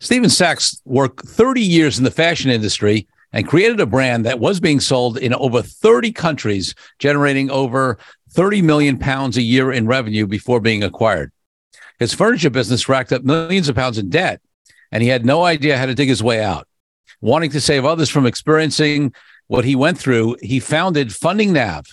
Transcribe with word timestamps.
Stephen 0.00 0.30
Sacks 0.30 0.80
worked 0.84 1.26
30 1.26 1.60
years 1.60 1.98
in 1.98 2.04
the 2.04 2.10
fashion 2.10 2.50
industry 2.50 3.08
and 3.32 3.48
created 3.48 3.80
a 3.80 3.86
brand 3.86 4.24
that 4.24 4.38
was 4.38 4.60
being 4.60 4.80
sold 4.80 5.18
in 5.18 5.34
over 5.34 5.60
30 5.60 6.12
countries, 6.12 6.74
generating 6.98 7.50
over 7.50 7.98
30 8.30 8.62
million 8.62 8.98
pounds 8.98 9.36
a 9.36 9.42
year 9.42 9.72
in 9.72 9.86
revenue 9.86 10.26
before 10.26 10.60
being 10.60 10.84
acquired. 10.84 11.32
His 11.98 12.14
furniture 12.14 12.50
business 12.50 12.88
racked 12.88 13.12
up 13.12 13.24
millions 13.24 13.68
of 13.68 13.74
pounds 13.74 13.98
in 13.98 14.08
debt, 14.08 14.40
and 14.92 15.02
he 15.02 15.08
had 15.08 15.26
no 15.26 15.44
idea 15.44 15.76
how 15.76 15.86
to 15.86 15.94
dig 15.94 16.08
his 16.08 16.22
way 16.22 16.42
out. 16.42 16.68
Wanting 17.20 17.50
to 17.50 17.60
save 17.60 17.84
others 17.84 18.08
from 18.08 18.24
experiencing 18.24 19.12
what 19.48 19.64
he 19.64 19.74
went 19.74 19.98
through, 19.98 20.36
he 20.40 20.60
founded 20.60 21.12
Funding 21.12 21.52
Nav 21.52 21.86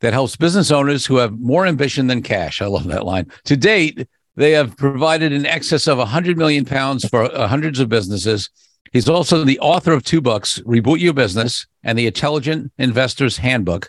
that 0.00 0.12
helps 0.12 0.34
business 0.34 0.72
owners 0.72 1.06
who 1.06 1.16
have 1.18 1.38
more 1.38 1.64
ambition 1.64 2.08
than 2.08 2.22
cash. 2.22 2.60
I 2.60 2.66
love 2.66 2.84
that 2.88 3.06
line. 3.06 3.30
To 3.44 3.56
date, 3.56 4.08
they 4.36 4.52
have 4.52 4.76
provided 4.76 5.32
in 5.32 5.46
excess 5.46 5.86
of 5.86 5.98
100 5.98 6.38
million 6.38 6.64
pounds 6.64 7.08
for 7.08 7.24
uh, 7.24 7.46
hundreds 7.46 7.80
of 7.80 7.88
businesses. 7.88 8.50
He's 8.92 9.08
also 9.08 9.44
the 9.44 9.58
author 9.60 9.92
of 9.92 10.04
two 10.04 10.20
books, 10.20 10.58
Reboot 10.60 11.00
Your 11.00 11.14
Business 11.14 11.66
and 11.82 11.98
The 11.98 12.06
Intelligent 12.06 12.72
Investor's 12.78 13.38
Handbook. 13.38 13.88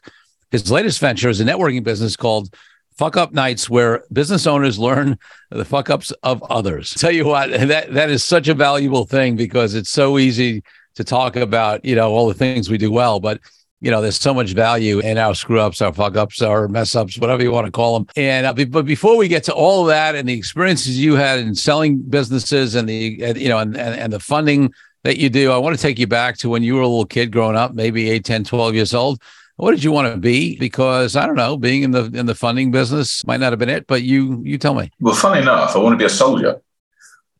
His 0.52 0.72
latest 0.72 1.00
venture 1.00 1.30
is 1.30 1.41
a 1.41 1.45
networking 1.45 1.83
business 1.83 2.16
called 2.16 2.53
Fuck 2.97 3.17
Up 3.17 3.33
Nights, 3.33 3.69
where 3.69 4.03
business 4.13 4.45
owners 4.45 4.77
learn 4.77 5.17
the 5.50 5.66
fuck 5.66 5.89
ups 5.89 6.11
of 6.23 6.44
others. 6.44 6.94
Tell 6.97 7.11
you 7.11 7.25
what, 7.25 7.50
that, 7.52 7.94
that 7.94 8.09
is 8.09 8.23
such 8.23 8.47
a 8.47 8.53
valuable 8.53 9.05
thing 9.05 9.35
because 9.35 9.75
it's 9.75 9.89
so 9.89 10.17
easy 10.17 10.63
to 10.95 11.03
talk 11.03 11.35
about, 11.35 11.83
you 11.83 11.95
know, 11.95 12.11
all 12.11 12.28
the 12.28 12.33
things 12.33 12.69
we 12.69 12.78
do 12.78 12.91
well, 12.91 13.19
but 13.19 13.39
you 13.84 13.92
know, 13.92 14.02
there's 14.02 14.20
so 14.20 14.34
much 14.34 14.53
value 14.53 15.00
in 15.00 15.17
our 15.17 15.36
screw 15.36 15.59
ups, 15.59 15.81
our 15.81 15.92
fuck 15.92 16.16
ups, 16.16 16.42
our 16.42 16.70
mess 16.70 16.95
ups, 16.95 17.17
whatever 17.17 17.44
you 17.44 17.52
want 17.52 17.66
to 17.66 17.72
call 17.72 18.00
them. 18.00 18.08
And 18.16 18.45
uh, 18.45 18.53
but 18.53 18.86
before 18.86 19.17
we 19.17 19.28
get 19.28 19.44
to 19.44 19.53
all 19.53 19.81
of 19.81 19.88
that 19.88 20.16
and 20.16 20.28
the 20.28 20.34
experiences 20.34 20.98
you 20.98 21.16
had 21.16 21.40
in 21.40 21.53
selling 21.53 21.98
businesses 22.02 22.75
and 22.75 22.88
the 22.88 23.36
you 23.36 23.50
know 23.50 23.59
and, 23.59 23.75
and, 23.75 24.00
and 24.00 24.14
the 24.14 24.22
funding 24.22 24.73
that 25.03 25.17
you 25.17 25.30
do, 25.30 25.52
I 25.52 25.58
want 25.58 25.75
to 25.75 25.81
take 25.81 26.00
you 26.00 26.08
back 26.08 26.38
to 26.38 26.50
when 26.50 26.64
you 26.64 26.75
were 26.75 26.81
a 26.81 26.88
little 26.88 27.06
kid 27.06 27.34
growing 27.34 27.58
up, 27.58 27.73
maybe 27.73 28.09
8, 28.09 28.23
10, 28.23 28.44
12 28.45 28.73
years 28.73 28.94
old. 28.94 29.22
What 29.58 29.72
did 29.72 29.84
you 29.84 29.92
want 29.92 30.14
to 30.14 30.18
be? 30.18 30.58
Because 30.58 31.18
I 31.18 31.25
don't 31.25 31.36
know, 31.36 31.58
being 31.58 31.84
in 31.84 31.92
the 31.92 32.06
in 32.06 32.25
the 32.25 32.36
funding 32.36 32.72
business 32.72 33.22
might 33.28 33.42
not 33.42 33.52
have 33.52 33.59
been 33.59 33.69
it, 33.69 33.86
but 33.86 34.02
you 34.02 34.41
you 34.46 34.57
tell 34.57 34.75
me. 34.75 34.91
Well, 35.02 35.13
funny 35.13 35.41
enough, 35.41 35.75
I 35.75 35.80
want 35.80 35.91
to 35.91 35.97
be 35.97 36.06
a 36.06 36.09
soldier. 36.09 36.62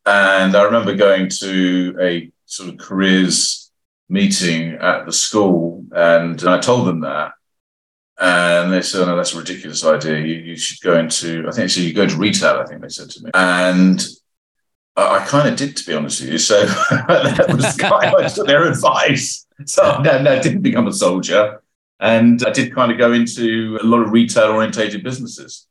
And 0.06 0.58
I 0.58 0.64
remember 0.64 0.94
going 0.94 1.30
to 1.40 1.98
a 2.02 2.30
sort 2.46 2.68
of 2.68 2.78
careers 2.78 3.63
meeting 4.10 4.74
at 4.74 5.06
the 5.06 5.14
school, 5.14 5.86
and 5.92 6.44
I 6.44 6.60
told 6.60 6.88
them 6.88 7.02
that. 7.02 7.34
And 8.20 8.72
they 8.72 8.82
said, 8.82 9.02
oh, 9.02 9.06
"No, 9.06 9.16
that's 9.16 9.34
a 9.34 9.40
ridiculous 9.40 9.84
idea. 9.84 10.20
You, 10.20 10.36
you 10.36 10.56
should 10.56 10.82
go 10.82 10.98
into, 10.98 11.46
I 11.48 11.52
think, 11.52 11.70
so 11.70 11.82
you 11.82 11.94
go 11.94 12.08
to 12.08 12.16
retail." 12.16 12.58
I 12.58 12.66
think 12.66 12.82
they 12.82 12.90
said 12.90 13.10
to 13.12 13.24
me, 13.24 13.32
and 13.34 14.06
I, 14.96 15.18
I 15.18 15.26
kind 15.26 15.50
of 15.50 15.56
did, 15.56 15.76
to 15.78 15.86
be 15.86 15.94
honest 15.94 16.22
with 16.22 16.30
you. 16.30 16.38
So 16.38 16.66
that 16.92 17.54
was 17.54 17.76
kind 17.76 18.14
of 18.16 18.48
their 18.48 18.68
advice. 18.68 19.48
So 19.66 20.02
no, 20.02 20.12
I 20.12 20.40
didn't 20.40 20.62
become 20.62 20.88
a 20.88 20.94
soldier, 20.94 21.64
and 22.00 22.44
I 22.46 22.52
did 22.52 22.74
kind 22.74 22.92
of 22.92 22.98
go 22.98 23.14
into 23.14 23.80
a 23.82 23.86
lot 23.86 24.02
of 24.02 24.12
retail-orientated 24.12 25.04
businesses. 25.04 25.68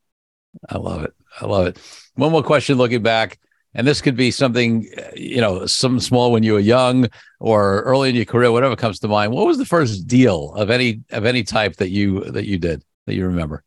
I 0.68 0.78
love 0.78 1.04
it. 1.04 1.14
I 1.40 1.46
love 1.46 1.66
it. 1.68 1.78
One 2.14 2.32
more 2.32 2.42
question, 2.42 2.76
looking 2.76 3.02
back 3.02 3.38
and 3.74 3.86
this 3.86 4.00
could 4.00 4.16
be 4.16 4.30
something 4.30 4.86
you 5.14 5.40
know 5.40 5.66
some 5.66 6.00
small 6.00 6.32
when 6.32 6.42
you 6.42 6.54
were 6.54 6.60
young 6.60 7.08
or 7.40 7.82
early 7.82 8.10
in 8.10 8.14
your 8.14 8.24
career 8.24 8.52
whatever 8.52 8.76
comes 8.76 8.98
to 9.00 9.08
mind. 9.08 9.32
What 9.32 9.46
was 9.46 9.58
the 9.58 9.64
first 9.64 10.06
deal 10.06 10.52
of 10.54 10.70
any 10.70 11.02
of 11.10 11.24
any 11.24 11.42
type 11.42 11.76
that 11.76 11.90
you 11.90 12.24
that 12.24 12.46
you 12.46 12.58
did 12.58 12.84
that 13.06 13.14
you 13.14 13.26
remember? 13.26 13.64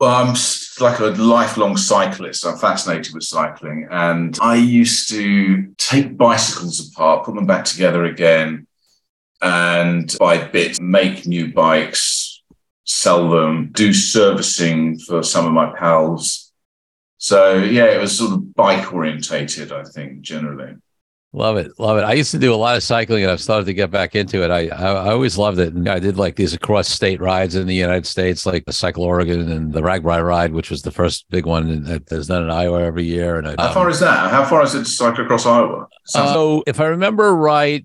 Well 0.00 0.14
i'm 0.14 0.34
like 0.80 1.00
a 1.00 1.06
lifelong 1.06 1.76
cyclist. 1.76 2.46
I'm 2.46 2.58
fascinated 2.58 3.14
with 3.14 3.24
cycling. 3.24 3.88
And 3.90 4.38
i 4.40 4.54
used 4.54 5.08
to 5.10 5.72
take 5.76 6.16
bicycles 6.16 6.90
apart 6.90 7.24
put 7.24 7.34
them 7.34 7.46
back 7.46 7.64
together 7.64 8.04
again 8.04 8.66
and 9.40 10.16
by 10.18 10.38
bit 10.48 10.80
make 10.80 11.26
new 11.26 11.52
bikes 11.52 12.42
sell 12.84 13.30
them 13.30 13.70
do 13.72 13.92
servicing 13.92 14.98
for 14.98 15.22
some 15.22 15.46
of 15.46 15.52
my 15.52 15.72
pals 15.78 16.47
so 17.18 17.56
yeah, 17.56 17.86
it 17.86 18.00
was 18.00 18.16
sort 18.16 18.32
of 18.32 18.54
bike 18.54 18.92
orientated, 18.92 19.72
I 19.72 19.82
think, 19.82 20.20
generally. 20.20 20.76
Love 21.34 21.58
it, 21.58 21.72
love 21.78 21.98
it. 21.98 22.04
I 22.04 22.14
used 22.14 22.30
to 22.30 22.38
do 22.38 22.54
a 22.54 22.56
lot 22.56 22.76
of 22.76 22.82
cycling, 22.82 23.22
and 23.22 23.30
I've 23.30 23.40
started 23.40 23.66
to 23.66 23.74
get 23.74 23.90
back 23.90 24.14
into 24.14 24.42
it. 24.42 24.50
I 24.50 24.68
I, 24.68 24.92
I 24.92 25.10
always 25.10 25.36
loved 25.36 25.58
it, 25.58 25.74
and 25.74 25.86
I 25.88 25.98
did 25.98 26.16
like 26.16 26.36
these 26.36 26.54
across 26.54 26.88
state 26.88 27.20
rides 27.20 27.54
in 27.56 27.66
the 27.66 27.74
United 27.74 28.06
States, 28.06 28.46
like 28.46 28.64
the 28.64 28.72
Cycle 28.72 29.02
Oregon 29.02 29.50
and 29.50 29.72
the 29.72 29.82
RAGBRAI 29.82 30.24
ride, 30.24 30.52
which 30.52 30.70
was 30.70 30.82
the 30.82 30.92
first 30.92 31.26
big 31.28 31.44
one 31.44 31.82
that 31.84 32.06
there's 32.06 32.28
done 32.28 32.44
in 32.44 32.50
Iowa 32.50 32.82
every 32.82 33.04
year. 33.04 33.36
And 33.36 33.48
I, 33.48 33.54
how 33.58 33.74
far 33.74 33.86
um, 33.86 33.92
is 33.92 34.00
that? 34.00 34.30
How 34.30 34.44
far 34.44 34.62
is 34.62 34.74
it 34.74 34.84
to 34.84 34.84
cycle 34.84 35.24
across 35.24 35.44
Iowa? 35.44 35.88
So, 36.06 36.62
if 36.66 36.80
I 36.80 36.86
remember 36.86 37.34
right, 37.34 37.84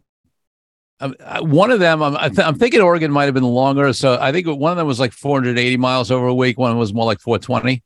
um, 1.01 1.15
one 1.41 1.71
of 1.71 1.79
them, 1.79 2.01
I'm, 2.01 2.15
I'm 2.15 2.55
thinking 2.55 2.81
Oregon 2.81 3.11
might 3.11 3.25
have 3.25 3.33
been 3.33 3.43
longer. 3.43 3.91
So 3.93 4.17
I 4.21 4.31
think 4.31 4.47
one 4.47 4.71
of 4.71 4.77
them 4.77 4.87
was 4.87 5.01
like 5.01 5.11
480 5.11 5.75
miles 5.77 6.11
over 6.11 6.27
a 6.27 6.33
week. 6.33 6.57
One 6.57 6.77
was 6.77 6.93
more 6.93 7.05
like 7.05 7.19
420. 7.19 7.83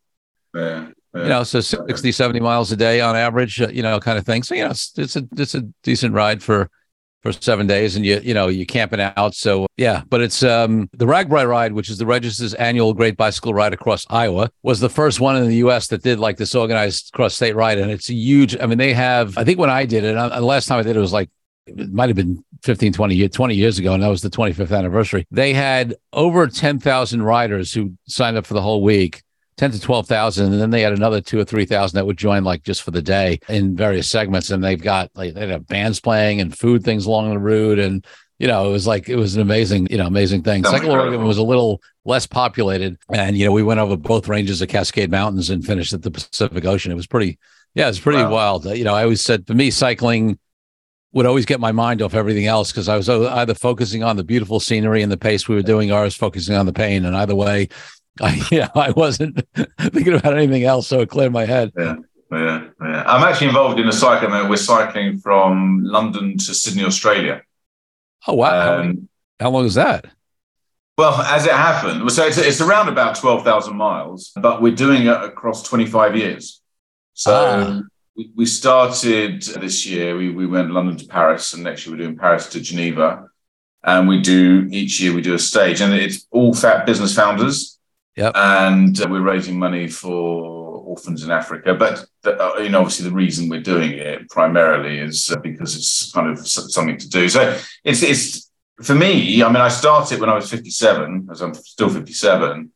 Yeah 0.53 0.89
you 1.23 1.29
know, 1.29 1.43
so 1.43 1.59
60, 1.59 2.11
70 2.11 2.39
miles 2.39 2.71
a 2.71 2.75
day 2.75 3.01
on 3.01 3.15
average, 3.15 3.61
uh, 3.61 3.69
you 3.69 3.81
know, 3.81 3.99
kind 3.99 4.17
of 4.17 4.25
thing. 4.25 4.43
So, 4.43 4.55
you 4.55 4.63
know, 4.63 4.71
it's, 4.71 4.97
it's 4.97 5.15
a, 5.15 5.27
it's 5.37 5.55
a 5.55 5.61
decent 5.83 6.13
ride 6.13 6.41
for, 6.43 6.69
for 7.23 7.31
seven 7.31 7.65
days 7.65 7.95
and 7.95 8.05
you, 8.05 8.19
you 8.23 8.33
know, 8.33 8.47
you're 8.47 8.65
camping 8.65 9.01
out. 9.01 9.33
So 9.33 9.65
yeah, 9.75 10.03
but 10.07 10.21
it's, 10.21 10.43
um, 10.43 10.89
the 10.93 11.05
RAGBRAI 11.05 11.47
ride, 11.47 11.73
which 11.73 11.89
is 11.89 11.97
the 11.97 12.05
Register's 12.05 12.53
annual 12.53 12.93
great 12.93 13.17
bicycle 13.17 13.53
ride 13.53 13.73
across 13.73 14.05
Iowa 14.09 14.49
was 14.63 14.79
the 14.79 14.89
first 14.89 15.19
one 15.19 15.35
in 15.35 15.47
the 15.47 15.55
U 15.55 15.71
S 15.71 15.87
that 15.87 16.03
did 16.03 16.19
like 16.19 16.37
this 16.37 16.53
organized 16.53 17.11
cross 17.13 17.35
state 17.35 17.55
ride. 17.55 17.79
And 17.79 17.89
it's 17.89 18.09
a 18.09 18.13
huge, 18.13 18.55
I 18.59 18.65
mean, 18.65 18.77
they 18.77 18.93
have, 18.93 19.37
I 19.37 19.43
think 19.43 19.59
when 19.59 19.69
I 19.69 19.85
did 19.85 20.03
it, 20.03 20.15
uh, 20.15 20.39
the 20.39 20.45
last 20.45 20.67
time 20.67 20.79
I 20.79 20.83
did 20.83 20.95
it 20.95 20.99
was 20.99 21.13
like, 21.13 21.29
it 21.65 21.91
might 21.91 22.07
have 22.07 22.15
been 22.15 22.43
15, 22.63 22.93
20 22.93 23.15
years, 23.15 23.31
20 23.31 23.55
years 23.55 23.77
ago. 23.77 23.93
And 23.93 24.01
that 24.01 24.07
was 24.07 24.21
the 24.21 24.29
25th 24.29 24.77
anniversary. 24.77 25.27
They 25.31 25.53
had 25.53 25.95
over 26.13 26.47
10,000 26.47 27.21
riders 27.21 27.73
who 27.73 27.93
signed 28.07 28.37
up 28.37 28.45
for 28.45 28.53
the 28.53 28.61
whole 28.61 28.81
week 28.81 29.23
10 29.57 29.71
to 29.71 29.81
12,000. 29.81 30.51
And 30.53 30.61
then 30.61 30.69
they 30.69 30.81
had 30.81 30.93
another 30.93 31.19
two 31.21 31.39
or 31.39 31.43
3,000 31.43 31.97
that 31.97 32.05
would 32.05 32.17
join 32.17 32.43
like 32.43 32.63
just 32.63 32.83
for 32.83 32.91
the 32.91 33.01
day 33.01 33.39
in 33.49 33.75
various 33.75 34.09
segments. 34.09 34.51
And 34.51 34.63
they've 34.63 34.81
got 34.81 35.11
like, 35.15 35.33
they 35.33 35.47
have 35.47 35.67
bands 35.67 35.99
playing 35.99 36.41
and 36.41 36.57
food 36.57 36.83
things 36.83 37.05
along 37.05 37.31
the 37.31 37.39
route. 37.39 37.79
And, 37.79 38.05
you 38.39 38.47
know, 38.47 38.69
it 38.69 38.71
was 38.71 38.85
like, 38.85 39.09
it 39.09 39.15
was 39.15 39.35
an 39.35 39.41
amazing, 39.41 39.87
you 39.89 39.97
know, 39.97 40.05
amazing 40.05 40.43
thing. 40.43 40.65
Oh 40.65 40.71
Cycle 40.71 40.91
Oregon 40.91 41.23
was 41.23 41.39
a 41.39 41.43
little 41.43 41.81
less 42.05 42.27
populated. 42.27 42.97
And, 43.11 43.37
you 43.37 43.45
know, 43.45 43.51
we 43.51 43.63
went 43.63 43.79
over 43.79 43.97
both 43.97 44.27
ranges 44.27 44.61
of 44.61 44.69
Cascade 44.69 45.09
Mountains 45.09 45.49
and 45.49 45.65
finished 45.65 45.93
at 45.93 46.03
the 46.03 46.11
Pacific 46.11 46.63
Ocean. 46.65 46.91
It 46.91 46.95
was 46.95 47.07
pretty, 47.07 47.39
yeah, 47.73 47.85
it 47.85 47.89
was 47.89 47.99
pretty 47.99 48.21
wow. 48.23 48.31
wild. 48.31 48.65
You 48.65 48.83
know, 48.83 48.93
I 48.93 49.03
always 49.03 49.21
said 49.21 49.47
for 49.47 49.53
me, 49.53 49.71
cycling, 49.71 50.37
would 51.13 51.25
always 51.25 51.45
get 51.45 51.59
my 51.59 51.71
mind 51.71 52.01
off 52.01 52.13
everything 52.13 52.45
else 52.45 52.71
because 52.71 52.89
I 52.89 52.97
was 52.97 53.09
either 53.09 53.55
focusing 53.55 54.03
on 54.03 54.17
the 54.17 54.23
beautiful 54.23 54.59
scenery 54.59 55.01
and 55.01 55.11
the 55.11 55.17
pace 55.17 55.47
we 55.47 55.55
were 55.55 55.63
doing, 55.63 55.91
or 55.91 56.01
I 56.01 56.03
was 56.03 56.15
focusing 56.15 56.55
on 56.55 56.65
the 56.65 56.73
pain. 56.73 57.05
And 57.05 57.15
either 57.15 57.33
way, 57.33 57.69
I, 58.21 58.41
yeah, 58.51 58.69
I 58.75 58.91
wasn't 58.91 59.45
thinking 59.79 60.13
about 60.13 60.37
anything 60.37 60.63
else, 60.63 60.87
so 60.87 61.01
it 61.01 61.09
cleared 61.09 61.31
my 61.31 61.45
head. 61.45 61.71
Yeah, 61.77 61.95
yeah, 62.31 62.67
yeah. 62.81 63.03
I'm 63.05 63.23
actually 63.23 63.47
involved 63.47 63.79
in 63.79 63.87
a 63.87 63.91
cycling. 63.91 64.49
We're 64.49 64.57
cycling 64.57 65.19
from 65.19 65.83
London 65.83 66.37
to 66.37 66.53
Sydney, 66.53 66.83
Australia. 66.83 67.43
Oh 68.27 68.33
wow! 68.33 68.79
Um, 68.81 69.09
how, 69.39 69.51
long 69.51 69.65
is 69.65 69.75
that? 69.75 70.05
Well, 70.97 71.13
as 71.21 71.45
it 71.45 71.51
happened, 71.51 72.11
so 72.11 72.25
it's, 72.25 72.37
it's 72.37 72.61
around 72.61 72.89
about 72.89 73.15
twelve 73.15 73.43
thousand 73.43 73.77
miles, 73.77 74.31
but 74.35 74.61
we're 74.61 74.75
doing 74.75 75.03
it 75.03 75.23
across 75.23 75.63
twenty 75.63 75.85
five 75.85 76.15
years. 76.15 76.61
So. 77.13 77.33
Ah. 77.33 77.81
we, 78.15 78.31
we 78.35 78.45
started 78.47 79.43
this 79.43 79.85
year. 79.85 80.17
We, 80.17 80.31
we 80.31 80.47
went 80.47 80.71
London 80.71 80.97
to 80.97 81.05
Paris, 81.05 81.53
and 81.53 81.63
next 81.63 81.85
year 81.85 81.95
we're 81.95 82.03
doing 82.03 82.17
Paris 82.17 82.49
to 82.49 82.59
Geneva. 82.59 83.29
And 83.83 84.07
we 84.07 84.19
do 84.21 84.67
each 84.71 84.99
year 84.99 85.13
we 85.13 85.21
do 85.21 85.33
a 85.33 85.39
stage, 85.39 85.81
and 85.81 85.93
it's 85.93 86.27
all 86.31 86.53
fat 86.53 86.85
business 86.85 87.15
founders. 87.15 87.76
Yep. 88.17 88.31
And 88.35 88.99
uh, 88.99 89.07
we're 89.07 89.21
raising 89.21 89.59
money 89.59 89.87
for 89.87 90.79
orphans 90.79 91.23
in 91.23 91.29
Africa. 91.29 91.75
But 91.75 92.03
the, 92.23 92.35
uh, 92.35 92.57
you 92.57 92.69
know, 92.69 92.79
obviously, 92.79 93.07
the 93.07 93.15
reason 93.15 93.47
we're 93.47 93.61
doing 93.61 93.91
it 93.91 94.27
primarily 94.29 94.97
is 94.97 95.31
uh, 95.31 95.37
because 95.37 95.75
it's 95.75 96.11
kind 96.11 96.27
of 96.27 96.45
something 96.47 96.97
to 96.97 97.09
do. 97.09 97.29
So 97.29 97.59
it's 97.83 98.01
it's 98.01 98.51
for 98.81 98.95
me. 98.95 99.43
I 99.43 99.47
mean, 99.47 99.61
I 99.61 99.67
started 99.67 100.19
when 100.19 100.31
I 100.31 100.35
was 100.35 100.49
57, 100.49 101.29
as 101.31 101.41
I'm 101.41 101.53
still 101.53 101.89
57, 101.89 102.49
and 102.51 102.71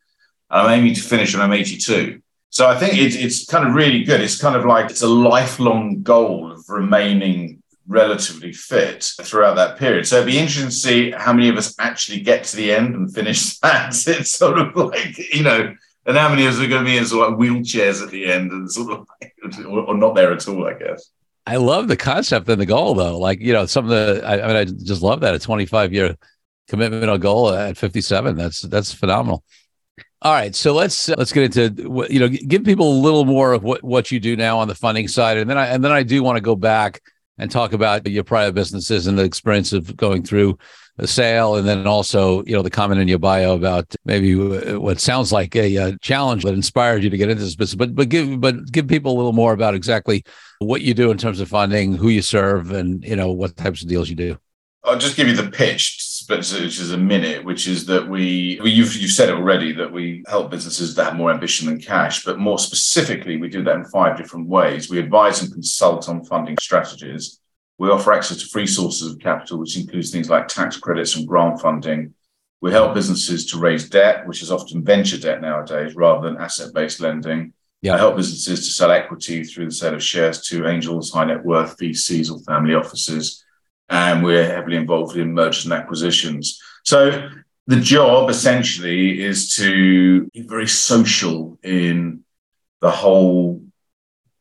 I'm 0.49 0.79
aiming 0.79 0.93
to 0.93 1.01
finish 1.01 1.33
when 1.33 1.41
I'm 1.41 1.53
82. 1.53 2.21
So 2.51 2.67
I 2.67 2.77
think 2.77 2.93
it, 2.93 3.15
it's 3.15 3.45
kind 3.45 3.67
of 3.67 3.73
really 3.73 4.03
good. 4.03 4.21
It's 4.21 4.39
kind 4.39 4.55
of 4.55 4.65
like 4.65 4.91
it's 4.91 5.01
a 5.01 5.07
lifelong 5.07 6.03
goal 6.03 6.51
of 6.51 6.69
remaining 6.69 7.60
relatively 7.91 8.53
fit 8.53 9.03
throughout 9.21 9.55
that 9.55 9.77
period. 9.77 10.07
So 10.07 10.17
it'd 10.17 10.27
be 10.27 10.39
interesting 10.39 10.67
to 10.67 10.71
see 10.71 11.11
how 11.11 11.33
many 11.33 11.49
of 11.49 11.57
us 11.57 11.75
actually 11.77 12.21
get 12.21 12.45
to 12.45 12.55
the 12.55 12.71
end 12.71 12.95
and 12.95 13.13
finish 13.13 13.57
that. 13.59 13.89
It's 14.07 14.31
sort 14.31 14.57
of 14.57 14.75
like, 14.75 15.17
you 15.33 15.43
know, 15.43 15.75
and 16.05 16.17
how 16.17 16.29
many 16.29 16.45
of 16.45 16.53
us 16.53 16.59
are 16.59 16.67
going 16.67 16.83
to 16.83 16.89
be 16.89 16.97
in 16.97 17.05
sort 17.05 17.27
of 17.27 17.39
like 17.39 17.49
wheelchairs 17.49 18.01
at 18.01 18.09
the 18.09 18.25
end 18.25 18.51
and 18.51 18.71
sort 18.71 18.93
of 18.93 19.07
like, 19.21 19.35
or 19.65 19.95
not 19.95 20.15
there 20.15 20.31
at 20.31 20.47
all, 20.47 20.65
I 20.65 20.73
guess. 20.73 21.11
I 21.45 21.57
love 21.57 21.87
the 21.87 21.97
concept 21.97 22.47
and 22.49 22.61
the 22.61 22.65
goal, 22.65 22.93
though. 22.93 23.17
Like, 23.17 23.41
you 23.41 23.51
know, 23.51 23.65
some 23.65 23.85
of 23.85 23.89
the, 23.89 24.25
I, 24.25 24.41
I 24.41 24.47
mean, 24.47 24.55
I 24.55 24.65
just 24.65 25.01
love 25.01 25.21
that 25.21 25.35
a 25.35 25.39
25 25.39 25.91
year 25.91 26.15
commitment 26.69 27.09
or 27.09 27.17
goal 27.17 27.53
at 27.53 27.77
57. 27.77 28.35
That's, 28.35 28.61
that's 28.61 28.93
phenomenal. 28.93 29.43
All 30.23 30.33
right, 30.33 30.55
so 30.55 30.75
let's 30.75 31.09
let's 31.09 31.33
get 31.33 31.57
into 31.57 32.05
you 32.11 32.19
know 32.19 32.27
give 32.27 32.63
people 32.63 32.91
a 32.93 33.01
little 33.01 33.25
more 33.25 33.53
of 33.53 33.63
what 33.63 33.83
what 33.83 34.11
you 34.11 34.19
do 34.19 34.35
now 34.35 34.59
on 34.59 34.67
the 34.67 34.75
funding 34.75 35.07
side, 35.07 35.37
and 35.37 35.49
then 35.49 35.57
I 35.57 35.65
and 35.65 35.83
then 35.83 35.91
I 35.91 36.03
do 36.03 36.21
want 36.21 36.37
to 36.37 36.41
go 36.41 36.55
back 36.55 37.01
and 37.37 37.49
talk 37.49 37.73
about 37.73 38.07
your 38.07 38.23
prior 38.23 38.51
businesses 38.51 39.07
and 39.07 39.17
the 39.17 39.23
experience 39.23 39.73
of 39.73 39.95
going 39.95 40.23
through 40.23 40.57
a 40.97 41.07
sale, 41.07 41.55
and 41.55 41.67
then 41.67 41.87
also 41.87 42.43
you 42.45 42.53
know 42.53 42.61
the 42.61 42.69
comment 42.69 43.01
in 43.01 43.07
your 43.07 43.19
bio 43.19 43.55
about 43.55 43.95
maybe 44.05 44.35
what 44.75 44.99
sounds 44.99 45.31
like 45.31 45.55
a, 45.55 45.75
a 45.77 45.97
challenge 45.99 46.43
that 46.43 46.53
inspired 46.53 47.03
you 47.03 47.09
to 47.09 47.17
get 47.17 47.29
into 47.29 47.43
this 47.43 47.55
business, 47.55 47.75
but 47.75 47.95
but 47.95 48.09
give 48.09 48.39
but 48.39 48.71
give 48.71 48.87
people 48.87 49.13
a 49.13 49.17
little 49.17 49.33
more 49.33 49.53
about 49.53 49.73
exactly 49.73 50.23
what 50.59 50.81
you 50.81 50.93
do 50.93 51.09
in 51.09 51.17
terms 51.17 51.39
of 51.39 51.47
funding, 51.47 51.93
who 51.93 52.09
you 52.09 52.21
serve, 52.21 52.71
and 52.71 53.03
you 53.03 53.15
know 53.15 53.31
what 53.31 53.55
types 53.57 53.81
of 53.81 53.87
deals 53.87 54.09
you 54.09 54.15
do. 54.15 54.37
I'll 54.83 54.97
just 54.97 55.15
give 55.15 55.27
you 55.27 55.35
the 55.35 55.49
pitch 55.49 55.97
which 56.31 56.79
is 56.79 56.91
a 56.91 56.97
minute, 56.97 57.43
which 57.43 57.67
is 57.67 57.85
that 57.85 58.07
we, 58.07 58.59
you've, 58.63 58.95
you've 58.95 59.11
said 59.11 59.29
it 59.29 59.35
already, 59.35 59.71
that 59.73 59.91
we 59.91 60.23
help 60.27 60.49
businesses 60.49 60.95
that 60.95 61.05
have 61.05 61.15
more 61.15 61.31
ambition 61.31 61.67
than 61.67 61.79
cash, 61.79 62.23
but 62.23 62.39
more 62.39 62.57
specifically, 62.57 63.37
we 63.37 63.49
do 63.49 63.63
that 63.63 63.75
in 63.75 63.85
five 63.85 64.17
different 64.17 64.47
ways. 64.47 64.89
We 64.89 64.99
advise 64.99 65.41
and 65.41 65.51
consult 65.51 66.09
on 66.09 66.25
funding 66.25 66.57
strategies. 66.59 67.39
We 67.77 67.89
offer 67.89 68.13
access 68.13 68.37
to 68.37 68.47
free 68.47 68.67
sources 68.67 69.11
of 69.11 69.19
capital, 69.19 69.59
which 69.59 69.77
includes 69.77 70.11
things 70.11 70.29
like 70.29 70.47
tax 70.47 70.77
credits 70.77 71.15
and 71.15 71.27
grant 71.27 71.61
funding. 71.61 72.13
We 72.61 72.71
help 72.71 72.93
businesses 72.93 73.45
to 73.47 73.59
raise 73.59 73.89
debt, 73.89 74.27
which 74.27 74.41
is 74.41 74.51
often 74.51 74.83
venture 74.83 75.17
debt 75.17 75.41
nowadays 75.41 75.95
rather 75.95 76.29
than 76.29 76.39
asset 76.39 76.73
based 76.73 76.99
lending. 76.99 77.53
Yeah. 77.81 77.95
I 77.95 77.97
help 77.97 78.15
businesses 78.15 78.67
to 78.67 78.71
sell 78.71 78.91
equity 78.91 79.43
through 79.43 79.65
the 79.65 79.71
sale 79.71 79.95
of 79.95 80.03
shares 80.03 80.41
to 80.49 80.67
angels, 80.67 81.11
high 81.11 81.25
net 81.25 81.43
worth 81.43 81.77
VCs, 81.77 82.31
or 82.31 82.39
family 82.43 82.75
offices 82.75 83.43
and 83.91 84.23
we're 84.23 84.47
heavily 84.47 84.77
involved 84.77 85.17
in 85.17 85.33
mergers 85.33 85.65
and 85.65 85.73
acquisitions. 85.73 86.59
So 86.83 87.29
the 87.67 87.79
job 87.79 88.29
essentially 88.29 89.21
is 89.21 89.53
to 89.55 90.25
be 90.27 90.41
very 90.41 90.67
social 90.67 91.59
in 91.61 92.23
the 92.79 92.89
whole 92.89 93.61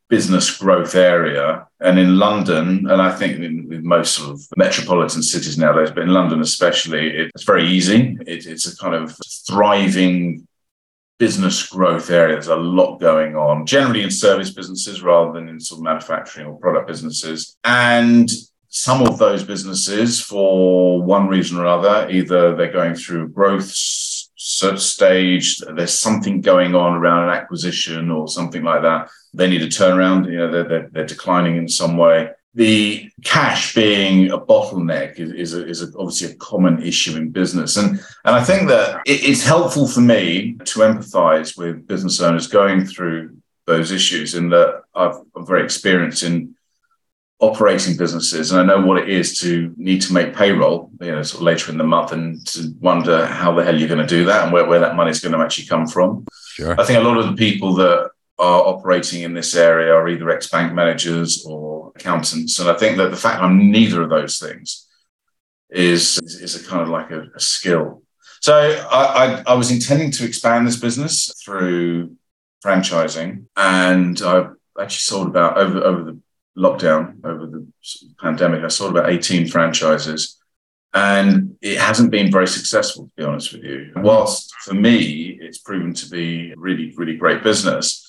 business 0.08 0.56
growth 0.56 0.94
area. 0.94 1.66
And 1.80 1.98
in 1.98 2.18
London, 2.18 2.88
and 2.90 3.02
I 3.02 3.10
think 3.10 3.38
in, 3.38 3.72
in, 3.72 3.86
most 3.86 4.14
sort 4.14 4.30
of 4.30 4.40
metropolitan 4.56 5.22
cities 5.22 5.58
nowadays, 5.58 5.90
but 5.90 6.02
in 6.02 6.10
London 6.10 6.40
especially, 6.40 7.10
it's 7.10 7.44
very 7.44 7.66
easy. 7.66 8.16
It, 8.26 8.46
it's 8.46 8.66
a 8.66 8.76
kind 8.76 8.94
of 8.94 9.16
thriving 9.46 10.46
business 11.18 11.66
growth 11.66 12.10
area. 12.10 12.34
There's 12.34 12.48
a 12.48 12.56
lot 12.56 12.98
going 12.98 13.36
on, 13.36 13.66
generally 13.66 14.02
in 14.02 14.10
service 14.10 14.50
businesses 14.50 15.02
rather 15.02 15.32
than 15.32 15.48
in 15.48 15.60
sort 15.60 15.78
of 15.78 15.84
manufacturing 15.84 16.46
or 16.46 16.58
product 16.58 16.86
businesses. 16.86 17.56
And 17.64 18.28
some 18.70 19.02
of 19.02 19.18
those 19.18 19.42
businesses, 19.42 20.20
for 20.20 21.02
one 21.02 21.26
reason 21.26 21.58
or 21.58 21.66
other, 21.66 22.08
either 22.08 22.54
they're 22.54 22.72
going 22.72 22.94
through 22.94 23.28
growth 23.28 23.68
stage, 23.70 25.58
there's 25.58 25.98
something 25.98 26.40
going 26.40 26.74
on 26.74 26.94
around 26.94 27.24
an 27.24 27.30
acquisition 27.30 28.10
or 28.10 28.28
something 28.28 28.62
like 28.62 28.82
that. 28.82 29.10
They 29.34 29.48
need 29.48 29.62
a 29.62 29.66
turnaround. 29.66 30.30
You 30.30 30.38
know, 30.38 30.50
they're, 30.50 30.68
they're, 30.68 30.88
they're 30.92 31.06
declining 31.06 31.56
in 31.56 31.68
some 31.68 31.96
way. 31.96 32.30
The 32.54 33.10
cash 33.24 33.74
being 33.74 34.30
a 34.30 34.38
bottleneck 34.38 35.18
is, 35.18 35.32
is, 35.32 35.54
a, 35.54 35.66
is 35.66 35.82
a, 35.82 35.98
obviously 35.98 36.32
a 36.32 36.36
common 36.36 36.82
issue 36.82 37.16
in 37.16 37.30
business. 37.30 37.76
And, 37.76 37.90
and 38.24 38.34
I 38.34 38.42
think 38.42 38.68
that 38.68 39.02
it, 39.06 39.24
it's 39.24 39.44
helpful 39.44 39.86
for 39.86 40.00
me 40.00 40.56
to 40.64 40.80
empathize 40.80 41.56
with 41.56 41.86
business 41.86 42.20
owners 42.20 42.46
going 42.46 42.86
through 42.86 43.36
those 43.66 43.92
issues 43.92 44.34
in 44.34 44.50
that 44.50 44.82
I've, 44.94 45.16
I'm 45.36 45.46
very 45.46 45.62
experienced 45.62 46.22
in 46.22 46.54
operating 47.40 47.96
businesses, 47.96 48.52
and 48.52 48.60
I 48.60 48.64
know 48.64 48.86
what 48.86 48.98
it 48.98 49.08
is 49.08 49.38
to 49.38 49.74
need 49.76 50.02
to 50.02 50.12
make 50.12 50.34
payroll, 50.34 50.90
you 51.00 51.10
know, 51.10 51.22
sort 51.22 51.40
of 51.40 51.46
later 51.46 51.72
in 51.72 51.78
the 51.78 51.84
month, 51.84 52.12
and 52.12 52.46
to 52.48 52.74
wonder 52.80 53.26
how 53.26 53.54
the 53.54 53.64
hell 53.64 53.78
you're 53.78 53.88
going 53.88 54.06
to 54.06 54.06
do 54.06 54.26
that 54.26 54.44
and 54.44 54.52
where, 54.52 54.66
where 54.66 54.80
that 54.80 54.94
money 54.94 55.10
is 55.10 55.20
going 55.20 55.32
to 55.32 55.38
actually 55.38 55.66
come 55.66 55.86
from. 55.86 56.26
Sure. 56.52 56.78
I 56.78 56.84
think 56.84 56.98
a 56.98 57.02
lot 57.02 57.16
of 57.16 57.26
the 57.26 57.36
people 57.36 57.74
that 57.74 58.10
are 58.38 58.66
operating 58.66 59.22
in 59.22 59.34
this 59.34 59.54
area 59.54 59.92
are 59.92 60.08
either 60.08 60.30
ex-bank 60.30 60.72
managers 60.74 61.44
or 61.46 61.92
accountants, 61.96 62.58
and 62.58 62.68
I 62.68 62.74
think 62.74 62.98
that 62.98 63.10
the 63.10 63.16
fact 63.16 63.42
I'm 63.42 63.70
neither 63.70 64.02
of 64.02 64.10
those 64.10 64.38
things 64.38 64.86
is 65.70 66.18
is 66.18 66.56
a 66.56 66.68
kind 66.68 66.82
of 66.82 66.88
like 66.88 67.10
a, 67.10 67.26
a 67.34 67.40
skill. 67.40 68.02
So 68.40 68.54
I, 68.54 69.04
I, 69.24 69.42
I 69.46 69.54
was 69.54 69.70
intending 69.70 70.10
to 70.12 70.24
expand 70.24 70.66
this 70.66 70.76
business 70.76 71.32
through 71.44 72.16
franchising, 72.64 73.46
and 73.56 74.20
I 74.22 74.48
actually 74.80 75.02
sold 75.02 75.28
about 75.28 75.58
over 75.58 75.78
over 75.82 76.04
the 76.04 76.20
lockdown, 76.56 77.24
over 77.24 77.46
the 77.46 77.66
pandemic, 78.20 78.64
I 78.64 78.68
sold 78.68 78.96
about 78.96 79.10
18 79.10 79.48
franchises. 79.48 80.36
And 80.92 81.56
it 81.60 81.78
hasn't 81.78 82.10
been 82.10 82.32
very 82.32 82.48
successful, 82.48 83.04
to 83.04 83.12
be 83.16 83.22
honest 83.22 83.52
with 83.52 83.62
you. 83.62 83.92
Whilst 83.96 84.52
for 84.64 84.74
me, 84.74 85.38
it's 85.40 85.58
proven 85.58 85.94
to 85.94 86.10
be 86.10 86.52
really, 86.56 86.92
really 86.96 87.16
great 87.16 87.44
business, 87.44 88.06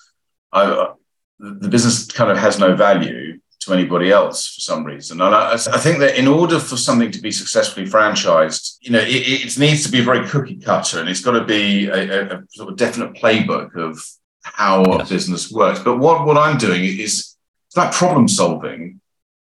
I, 0.51 0.63
uh, 0.63 0.93
the 1.39 1.69
business 1.69 2.07
kind 2.07 2.31
of 2.31 2.37
has 2.37 2.59
no 2.59 2.75
value 2.75 3.39
to 3.61 3.73
anybody 3.73 4.11
else 4.11 4.55
for 4.55 4.61
some 4.61 4.83
reason. 4.83 5.21
And 5.21 5.35
I, 5.35 5.53
I, 5.53 5.57
think 5.57 5.99
that 5.99 6.17
in 6.17 6.27
order 6.27 6.59
for 6.59 6.77
something 6.77 7.11
to 7.11 7.21
be 7.21 7.31
successfully 7.31 7.85
franchised, 7.85 8.77
you 8.81 8.91
know, 8.91 8.99
it, 8.99 9.07
it 9.07 9.57
needs 9.59 9.83
to 9.85 9.91
be 9.91 10.01
very 10.01 10.27
cookie 10.27 10.57
cutter 10.57 10.99
and 10.99 11.07
it's 11.07 11.21
got 11.21 11.33
to 11.33 11.45
be 11.45 11.87
a, 11.87 12.37
a, 12.37 12.43
sort 12.49 12.69
of 12.69 12.77
definite 12.77 13.13
playbook 13.13 13.75
of 13.75 14.03
how 14.41 14.83
yes. 14.85 15.09
a 15.09 15.13
business 15.13 15.51
works. 15.51 15.79
But 15.79 15.97
what, 15.97 16.25
what 16.25 16.37
I'm 16.37 16.57
doing 16.57 16.83
is 16.83 17.30
it's 17.71 17.77
like 17.77 17.93
problem 17.93 18.27
solving. 18.27 18.99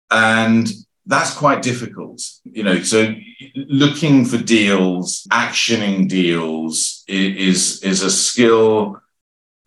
And 0.10 0.72
that's 1.06 1.34
quite 1.34 1.62
difficult. 1.62 2.22
You 2.46 2.64
know, 2.64 2.82
so 2.82 3.14
looking 3.56 4.24
for 4.24 4.38
deals, 4.38 5.28
actioning 5.30 6.08
deals 6.08 7.04
is 7.10 7.84
is 7.84 8.02
a 8.02 8.10
skill 8.10 9.02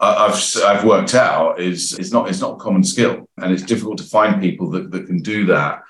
uh, 0.00 0.30
I've 0.30 0.62
I've 0.62 0.84
worked 0.84 1.14
out 1.14 1.60
is 1.60 1.98
is 1.98 2.12
not 2.12 2.30
it's 2.30 2.40
not 2.40 2.54
a 2.54 2.56
common 2.56 2.82
skill, 2.82 3.28
and 3.36 3.52
it's 3.52 3.62
difficult 3.62 3.98
to 3.98 4.04
find 4.04 4.40
people 4.40 4.70
that, 4.70 4.90
that 4.90 5.06
can 5.06 5.18
do 5.18 5.44
that. 5.46 5.82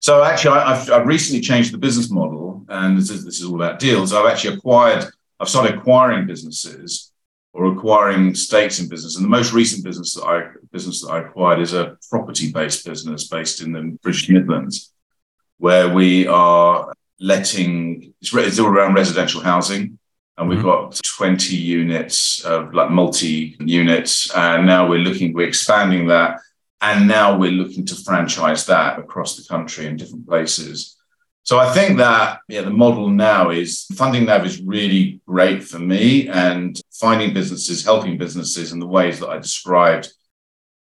So 0.00 0.24
actually, 0.24 0.58
I've 0.58 0.90
I've 0.90 1.06
recently 1.06 1.42
changed 1.42 1.74
the 1.74 1.78
business 1.78 2.10
model, 2.10 2.64
and 2.70 2.96
this 2.96 3.10
is 3.10 3.22
this 3.22 3.40
is 3.40 3.46
all 3.46 3.56
about 3.56 3.78
deals. 3.78 4.14
I've 4.14 4.30
actually 4.30 4.56
acquired 4.56 5.04
I've 5.40 5.50
started 5.50 5.76
acquiring 5.76 6.26
businesses 6.26 7.12
or 7.54 7.66
acquiring 7.66 8.34
stakes 8.34 8.80
in 8.80 8.88
business. 8.88 9.14
And 9.16 9.24
the 9.24 9.30
most 9.30 9.52
recent 9.52 9.84
business 9.84 10.14
that 10.14 10.24
I 10.24 10.50
business 10.72 11.02
that 11.02 11.12
I 11.12 11.20
acquired 11.20 11.60
is 11.60 11.72
a 11.72 11.96
property-based 12.10 12.84
business 12.84 13.28
based 13.28 13.62
in 13.62 13.72
the 13.72 13.96
British 14.02 14.28
Midlands, 14.28 14.92
where 15.58 15.88
we 15.88 16.26
are 16.26 16.92
letting 17.20 18.12
it's, 18.20 18.34
it's 18.34 18.58
all 18.58 18.66
around 18.66 18.94
residential 18.94 19.40
housing. 19.40 19.98
And 20.36 20.48
we've 20.48 20.58
mm-hmm. 20.58 20.90
got 20.90 21.00
20 21.16 21.54
units 21.54 22.44
of 22.44 22.74
like 22.74 22.90
multi 22.90 23.56
units. 23.60 24.34
And 24.34 24.66
now 24.66 24.88
we're 24.88 24.98
looking, 24.98 25.32
we're 25.32 25.46
expanding 25.46 26.08
that. 26.08 26.40
And 26.80 27.06
now 27.06 27.38
we're 27.38 27.52
looking 27.52 27.86
to 27.86 27.94
franchise 27.94 28.66
that 28.66 28.98
across 28.98 29.36
the 29.36 29.48
country 29.48 29.86
in 29.86 29.96
different 29.96 30.26
places. 30.26 30.96
So 31.44 31.58
I 31.58 31.70
think 31.72 31.98
that 31.98 32.40
yeah, 32.48 32.62
the 32.62 32.70
model 32.70 33.10
now 33.10 33.50
is 33.50 33.84
funding 33.94 34.24
NAV 34.24 34.46
is 34.46 34.62
really 34.62 35.20
great 35.26 35.62
for 35.62 35.78
me 35.78 36.26
and 36.26 36.80
finding 36.90 37.34
businesses, 37.34 37.84
helping 37.84 38.16
businesses 38.16 38.72
in 38.72 38.78
the 38.78 38.86
ways 38.86 39.20
that 39.20 39.28
I 39.28 39.38
described, 39.38 40.10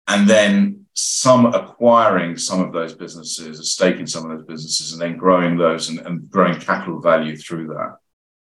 and 0.08 0.28
then 0.28 0.88
some 0.96 1.46
acquiring 1.54 2.36
some 2.36 2.62
of 2.62 2.74
those 2.74 2.96
businesses, 2.96 3.60
a 3.60 3.64
stake 3.64 3.98
in 3.98 4.08
some 4.08 4.30
of 4.30 4.36
those 4.36 4.48
businesses, 4.48 4.92
and 4.92 5.02
then 5.02 5.18
growing 5.18 5.56
those 5.56 5.90
and, 5.90 6.00
and 6.00 6.30
growing 6.32 6.60
capital 6.60 7.00
value 7.00 7.38
through 7.38 7.68
that. 7.68 7.98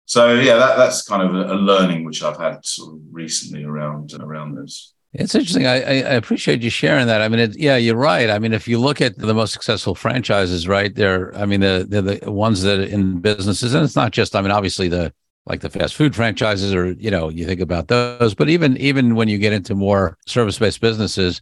So 0.06 0.36
yeah, 0.36 0.58
that, 0.58 0.76
that's 0.76 1.08
kind 1.08 1.24
of 1.24 1.34
a, 1.34 1.54
a 1.54 1.56
learning 1.56 2.04
which 2.04 2.22
I've 2.24 2.38
had 2.38 2.66
sort 2.66 2.96
of 2.96 3.00
recently 3.10 3.64
around 3.64 4.14
around 4.20 4.56
this. 4.56 4.95
It's 5.18 5.34
interesting. 5.34 5.66
I, 5.66 5.76
I 5.76 6.16
appreciate 6.16 6.62
you 6.62 6.70
sharing 6.70 7.08
that. 7.08 7.22
I 7.22 7.30
mean, 7.30 7.40
it, 7.40 7.58
yeah, 7.58 7.78
you're 7.78 7.96
right. 7.96 8.30
I 8.30 8.38
mean, 8.38 8.52
if 8.52 8.68
you 8.68 8.80
look 8.80 9.00
at 9.00 9.18
the 9.18 9.34
most 9.34 9.54
successful 9.54 9.96
franchises, 9.96 10.68
right, 10.68 10.94
they're, 10.94 11.36
I 11.38 11.46
mean, 11.46 11.62
the, 11.62 11.86
they're 11.88 12.02
the 12.02 12.32
ones 12.32 12.64
that 12.64 12.82
in 12.82 13.22
businesses, 13.22 13.74
and 13.74 13.84
it's 13.86 13.96
not 13.96 14.12
just, 14.12 14.36
I 14.36 14.42
mean, 14.42 14.52
obviously 14.52 14.90
the, 14.90 15.14
like 15.46 15.62
the 15.62 15.70
fast 15.70 15.96
food 15.96 16.16
franchises 16.16 16.74
or, 16.74 16.92
you 16.94 17.10
know, 17.10 17.30
you 17.30 17.46
think 17.46 17.62
about 17.62 17.88
those, 17.88 18.36
but 18.36 18.50
even, 18.50 18.76
even 18.78 19.16
when 19.16 19.30
you 19.30 19.38
get 19.38 19.54
into 19.54 19.74
more 19.74 20.18
service-based 20.28 20.82
businesses, 20.82 21.42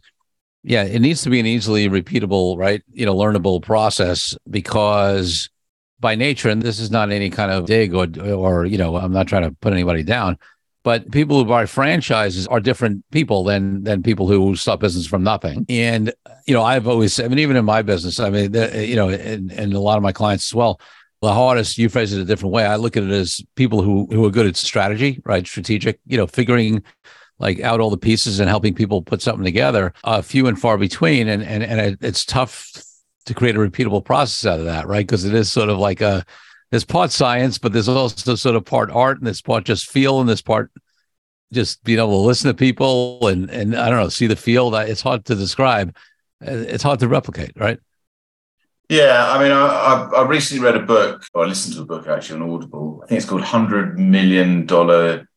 yeah, 0.62 0.84
it 0.84 1.00
needs 1.00 1.22
to 1.22 1.30
be 1.30 1.40
an 1.40 1.46
easily 1.46 1.88
repeatable, 1.88 2.56
right, 2.56 2.82
you 2.92 3.04
know, 3.04 3.14
learnable 3.14 3.60
process 3.60 4.36
because 4.48 5.50
by 5.98 6.14
nature, 6.14 6.48
and 6.48 6.62
this 6.62 6.78
is 6.78 6.90
not 6.92 7.10
any 7.10 7.28
kind 7.28 7.50
of 7.50 7.66
dig 7.66 7.92
or, 7.92 8.06
or, 8.30 8.66
you 8.66 8.78
know, 8.78 8.96
I'm 8.96 9.12
not 9.12 9.26
trying 9.26 9.42
to 9.42 9.56
put 9.60 9.72
anybody 9.72 10.04
down, 10.04 10.38
but 10.84 11.10
people 11.10 11.38
who 11.38 11.46
buy 11.46 11.66
franchises 11.66 12.46
are 12.46 12.60
different 12.60 13.04
people 13.10 13.42
than 13.42 13.82
than 13.82 14.02
people 14.02 14.28
who 14.28 14.54
start 14.54 14.80
business 14.80 15.06
from 15.06 15.24
nothing. 15.24 15.66
And 15.68 16.12
you 16.46 16.54
know, 16.54 16.62
I've 16.62 16.86
always, 16.86 17.18
I 17.18 17.26
mean, 17.26 17.38
even 17.40 17.56
in 17.56 17.64
my 17.64 17.82
business, 17.82 18.20
I 18.20 18.30
mean, 18.30 18.52
the, 18.52 18.86
you 18.86 18.94
know, 18.94 19.08
and, 19.08 19.50
and 19.50 19.72
a 19.72 19.80
lot 19.80 19.96
of 19.96 20.02
my 20.02 20.12
clients 20.12 20.50
as 20.50 20.54
well. 20.54 20.78
The 21.22 21.32
hardest, 21.32 21.78
you 21.78 21.88
phrase 21.88 22.12
it 22.12 22.20
a 22.20 22.24
different 22.24 22.52
way. 22.52 22.66
I 22.66 22.76
look 22.76 22.98
at 22.98 23.02
it 23.02 23.10
as 23.10 23.40
people 23.56 23.80
who 23.80 24.06
who 24.10 24.24
are 24.26 24.30
good 24.30 24.46
at 24.46 24.56
strategy, 24.56 25.22
right? 25.24 25.46
Strategic, 25.46 25.98
you 26.06 26.18
know, 26.18 26.26
figuring 26.26 26.82
like 27.38 27.60
out 27.60 27.80
all 27.80 27.90
the 27.90 27.96
pieces 27.96 28.40
and 28.40 28.48
helping 28.48 28.74
people 28.74 29.00
put 29.00 29.22
something 29.22 29.44
together. 29.44 29.94
Uh, 30.04 30.20
few 30.20 30.46
and 30.46 30.60
far 30.60 30.76
between, 30.76 31.28
and 31.28 31.42
and 31.42 31.64
and 31.64 31.80
it, 31.80 31.98
it's 32.02 32.26
tough 32.26 32.70
to 33.24 33.32
create 33.32 33.56
a 33.56 33.58
repeatable 33.58 34.04
process 34.04 34.44
out 34.44 34.60
of 34.60 34.66
that, 34.66 34.86
right? 34.86 35.06
Because 35.06 35.24
it 35.24 35.32
is 35.32 35.50
sort 35.50 35.70
of 35.70 35.78
like 35.78 36.02
a 36.02 36.26
there's 36.74 36.84
part 36.84 37.12
science, 37.12 37.56
but 37.56 37.72
there's 37.72 37.88
also 37.88 38.34
sort 38.34 38.56
of 38.56 38.64
part 38.64 38.90
art 38.90 39.18
and 39.18 39.26
this 39.28 39.40
part 39.40 39.64
just 39.64 39.88
feel 39.88 40.18
and 40.18 40.28
this 40.28 40.42
part 40.42 40.72
just 41.52 41.84
being 41.84 42.00
able 42.00 42.20
to 42.20 42.26
listen 42.26 42.48
to 42.48 42.54
people 42.54 43.28
and 43.28 43.48
and 43.48 43.76
I 43.76 43.88
don't 43.88 44.00
know, 44.00 44.08
see 44.08 44.26
the 44.26 44.34
field. 44.34 44.74
It's 44.74 45.00
hard 45.00 45.24
to 45.26 45.36
describe. 45.36 45.94
Uh, 46.44 46.50
it's 46.50 46.82
hard 46.82 46.98
to 46.98 47.06
replicate, 47.06 47.52
right? 47.54 47.78
Yeah, 48.88 49.24
I 49.30 49.40
mean, 49.40 49.52
I, 49.52 50.10
I, 50.16 50.26
recently 50.26 50.64
read 50.64 50.74
a 50.74 50.80
book, 50.80 51.24
or 51.32 51.44
I 51.44 51.46
listened 51.46 51.76
to 51.76 51.82
a 51.82 51.86
book 51.86 52.08
actually 52.08 52.40
on 52.40 52.50
Audible. 52.50 53.02
I 53.04 53.06
think 53.06 53.18
it's 53.18 53.30
called 53.30 53.42
Hundred 53.42 53.96
Million 53.96 54.66
Dollar 54.66 55.28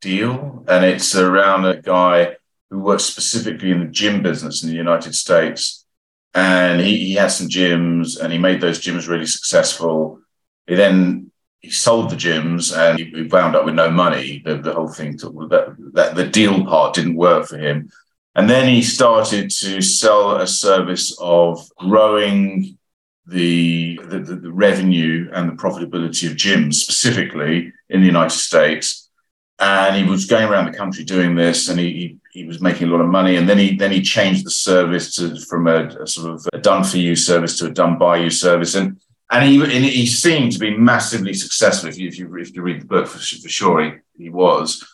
Deal, 0.00 0.64
and 0.66 0.84
it's 0.84 1.14
around 1.14 1.66
a 1.66 1.80
guy 1.80 2.36
who 2.68 2.80
works 2.80 3.04
specifically 3.04 3.70
in 3.70 3.78
the 3.78 3.86
gym 3.86 4.24
business 4.24 4.64
in 4.64 4.70
the 4.70 4.74
United 4.74 5.14
States. 5.14 5.86
And 6.34 6.80
he, 6.80 6.96
he 6.96 7.14
had 7.14 7.28
some 7.28 7.46
gyms, 7.46 8.20
and 8.20 8.32
he 8.32 8.40
made 8.40 8.60
those 8.60 8.80
gyms 8.80 9.06
really 9.06 9.26
successful. 9.26 10.20
He 10.68 10.74
then 10.74 11.32
he 11.60 11.70
sold 11.70 12.10
the 12.10 12.16
gyms 12.16 12.76
and 12.76 12.98
he 12.98 13.22
wound 13.24 13.56
up 13.56 13.64
with 13.64 13.74
no 13.74 13.90
money. 13.90 14.42
The, 14.44 14.58
the 14.58 14.72
whole 14.72 14.88
thing, 14.88 15.16
that, 15.16 15.74
that 15.94 16.14
the 16.14 16.26
deal 16.26 16.64
part 16.64 16.94
didn't 16.94 17.16
work 17.16 17.48
for 17.48 17.58
him. 17.58 17.90
And 18.36 18.48
then 18.48 18.68
he 18.68 18.82
started 18.82 19.50
to 19.50 19.82
sell 19.82 20.36
a 20.36 20.46
service 20.46 21.16
of 21.20 21.68
growing 21.78 22.78
the, 23.26 24.00
the, 24.04 24.20
the, 24.20 24.52
revenue 24.52 25.28
and 25.32 25.48
the 25.48 25.54
profitability 25.54 26.30
of 26.30 26.36
gyms, 26.36 26.74
specifically 26.74 27.72
in 27.88 28.00
the 28.00 28.06
United 28.06 28.36
States. 28.36 29.10
And 29.58 29.96
he 29.96 30.04
was 30.08 30.26
going 30.26 30.48
around 30.48 30.66
the 30.66 30.78
country 30.78 31.02
doing 31.02 31.34
this, 31.34 31.68
and 31.68 31.80
he, 31.80 31.92
he, 31.92 32.18
he 32.30 32.44
was 32.44 32.60
making 32.60 32.88
a 32.88 32.90
lot 32.92 33.00
of 33.00 33.08
money. 33.08 33.34
And 33.34 33.48
then 33.48 33.58
he 33.58 33.76
then 33.76 33.90
he 33.90 34.00
changed 34.00 34.46
the 34.46 34.52
service 34.52 35.16
to 35.16 35.36
from 35.40 35.66
a, 35.66 35.86
a 36.02 36.06
sort 36.06 36.32
of 36.32 36.46
a 36.52 36.58
done 36.58 36.84
for 36.84 36.98
you 36.98 37.16
service 37.16 37.58
to 37.58 37.66
a 37.66 37.70
done 37.70 37.98
by 37.98 38.18
you 38.18 38.30
service. 38.30 38.76
And 38.76 39.00
and 39.30 39.44
he 39.44 39.62
and 39.62 39.84
he 39.84 40.06
seemed 40.06 40.52
to 40.52 40.58
be 40.58 40.76
massively 40.76 41.34
successful. 41.34 41.88
If 41.88 41.98
you 41.98 42.08
if 42.08 42.18
you, 42.18 42.34
if 42.36 42.54
you 42.54 42.62
read 42.62 42.80
the 42.80 42.86
book, 42.86 43.06
for, 43.06 43.18
for 43.18 43.48
sure 43.48 43.82
he, 43.82 44.24
he 44.24 44.30
was 44.30 44.86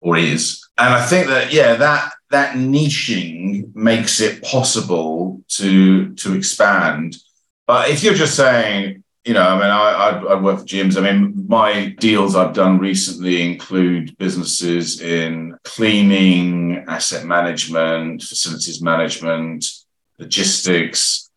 or 0.00 0.16
is. 0.16 0.66
And 0.76 0.94
I 0.94 1.04
think 1.04 1.28
that 1.28 1.52
yeah, 1.52 1.74
that 1.74 2.12
that 2.30 2.56
niching 2.56 3.74
makes 3.74 4.20
it 4.20 4.42
possible 4.42 5.42
to 5.48 6.14
to 6.14 6.34
expand. 6.34 7.16
But 7.66 7.90
if 7.90 8.02
you're 8.02 8.14
just 8.14 8.36
saying, 8.36 9.04
you 9.24 9.34
know, 9.34 9.42
I 9.42 9.54
mean, 9.54 9.64
I, 9.64 9.92
I, 9.92 10.18
I 10.32 10.40
work 10.40 10.60
for 10.60 10.64
gyms. 10.64 10.96
I 10.96 11.00
mean, 11.00 11.46
my 11.48 11.94
deals 11.98 12.34
I've 12.34 12.54
done 12.54 12.78
recently 12.78 13.42
include 13.42 14.16
businesses 14.16 15.02
in 15.02 15.56
cleaning, 15.64 16.84
asset 16.88 17.26
management, 17.26 18.22
facilities 18.22 18.80
management, 18.80 19.66
logistics 20.18 21.27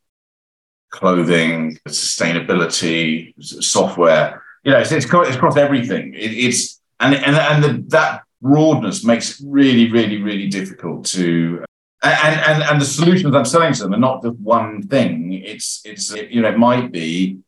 clothing, 0.92 1.78
sustainability, 1.88 3.34
software. 3.42 4.44
You 4.64 4.74
know, 4.74 4.80
it's, 4.80 4.92
it's, 4.92 5.06
it's 5.06 5.36
across 5.36 5.58
everything. 5.58 6.14
It, 6.14 6.32
it's 6.32 6.80
and 7.00 7.16
and 7.16 7.36
and 7.36 7.64
the, 7.64 7.84
that 7.90 8.24
broadness 8.42 9.04
makes 9.04 9.40
it 9.40 9.46
really, 9.48 9.92
really, 9.92 10.22
really 10.22 10.48
difficult 10.48 11.06
to. 11.08 11.66
And, 12.04 12.40
and 12.42 12.64
and 12.64 12.82
the 12.82 12.86
solutions 12.86 13.36
I'm 13.36 13.46
selling 13.46 13.74
to 13.74 13.84
them 13.84 13.94
are 13.94 14.00
not 14.00 14.24
just 14.24 14.38
one 14.38 14.82
thing. 14.84 15.34
It's 15.34 15.82
it's 15.86 16.12
you 16.16 16.42
know 16.42 16.50
it 16.50 16.58
might 16.58 16.92
be 16.92 17.40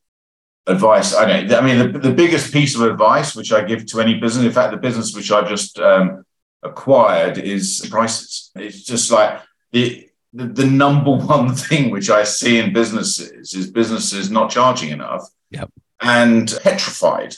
advice. 0.67 1.15
I 1.15 1.25
don't. 1.25 1.53
I 1.53 1.61
mean, 1.61 1.91
the, 1.91 1.99
the 1.99 2.13
biggest 2.13 2.53
piece 2.53 2.75
of 2.75 2.81
advice 2.81 3.35
which 3.35 3.51
I 3.51 3.63
give 3.63 3.85
to 3.87 3.99
any 3.99 4.19
business, 4.19 4.45
in 4.45 4.51
fact, 4.51 4.71
the 4.71 4.77
business 4.77 5.15
which 5.15 5.31
I 5.31 5.47
just 5.47 5.79
um, 5.79 6.25
acquired 6.61 7.37
is 7.37 7.87
prices. 7.89 8.51
It's 8.55 8.83
just 8.83 9.11
like 9.11 9.41
it, 9.71 10.12
the, 10.33 10.45
the 10.45 10.65
number 10.65 11.11
one 11.15 11.53
thing 11.55 11.91
which 11.91 12.09
I 12.09 12.23
see 12.23 12.59
in 12.59 12.73
businesses 12.73 13.53
is 13.53 13.71
businesses 13.71 14.29
not 14.29 14.51
charging 14.51 14.89
enough 14.89 15.27
yep. 15.49 15.69
and 16.01 16.53
petrified 16.63 17.35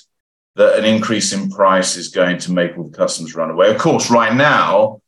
that 0.56 0.80
an 0.80 0.86
increase 0.86 1.34
in 1.34 1.50
price 1.50 1.98
is 1.98 2.08
going 2.08 2.38
to 2.40 2.54
make 2.54 2.78
all 2.78 2.86
the 2.86 2.98
customers 2.98 3.36
run 3.36 3.52
away. 3.52 3.70
Of 3.70 3.78
course, 3.78 4.10
right 4.10 4.34
now, 4.34 5.02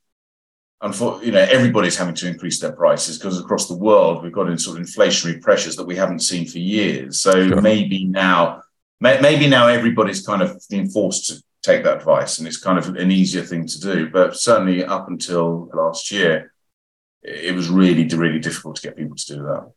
you 0.83 1.31
know, 1.31 1.47
everybody's 1.49 1.97
having 1.97 2.15
to 2.15 2.27
increase 2.27 2.59
their 2.59 2.73
prices 2.73 3.17
because 3.17 3.39
across 3.39 3.67
the 3.67 3.77
world 3.77 4.21
we've 4.21 4.31
got 4.31 4.49
in 4.49 4.57
sort 4.57 4.79
of 4.79 4.85
inflationary 4.85 5.41
pressures 5.41 5.75
that 5.77 5.85
we 5.85 5.95
haven't 5.95 6.19
seen 6.19 6.45
for 6.45 6.59
years. 6.59 7.21
So 7.21 7.47
sure. 7.47 7.61
maybe 7.61 8.05
now, 8.05 8.61
maybe 8.99 9.47
now 9.47 9.67
everybody's 9.67 10.25
kind 10.25 10.41
of 10.41 10.61
being 10.69 10.89
forced 10.89 11.27
to 11.27 11.41
take 11.63 11.83
that 11.83 11.97
advice, 11.97 12.37
and 12.37 12.47
it's 12.47 12.57
kind 12.57 12.77
of 12.77 12.95
an 12.95 13.11
easier 13.11 13.43
thing 13.43 13.65
to 13.65 13.79
do. 13.79 14.09
But 14.09 14.35
certainly 14.35 14.83
up 14.83 15.07
until 15.07 15.69
last 15.73 16.11
year, 16.11 16.53
it 17.27 17.53
was 17.53 17.69
really, 17.69 18.05
really 18.07 18.39
difficult 18.39 18.77
to 18.77 18.81
get 18.81 18.97
people 18.97 19.15
to 19.15 19.35
do 19.35 19.43
that. 19.43 19.71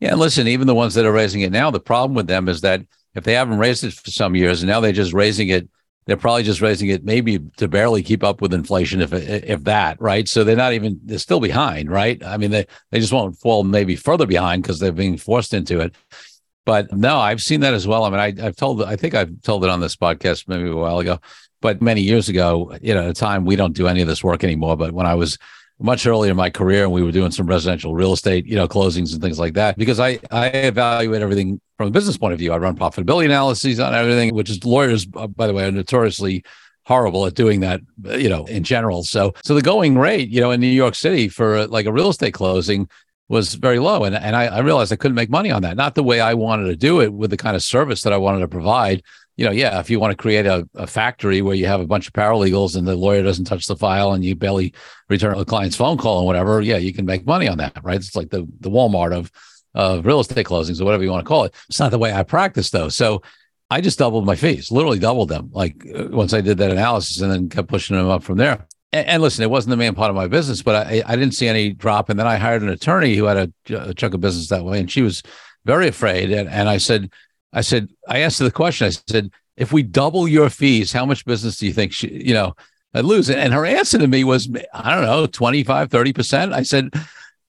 Yeah, 0.00 0.16
listen, 0.16 0.48
even 0.48 0.66
the 0.66 0.74
ones 0.74 0.94
that 0.94 1.06
are 1.06 1.12
raising 1.12 1.40
it 1.42 1.52
now, 1.52 1.70
the 1.70 1.80
problem 1.80 2.14
with 2.14 2.26
them 2.26 2.48
is 2.48 2.60
that 2.60 2.82
if 3.14 3.24
they 3.24 3.34
haven't 3.34 3.58
raised 3.58 3.84
it 3.84 3.92
for 3.92 4.10
some 4.10 4.34
years 4.34 4.62
and 4.62 4.70
now 4.70 4.80
they're 4.80 4.92
just 4.92 5.12
raising 5.12 5.48
it, 5.48 5.68
they're 6.04 6.16
probably 6.16 6.42
just 6.42 6.60
raising 6.60 6.88
it 6.88 7.04
maybe 7.04 7.38
to 7.56 7.68
barely 7.68 8.02
keep 8.02 8.24
up 8.24 8.42
with 8.42 8.52
inflation, 8.52 9.00
if 9.00 9.12
if 9.12 9.62
that, 9.64 10.00
right? 10.00 10.26
So 10.26 10.42
they're 10.42 10.56
not 10.56 10.72
even 10.72 11.00
they're 11.04 11.18
still 11.18 11.38
behind, 11.38 11.90
right? 11.90 12.22
I 12.24 12.36
mean, 12.38 12.50
they 12.50 12.66
they 12.90 12.98
just 12.98 13.12
won't 13.12 13.38
fall 13.38 13.62
maybe 13.62 13.94
further 13.94 14.26
behind 14.26 14.62
because 14.62 14.80
they're 14.80 14.90
being 14.90 15.16
forced 15.16 15.54
into 15.54 15.80
it. 15.80 15.94
But 16.64 16.92
no, 16.92 17.18
I've 17.18 17.40
seen 17.40 17.60
that 17.60 17.74
as 17.74 17.86
well. 17.86 18.04
I 18.04 18.10
mean, 18.10 18.20
I, 18.20 18.46
I've 18.46 18.56
told, 18.56 18.82
I 18.82 18.96
think 18.96 19.14
I've 19.14 19.42
told 19.42 19.64
it 19.64 19.70
on 19.70 19.80
this 19.80 19.96
podcast 19.96 20.46
maybe 20.48 20.68
a 20.68 20.76
while 20.76 21.00
ago, 21.00 21.18
but 21.60 21.82
many 21.82 22.02
years 22.02 22.28
ago, 22.28 22.76
you 22.80 22.94
know, 22.94 23.02
at 23.02 23.10
a 23.10 23.14
time 23.14 23.44
we 23.44 23.56
don't 23.56 23.74
do 23.74 23.88
any 23.88 24.00
of 24.00 24.08
this 24.08 24.22
work 24.22 24.44
anymore. 24.44 24.76
But 24.76 24.92
when 24.92 25.06
I 25.06 25.14
was 25.14 25.38
much 25.78 26.06
earlier 26.06 26.30
in 26.30 26.36
my 26.36 26.50
career 26.50 26.84
and 26.84 26.92
we 26.92 27.02
were 27.02 27.12
doing 27.12 27.30
some 27.30 27.46
residential 27.46 27.94
real 27.94 28.12
estate, 28.12 28.46
you 28.46 28.54
know, 28.54 28.68
closings 28.68 29.12
and 29.12 29.20
things 29.20 29.38
like 29.38 29.54
that 29.54 29.76
because 29.76 29.98
I, 29.98 30.20
I 30.30 30.46
evaluate 30.48 31.22
everything 31.22 31.60
from 31.76 31.88
a 31.88 31.90
business 31.90 32.16
point 32.16 32.32
of 32.32 32.38
view. 32.38 32.52
I 32.52 32.58
run 32.58 32.76
profitability 32.76 33.24
analyses 33.24 33.80
on 33.80 33.94
everything, 33.94 34.34
which 34.34 34.50
is 34.50 34.64
lawyers, 34.64 35.06
uh, 35.16 35.26
by 35.26 35.46
the 35.46 35.52
way, 35.52 35.64
are 35.64 35.72
notoriously 35.72 36.44
horrible 36.84 37.26
at 37.26 37.34
doing 37.34 37.60
that, 37.60 37.80
you 38.04 38.28
know, 38.28 38.44
in 38.46 38.64
general. 38.64 39.02
So, 39.02 39.32
so 39.42 39.54
the 39.54 39.62
going 39.62 39.98
rate, 39.98 40.28
you 40.28 40.40
know, 40.40 40.50
in 40.50 40.60
New 40.60 40.66
York 40.66 40.94
City 40.94 41.28
for 41.28 41.56
uh, 41.56 41.66
like 41.68 41.86
a 41.86 41.92
real 41.92 42.10
estate 42.10 42.34
closing 42.34 42.88
was 43.28 43.54
very 43.54 43.78
low. 43.78 44.04
And, 44.04 44.14
and 44.14 44.36
I, 44.36 44.44
I 44.46 44.58
realized 44.60 44.92
I 44.92 44.96
couldn't 44.96 45.14
make 45.14 45.30
money 45.30 45.50
on 45.50 45.62
that. 45.62 45.76
Not 45.76 45.94
the 45.94 46.02
way 46.02 46.20
I 46.20 46.34
wanted 46.34 46.66
to 46.66 46.76
do 46.76 47.00
it 47.00 47.12
with 47.12 47.30
the 47.30 47.36
kind 47.36 47.56
of 47.56 47.62
service 47.62 48.02
that 48.02 48.12
I 48.12 48.18
wanted 48.18 48.40
to 48.40 48.48
provide 48.48 49.02
you 49.36 49.44
know, 49.44 49.50
yeah, 49.50 49.80
if 49.80 49.88
you 49.88 49.98
want 49.98 50.10
to 50.10 50.16
create 50.16 50.46
a, 50.46 50.68
a 50.74 50.86
factory 50.86 51.40
where 51.40 51.54
you 51.54 51.66
have 51.66 51.80
a 51.80 51.86
bunch 51.86 52.06
of 52.06 52.12
paralegals 52.12 52.76
and 52.76 52.86
the 52.86 52.96
lawyer 52.96 53.22
doesn't 53.22 53.46
touch 53.46 53.66
the 53.66 53.76
file 53.76 54.12
and 54.12 54.24
you 54.24 54.34
barely 54.34 54.74
return 55.08 55.38
a 55.38 55.44
client's 55.44 55.76
phone 55.76 55.96
call 55.96 56.18
and 56.18 56.26
whatever, 56.26 56.60
yeah, 56.60 56.76
you 56.76 56.92
can 56.92 57.06
make 57.06 57.26
money 57.26 57.48
on 57.48 57.58
that, 57.58 57.78
right? 57.82 57.96
It's 57.96 58.14
like 58.14 58.30
the 58.30 58.46
the 58.60 58.70
Walmart 58.70 59.16
of 59.16 59.30
of 59.74 60.04
real 60.04 60.20
estate 60.20 60.46
closings 60.46 60.80
or 60.80 60.84
whatever 60.84 61.02
you 61.02 61.10
want 61.10 61.24
to 61.24 61.28
call 61.28 61.44
it. 61.44 61.54
It's 61.68 61.80
not 61.80 61.90
the 61.90 61.98
way 61.98 62.12
I 62.12 62.22
practice 62.22 62.70
though. 62.70 62.88
So 62.88 63.22
I 63.70 63.80
just 63.80 63.98
doubled 63.98 64.26
my 64.26 64.36
fees, 64.36 64.70
literally 64.70 64.98
doubled 64.98 65.30
them. 65.30 65.50
Like 65.52 65.82
uh, 65.94 66.08
once 66.10 66.34
I 66.34 66.42
did 66.42 66.58
that 66.58 66.70
analysis 66.70 67.22
and 67.22 67.32
then 67.32 67.48
kept 67.48 67.68
pushing 67.68 67.96
them 67.96 68.10
up 68.10 68.22
from 68.22 68.36
there. 68.36 68.66
And, 68.92 69.06
and 69.08 69.22
listen, 69.22 69.42
it 69.42 69.50
wasn't 69.50 69.70
the 69.70 69.78
main 69.78 69.94
part 69.94 70.10
of 70.10 70.16
my 70.16 70.28
business, 70.28 70.62
but 70.62 70.86
I, 70.86 71.02
I 71.06 71.16
didn't 71.16 71.34
see 71.34 71.48
any 71.48 71.72
drop. 71.72 72.10
And 72.10 72.18
then 72.18 72.26
I 72.26 72.36
hired 72.36 72.60
an 72.60 72.68
attorney 72.68 73.16
who 73.16 73.24
had 73.24 73.50
a, 73.70 73.88
a 73.88 73.94
chunk 73.94 74.12
of 74.12 74.20
business 74.20 74.48
that 74.48 74.62
way, 74.62 74.78
and 74.78 74.90
she 74.90 75.00
was 75.00 75.22
very 75.64 75.88
afraid. 75.88 76.30
And, 76.30 76.50
and 76.50 76.68
I 76.68 76.76
said, 76.76 77.10
I 77.52 77.60
said, 77.60 77.88
I 78.08 78.20
asked 78.20 78.38
her 78.38 78.44
the 78.44 78.50
question. 78.50 78.86
I 78.86 78.90
said, 78.90 79.30
if 79.56 79.72
we 79.72 79.82
double 79.82 80.26
your 80.26 80.50
fees, 80.50 80.92
how 80.92 81.04
much 81.04 81.24
business 81.24 81.58
do 81.58 81.66
you 81.66 81.72
think 81.72 81.92
she, 81.92 82.08
you 82.08 82.34
know, 82.34 82.54
I'd 82.94 83.04
lose? 83.04 83.28
And 83.30 83.52
her 83.52 83.66
answer 83.66 83.98
to 83.98 84.06
me 84.06 84.24
was, 84.24 84.48
I 84.72 84.94
don't 84.94 85.04
know, 85.04 85.26
25, 85.26 85.88
30%. 85.88 86.52
I 86.52 86.62
said, 86.62 86.90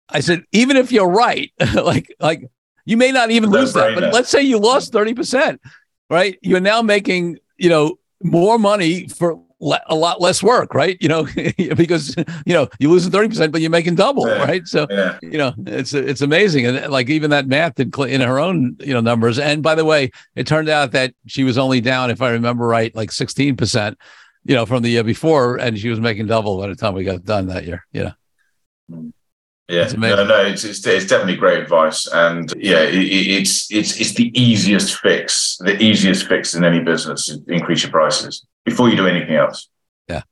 I 0.08 0.20
said, 0.20 0.44
even 0.52 0.76
if 0.76 0.92
you're 0.92 1.08
right, 1.08 1.52
like, 1.74 2.14
like 2.20 2.44
you 2.84 2.96
may 2.96 3.12
not 3.12 3.30
even 3.30 3.50
lose 3.50 3.72
that, 3.72 3.94
but 3.94 4.12
let's 4.12 4.28
say 4.28 4.42
you 4.42 4.58
lost 4.58 4.92
30%, 4.92 5.58
right? 6.10 6.38
You're 6.42 6.60
now 6.60 6.82
making, 6.82 7.38
you 7.56 7.70
know, 7.70 7.98
more 8.22 8.58
money 8.58 9.08
for 9.08 9.40
le- 9.60 9.80
a 9.88 9.94
lot 9.94 10.20
less 10.20 10.42
work, 10.42 10.74
right? 10.74 10.96
You 11.00 11.08
know, 11.08 11.24
because 11.76 12.14
you 12.46 12.52
know 12.54 12.68
you 12.78 12.90
losing 12.90 13.10
thirty 13.12 13.28
percent, 13.28 13.52
but 13.52 13.60
you're 13.60 13.70
making 13.70 13.94
double, 13.94 14.26
Yeah. 14.28 14.44
right? 14.44 14.66
So 14.66 14.86
Yeah. 14.90 15.18
you 15.22 15.38
know 15.38 15.52
it's 15.66 15.94
it's 15.94 16.20
amazing, 16.20 16.66
and 16.66 16.90
like 16.92 17.08
even 17.10 17.30
that 17.30 17.46
math 17.46 17.78
in, 17.80 17.92
in 18.08 18.20
her 18.20 18.38
own 18.38 18.76
you 18.80 18.92
know 18.92 19.00
numbers. 19.00 19.38
And 19.38 19.62
by 19.62 19.74
the 19.74 19.84
way, 19.84 20.10
it 20.36 20.46
turned 20.46 20.68
out 20.68 20.92
that 20.92 21.14
she 21.26 21.44
was 21.44 21.58
only 21.58 21.80
down, 21.80 22.10
if 22.10 22.20
I 22.22 22.30
remember 22.30 22.66
right, 22.66 22.94
like 22.94 23.12
sixteen 23.12 23.56
percent, 23.56 23.98
you 24.44 24.54
know, 24.54 24.66
from 24.66 24.82
the 24.82 24.90
year 24.90 25.04
before, 25.04 25.56
and 25.56 25.78
she 25.78 25.88
was 25.88 26.00
making 26.00 26.26
double 26.26 26.58
by 26.58 26.66
the 26.68 26.76
time 26.76 26.94
we 26.94 27.04
got 27.04 27.24
done 27.24 27.46
that 27.48 27.64
year. 27.64 27.84
You 27.92 28.04
know, 28.04 28.12
hmm. 28.90 29.08
Yeah, 29.68 29.88
no, 29.96 30.24
no, 30.26 30.42
it's, 30.44 30.62
it's 30.64 30.86
it's 30.86 31.06
definitely 31.06 31.36
great 31.36 31.58
advice, 31.58 32.06
and 32.06 32.52
yeah, 32.56 32.82
it, 32.82 32.94
it- 32.96 33.30
it's 33.40 33.72
it's 33.72 33.98
it's 33.98 34.12
the 34.12 34.30
easiest 34.38 34.96
fix, 35.00 35.56
the 35.60 35.82
easiest 35.82 36.26
fix 36.28 36.54
in 36.54 36.64
any 36.64 36.80
business: 36.80 37.30
is 37.30 37.40
increase 37.48 37.82
your 37.82 37.90
prices 37.90 38.44
before 38.66 38.90
you 38.90 38.96
do 38.96 39.06
anything 39.06 39.36
else. 39.36 39.68
Yeah. 40.06 40.22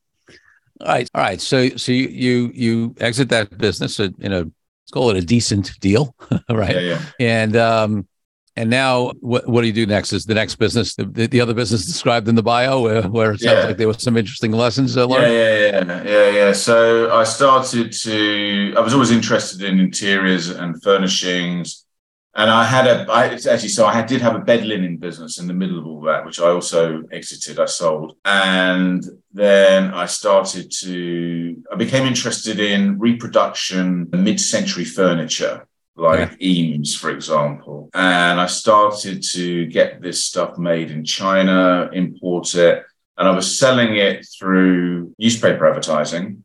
All 0.83 0.89
right, 0.89 1.09
all 1.15 1.23
right. 1.23 1.41
So 1.41 1.71
so 1.77 1.93
you 1.93 2.09
you, 2.09 2.51
you 2.55 2.95
exit 3.01 3.31
that 3.31 3.57
business, 3.57 3.99
at, 4.01 4.13
you 4.19 4.29
know, 4.29 4.43
let's 4.43 4.91
call 4.93 5.09
it 5.09 5.17
a 5.17 5.25
decent 5.25 5.81
deal, 5.81 6.15
right? 6.51 6.75
Yeah, 6.75 6.81
yeah. 6.81 7.01
And 7.19 7.57
um, 7.57 8.09
and 8.57 8.69
now 8.69 9.13
what 9.21 9.49
what 9.49 9.61
do 9.63 9.67
you 9.67 9.73
do 9.73 9.87
next? 9.87 10.13
Is 10.13 10.27
the 10.27 10.35
next 10.35 10.57
business 10.57 10.95
the, 10.95 11.05
the 11.07 11.41
other 11.41 11.55
business 11.55 11.87
described 11.87 12.29
in 12.29 12.35
the 12.35 12.43
bio 12.43 12.81
where, 12.81 13.03
where 13.03 13.33
it 13.33 13.41
sounds 13.41 13.59
Yeah. 13.61 13.67
like 13.69 13.77
there 13.79 13.87
were 13.89 13.95
some 13.95 14.17
interesting 14.17 14.53
lessons 14.53 14.97
uh, 14.97 15.01
Yeah, 15.01 15.07
learned? 15.15 15.33
yeah, 15.33 15.59
yeah, 15.59 16.03
yeah, 16.05 16.31
yeah. 16.31 16.53
So 16.53 17.11
I 17.15 17.25
started 17.25 17.93
to. 17.93 18.75
I 18.77 18.81
was 18.81 18.93
always 18.95 19.11
interested 19.11 19.63
in 19.63 19.79
interiors 19.81 20.51
and 20.51 20.83
furnishings, 20.83 21.87
and 22.35 22.51
I 22.51 22.65
had 22.65 22.87
a. 22.87 23.07
I 23.11 23.25
actually 23.35 23.69
so 23.69 23.87
I 23.87 23.95
had, 23.95 24.07
did 24.07 24.21
have 24.21 24.35
a 24.37 24.41
bed 24.51 24.65
linen 24.67 24.99
business 24.99 25.39
in 25.39 25.47
the 25.47 25.55
middle 25.55 25.79
of 25.79 25.87
all 25.87 26.03
that, 26.03 26.25
which 26.27 26.39
I 26.39 26.49
also 26.49 27.03
exited. 27.11 27.59
I 27.59 27.67
sold, 27.67 28.17
and 28.27 29.03
then 29.33 29.95
I 29.95 30.05
started 30.07 30.71
to. 30.83 31.57
I 31.73 31.77
became 31.77 32.05
interested 32.07 32.61
in 32.61 32.99
reproduction, 32.99 34.09
mid-century 34.13 34.85
furniture. 34.85 35.67
Like 35.95 36.41
Eames, 36.41 36.97
for 36.97 37.11
example. 37.11 37.91
And 37.93 38.41
I 38.41 38.47
started 38.47 39.23
to 39.33 39.67
get 39.67 40.01
this 40.01 40.25
stuff 40.25 40.57
made 40.57 40.91
in 40.91 41.05
China, 41.05 41.91
import 41.93 42.55
it, 42.55 42.85
and 43.19 43.29
I 43.29 43.31
was 43.33 43.59
selling 43.59 43.97
it 43.97 44.27
through 44.39 45.15
newspaper 45.19 45.69
advertising 45.69 46.45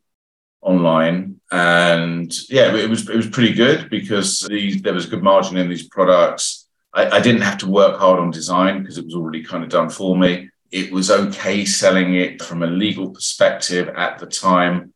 online. 0.60 1.40
And 1.50 2.32
yeah, 2.50 2.74
it 2.74 2.90
was 2.90 3.08
it 3.08 3.16
was 3.16 3.28
pretty 3.28 3.54
good 3.54 3.88
because 3.88 4.40
these, 4.40 4.82
there 4.82 4.92
was 4.92 5.06
a 5.06 5.10
good 5.10 5.22
margin 5.22 5.56
in 5.56 5.68
these 5.68 5.88
products. 5.88 6.68
I, 6.92 7.08
I 7.08 7.20
didn't 7.20 7.42
have 7.42 7.58
to 7.58 7.68
work 7.68 7.98
hard 7.98 8.20
on 8.20 8.30
design 8.30 8.82
because 8.82 8.98
it 8.98 9.04
was 9.04 9.14
already 9.14 9.42
kind 9.42 9.64
of 9.64 9.70
done 9.70 9.88
for 9.88 10.16
me. 10.16 10.50
It 10.70 10.92
was 10.92 11.10
okay 11.10 11.64
selling 11.64 12.14
it 12.16 12.42
from 12.42 12.62
a 12.62 12.66
legal 12.66 13.10
perspective 13.10 13.88
at 13.96 14.18
the 14.18 14.26
time. 14.26 14.92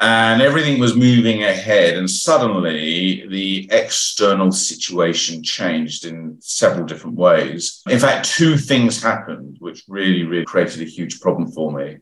And 0.00 0.40
everything 0.40 0.80
was 0.80 0.96
moving 0.96 1.44
ahead. 1.44 1.96
And 1.96 2.08
suddenly 2.08 3.26
the 3.28 3.68
external 3.70 4.50
situation 4.50 5.42
changed 5.42 6.06
in 6.06 6.38
several 6.40 6.86
different 6.86 7.16
ways. 7.16 7.82
In 7.88 7.98
fact, 7.98 8.30
two 8.30 8.56
things 8.56 9.02
happened 9.02 9.58
which 9.60 9.84
really, 9.88 10.24
really 10.24 10.46
created 10.46 10.80
a 10.80 10.86
huge 10.86 11.20
problem 11.20 11.52
for 11.52 11.70
me. 11.70 11.98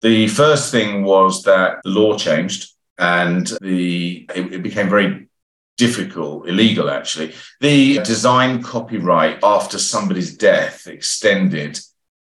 The 0.00 0.28
first 0.28 0.70
thing 0.70 1.02
was 1.02 1.42
that 1.42 1.78
the 1.82 1.90
law 1.90 2.16
changed 2.16 2.72
and 2.98 3.46
the 3.60 4.26
it, 4.34 4.54
it 4.54 4.62
became 4.62 4.88
very 4.88 5.28
difficult, 5.76 6.48
illegal 6.48 6.90
actually. 6.90 7.34
The 7.60 7.98
design 8.00 8.62
copyright 8.62 9.40
after 9.42 9.78
somebody's 9.78 10.36
death 10.36 10.86
extended, 10.86 11.80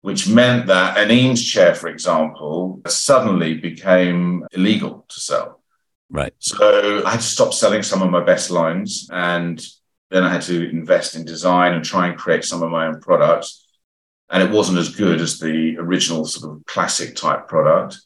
which 0.07 0.29
meant 0.29 0.69
that 0.69 0.97
an 0.97 1.11
Eames 1.11 1.45
chair, 1.45 1.75
for 1.75 1.89
example, 1.89 2.81
suddenly 2.87 3.55
became 3.55 4.47
illegal 4.53 5.05
to 5.09 5.19
sell. 5.19 5.61
Right. 6.09 6.33
So 6.39 7.03
I 7.05 7.11
had 7.11 7.23
to 7.23 7.27
stop 7.27 7.53
selling 7.53 7.83
some 7.83 8.03
of 8.03 8.11
my 8.13 8.23
best 8.23 8.53
lines 8.53 9.09
and 9.11 9.61
then 10.13 10.23
I 10.23 10.33
had 10.33 10.43
to 10.43 10.71
invest 10.71 11.17
in 11.17 11.25
design 11.25 11.73
and 11.75 11.85
try 11.85 12.07
and 12.07 12.17
create 12.17 12.45
some 12.45 12.63
of 12.63 12.71
my 12.71 12.87
own 12.87 13.01
products. 13.01 13.67
And 14.31 14.45
it 14.45 14.53
wasn't 14.53 14.79
as 14.79 14.95
good 14.95 15.21
as 15.21 15.41
the 15.41 15.77
original 15.77 16.25
sort 16.25 16.53
of 16.55 16.65
classic 16.67 17.17
type 17.17 17.49
product. 17.49 17.99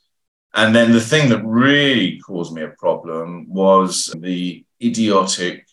And 0.55 0.75
then 0.75 0.93
the 0.93 1.03
thing 1.03 1.29
that 1.29 1.45
really 1.45 2.19
caused 2.21 2.55
me 2.55 2.63
a 2.63 2.69
problem 2.79 3.47
was 3.47 4.11
the 4.19 4.65
idiotic 4.83 5.67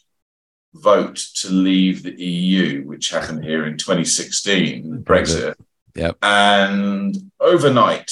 vote 0.73 1.15
to 1.35 1.47
leave 1.53 2.03
the 2.03 2.21
EU, 2.21 2.83
which 2.83 3.11
happened 3.11 3.45
here 3.45 3.65
in 3.65 3.77
2016, 3.77 5.05
Brexit. 5.05 5.55
Yep. 5.97 6.17
And 6.21 7.31
overnight, 7.39 8.11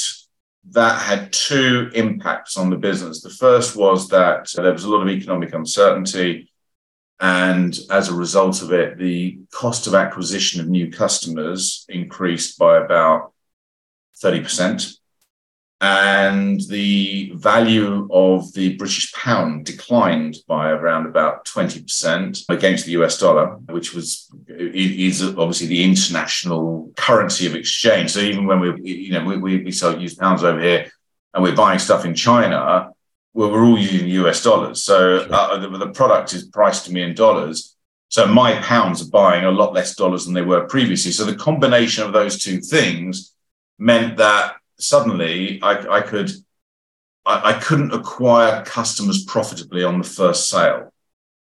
that 0.71 1.00
had 1.02 1.32
two 1.32 1.91
impacts 1.93 2.58
on 2.58 2.71
the 2.71 2.78
business. 2.78 3.21
The 3.21 3.30
first 3.30 3.76
was 3.76 4.10
that 4.10 4.52
there 4.56 4.74
was 4.74 4.84
a 4.84 4.89
lot 4.89 5.04
of 5.04 5.10
economic 5.10 5.54
uncertainty. 5.54 6.52
And 7.19 7.78
as 7.91 8.10
a 8.10 8.15
result 8.15 8.63
of 8.63 8.74
it, 8.74 8.98
the 8.98 9.39
cost 9.52 9.86
of 9.86 9.93
acquisition 9.93 10.60
of 10.60 10.67
new 10.67 10.91
customers 10.91 11.86
increased 11.88 12.58
by 12.58 12.78
about 12.78 13.34
30%. 14.24 14.98
And 15.81 16.61
the 16.69 17.33
value 17.35 18.07
of 18.09 18.53
the 18.53 18.75
British 18.77 19.11
pound 19.13 19.65
declined 19.65 20.38
by 20.47 20.69
around 20.69 21.05
about 21.05 21.45
20% 21.45 22.45
against 22.47 22.85
the 22.85 22.93
US 22.93 23.19
dollar, 23.19 23.57
which 23.69 23.93
was 23.93 24.31
is 24.47 25.21
obviously 25.21 25.67
the 25.67 25.83
international 25.83 26.91
currency 26.95 27.45
of 27.45 27.55
exchange. 27.55 28.11
So 28.11 28.19
even 28.19 28.45
when 28.47 28.61
we, 28.61 28.81
you 28.81 29.11
know, 29.11 29.25
we, 29.25 29.38
we, 29.38 29.63
we 29.63 29.71
sell 29.71 29.99
used 29.99 30.17
pounds 30.17 30.43
over 30.43 30.61
here 30.61 30.89
and 31.33 31.43
we're 31.43 31.55
buying 31.55 31.79
stuff 31.79 32.05
in 32.05 32.15
China, 32.15 32.91
well, 33.33 33.51
we're 33.51 33.65
all 33.65 33.77
using 33.77 34.07
US 34.07 34.41
dollars. 34.41 34.81
So 34.81 35.27
uh, 35.29 35.57
the, 35.57 35.77
the 35.77 35.89
product 35.89 36.33
is 36.33 36.45
priced 36.45 36.85
to 36.85 36.93
me 36.93 37.01
in 37.01 37.13
dollars. 37.15 37.75
So 38.07 38.25
my 38.25 38.53
pounds 38.61 39.05
are 39.05 39.09
buying 39.09 39.43
a 39.43 39.51
lot 39.51 39.73
less 39.73 39.93
dollars 39.93 40.23
than 40.23 40.33
they 40.33 40.41
were 40.41 40.67
previously. 40.67 41.11
So 41.11 41.25
the 41.25 41.35
combination 41.35 42.05
of 42.05 42.13
those 42.13 42.41
two 42.41 42.61
things 42.61 43.33
meant 43.77 44.15
that 44.17 44.55
suddenly 44.79 45.61
I, 45.61 45.97
I 45.97 46.01
could 46.01 46.31
I, 47.25 47.51
I, 47.51 47.53
couldn't 47.59 47.93
acquire 47.93 48.63
customers 48.63 49.23
profitably 49.25 49.83
on 49.83 49.97
the 49.97 50.07
first 50.07 50.49
sale. 50.49 50.93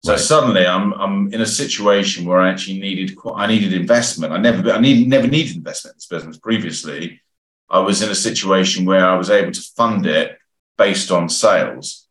So 0.03 0.13
right. 0.13 0.19
suddenly 0.19 0.65
I'm 0.65 0.93
I'm 0.93 1.33
in 1.33 1.41
a 1.41 1.45
situation 1.45 2.25
where 2.25 2.39
I 2.39 2.49
actually 2.49 2.79
needed 2.79 3.17
I 3.35 3.47
needed 3.47 3.73
investment. 3.73 4.33
I 4.33 4.37
never 4.37 4.71
I 4.71 4.79
need, 4.79 5.07
never 5.07 5.27
needed 5.27 5.55
investment 5.55 5.93
in 5.93 5.97
this 5.97 6.07
business 6.07 6.37
previously. 6.37 7.21
I 7.69 7.79
was 7.79 8.01
in 8.01 8.09
a 8.09 8.15
situation 8.15 8.85
where 8.85 9.05
I 9.05 9.17
was 9.17 9.29
able 9.29 9.51
to 9.51 9.61
fund 9.75 10.05
it 10.05 10.37
based 10.77 11.11
on 11.11 11.29
sales. 11.29 12.07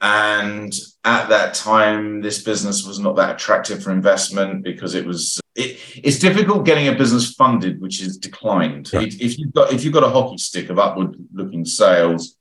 And 0.00 0.78
at 1.04 1.28
that 1.30 1.54
time, 1.54 2.20
this 2.20 2.42
business 2.42 2.86
was 2.86 2.98
not 2.98 3.16
that 3.16 3.36
attractive 3.36 3.82
for 3.82 3.90
investment 3.90 4.62
because 4.62 4.94
it 4.94 5.06
was. 5.06 5.40
It, 5.54 5.78
it's 6.02 6.18
difficult 6.18 6.66
getting 6.66 6.88
a 6.88 6.94
business 6.94 7.32
funded, 7.34 7.80
which 7.80 8.02
is 8.02 8.18
declined. 8.18 8.90
Right. 8.92 9.14
If 9.20 9.38
you've 9.38 9.52
got 9.52 9.72
if 9.72 9.84
you've 9.84 9.94
got 9.94 10.02
a 10.02 10.08
hockey 10.08 10.38
stick 10.38 10.68
of 10.68 10.78
upward-looking 10.78 11.64
sales, 11.64 12.36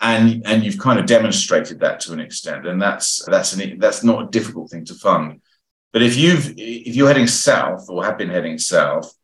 and 0.00 0.42
and 0.46 0.64
you've 0.64 0.78
kind 0.78 0.98
of 0.98 1.06
demonstrated 1.06 1.80
that 1.80 2.00
to 2.00 2.12
an 2.12 2.20
extent, 2.20 2.66
and 2.66 2.80
that's 2.82 3.24
that's 3.26 3.54
an 3.54 3.78
that's 3.78 4.04
not 4.04 4.24
a 4.24 4.30
difficult 4.30 4.70
thing 4.70 4.84
to 4.86 4.94
fund. 4.94 5.40
But 5.92 6.02
if 6.02 6.16
you've 6.16 6.54
if 6.56 6.94
you're 6.96 7.08
heading 7.08 7.26
south 7.26 7.86
or 7.88 8.04
have 8.04 8.18
been 8.18 8.30
heading 8.30 8.58
south, 8.58 9.14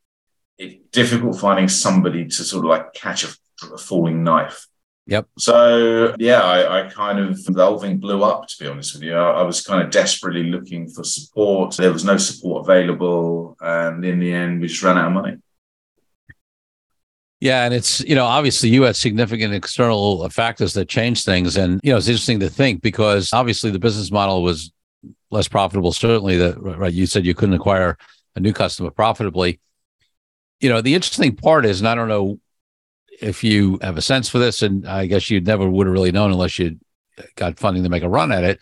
it's 0.57 0.77
difficult 0.91 1.41
finding 1.41 1.69
somebody 1.69 2.25
to 2.25 2.45
sort 2.45 2.65
of 2.65 2.71
like 2.71 2.95
catch 2.95 3.25
a, 3.25 3.29
a 3.75 3.79
falling 3.79 4.25
knife. 4.25 4.67
Yep. 5.09 5.27
So 5.39 6.15
yeah, 6.19 6.43
I, 6.43 6.85
I, 6.85 6.91
kind 6.91 7.19
of 7.19 7.43
the 7.43 7.65
whole 7.65 7.79
thing 7.79 7.97
blew 7.97 8.23
up. 8.23 8.47
To 8.47 8.55
be 8.61 8.69
honest 8.69 8.95
with 8.95 9.05
you, 9.05 9.15
I, 9.15 9.41
I, 9.41 9.43
was 9.43 9.63
kind 9.63 9.83
of 9.83 9.91
desperately 9.91 10.45
looking 10.45 10.87
for 10.87 11.03
support. 11.03 11.79
There 11.79 11.91
was 11.91 12.05
no 12.05 12.19
support 12.19 12.69
available, 12.69 13.57
and 13.59 14.05
in 14.05 14.21
the 14.21 14.31
end, 14.31 14.61
we 14.61 14.69
just 14.69 14.83
ran 14.83 14.99
out 14.99 15.07
of 15.07 15.13
money. 15.15 15.39
Yeah, 17.41 17.65
and 17.65 17.73
it's 17.73 18.01
you 18.01 18.17
know 18.17 18.27
obviously 18.27 18.69
you 18.69 18.83
had 18.83 18.97
significant 18.97 19.55
external 19.55 20.29
factors 20.29 20.75
that 20.75 20.91
changed 20.91 21.25
things, 21.25 21.57
and 21.57 21.81
you 21.83 21.91
know 21.91 21.97
it's 21.97 22.09
interesting 22.09 22.41
to 22.41 22.51
think 22.51 22.83
because 22.83 23.33
obviously 23.33 23.71
the 23.71 23.79
business 23.79 24.11
model 24.11 24.43
was 24.43 24.73
less 25.31 25.49
profitable. 25.49 25.93
Certainly, 25.93 26.37
that 26.37 26.61
right 26.61 26.93
you 26.93 27.07
said 27.07 27.25
you 27.25 27.35
couldn't 27.35 27.55
acquire 27.55 27.97
a 28.37 28.41
new 28.41 28.53
customer 28.53 28.91
profitably. 28.91 29.59
You 30.61 30.69
know 30.69 30.83
the 30.83 30.95
interesting 30.95 31.35
part 31.35 31.65
is, 31.65 31.81
and 31.81 31.89
I 31.89 31.95
don't 31.95 32.09
know 32.09 32.41
if 33.21 33.43
you 33.45 33.79
have 33.83 33.97
a 33.97 34.03
sense 34.03 34.29
for 34.29 34.39
this, 34.39 34.63
and 34.63 34.87
I 34.87 35.07
guess 35.07 35.31
you 35.31 35.41
never 35.41 35.69
would 35.69 35.87
have 35.87 35.93
really 35.93 36.13
known 36.13 36.33
unless 36.33 36.59
you 36.59 36.79
got 37.35 37.59
funding 37.59 37.83
to 37.83 37.89
make 37.89 38.03
a 38.03 38.09
run 38.09 38.33
at 38.33 38.45
it. 38.45 38.61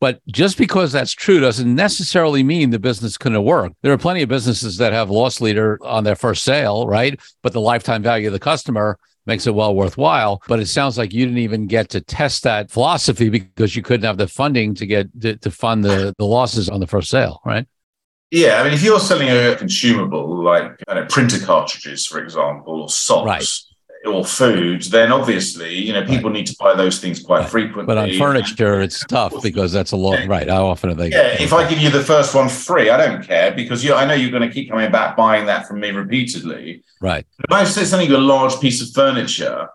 But 0.00 0.20
just 0.26 0.58
because 0.58 0.92
that's 0.92 1.12
true 1.12 1.40
doesn't 1.40 1.74
necessarily 1.74 2.42
mean 2.42 2.70
the 2.70 2.78
business 2.78 3.16
couldn't 3.16 3.42
work. 3.42 3.72
There 3.80 3.92
are 3.92 3.98
plenty 3.98 4.22
of 4.22 4.28
businesses 4.28 4.76
that 4.76 4.92
have 4.92 5.08
loss 5.08 5.40
leader 5.40 5.78
on 5.82 6.04
their 6.04 6.16
first 6.16 6.44
sale, 6.44 6.86
right? 6.86 7.18
But 7.42 7.52
the 7.52 7.60
lifetime 7.60 8.02
value 8.02 8.26
of 8.26 8.34
the 8.34 8.38
customer 8.38 8.98
makes 9.24 9.46
it 9.46 9.54
well 9.54 9.74
worthwhile. 9.74 10.42
But 10.46 10.60
it 10.60 10.66
sounds 10.66 10.98
like 10.98 11.14
you 11.14 11.24
didn't 11.24 11.38
even 11.38 11.66
get 11.66 11.88
to 11.90 12.02
test 12.02 12.42
that 12.42 12.70
philosophy 12.70 13.30
because 13.30 13.74
you 13.74 13.82
couldn't 13.82 14.04
have 14.04 14.18
the 14.18 14.28
funding 14.28 14.74
to 14.74 14.86
get 14.86 15.08
to, 15.22 15.36
to 15.36 15.50
fund 15.50 15.82
the, 15.82 16.14
the 16.18 16.26
losses 16.26 16.68
on 16.68 16.80
the 16.80 16.86
first 16.86 17.08
sale, 17.08 17.40
right? 17.46 17.66
Yeah, 18.34 18.60
I 18.60 18.64
mean, 18.64 18.72
if 18.72 18.82
you're 18.82 18.98
selling 18.98 19.28
a 19.28 19.54
consumable 19.54 20.42
like 20.42 20.76
know, 20.88 21.06
printer 21.08 21.38
cartridges, 21.38 22.04
for 22.04 22.18
example, 22.18 22.82
or 22.82 22.88
socks, 22.88 23.70
right. 24.04 24.12
or 24.12 24.24
food, 24.24 24.82
then 24.82 25.12
obviously, 25.12 25.72
you 25.72 25.92
know, 25.92 26.04
people 26.04 26.30
right. 26.30 26.38
need 26.38 26.46
to 26.48 26.56
buy 26.58 26.74
those 26.74 26.98
things 26.98 27.22
quite 27.22 27.42
right. 27.42 27.48
frequently. 27.48 27.86
But 27.86 27.96
on 27.96 28.12
furniture, 28.18 28.80
it's 28.80 29.04
tough 29.04 29.40
because 29.40 29.70
that's 29.70 29.92
a 29.92 29.96
lot. 29.96 30.18
Yeah. 30.18 30.26
Right. 30.26 30.48
How 30.48 30.66
often 30.66 30.90
are 30.90 30.94
they? 30.94 31.10
Yeah. 31.10 31.40
If 31.40 31.52
I 31.52 31.68
give 31.68 31.78
you 31.78 31.90
the 31.90 32.02
first 32.02 32.34
one 32.34 32.48
free, 32.48 32.90
I 32.90 32.96
don't 32.96 33.22
care 33.22 33.52
because 33.52 33.84
you, 33.84 33.94
I 33.94 34.04
know 34.04 34.14
you're 34.14 34.32
going 34.32 34.48
to 34.48 34.52
keep 34.52 34.68
coming 34.68 34.90
back 34.90 35.16
buying 35.16 35.46
that 35.46 35.68
from 35.68 35.78
me 35.78 35.92
repeatedly. 35.92 36.82
Right. 37.00 37.24
But 37.38 37.50
If 37.50 37.56
I 37.56 37.64
say 37.70 37.84
something 37.84 38.10
a 38.10 38.18
large 38.18 38.58
piece 38.58 38.82
of 38.82 38.92
furniture, 38.92 39.68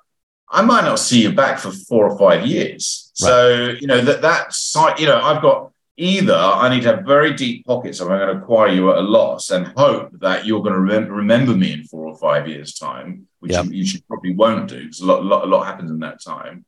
I 0.50 0.64
might 0.64 0.84
not 0.84 1.00
see 1.00 1.22
you 1.22 1.32
back 1.32 1.60
for 1.60 1.72
four 1.72 2.10
or 2.10 2.18
five 2.20 2.46
years. 2.46 3.10
Right. 3.22 3.28
So, 3.30 3.70
you 3.80 3.88
know, 3.88 4.02
that 4.02 4.22
that 4.22 4.52
site, 4.52 5.00
you 5.00 5.06
know, 5.06 5.22
I've 5.22 5.42
got 5.42 5.72
either 6.00 6.34
I 6.34 6.70
need 6.70 6.84
to 6.84 6.96
have 6.96 7.06
very 7.06 7.34
deep 7.34 7.66
pockets, 7.66 8.00
or 8.00 8.12
I'm 8.12 8.20
going 8.20 8.36
to 8.36 8.42
acquire 8.42 8.70
you 8.70 8.92
at 8.92 8.98
a 8.98 9.02
loss 9.02 9.52
and 9.52 9.68
hope 9.68 10.12
that 10.20 10.46
you're 10.46 10.64
going 10.64 10.74
to 10.74 10.80
rem- 10.80 11.10
remember 11.10 11.54
me 11.54 11.74
in 11.74 11.84
four 11.84 12.08
or 12.08 12.18
five 12.18 12.48
years' 12.48 12.74
time, 12.74 13.28
which 13.40 13.52
yep. 13.52 13.66
you, 13.66 13.72
you, 13.72 13.86
should 13.86 14.08
probably 14.08 14.34
won't 14.34 14.70
do 14.70 14.82
because 14.82 15.02
a 15.02 15.06
lot, 15.06 15.26
lot, 15.26 15.44
a 15.44 15.48
lot 15.48 15.66
happens 15.66 15.92
in 15.92 16.00
that 16.00 16.24
time, 16.24 16.66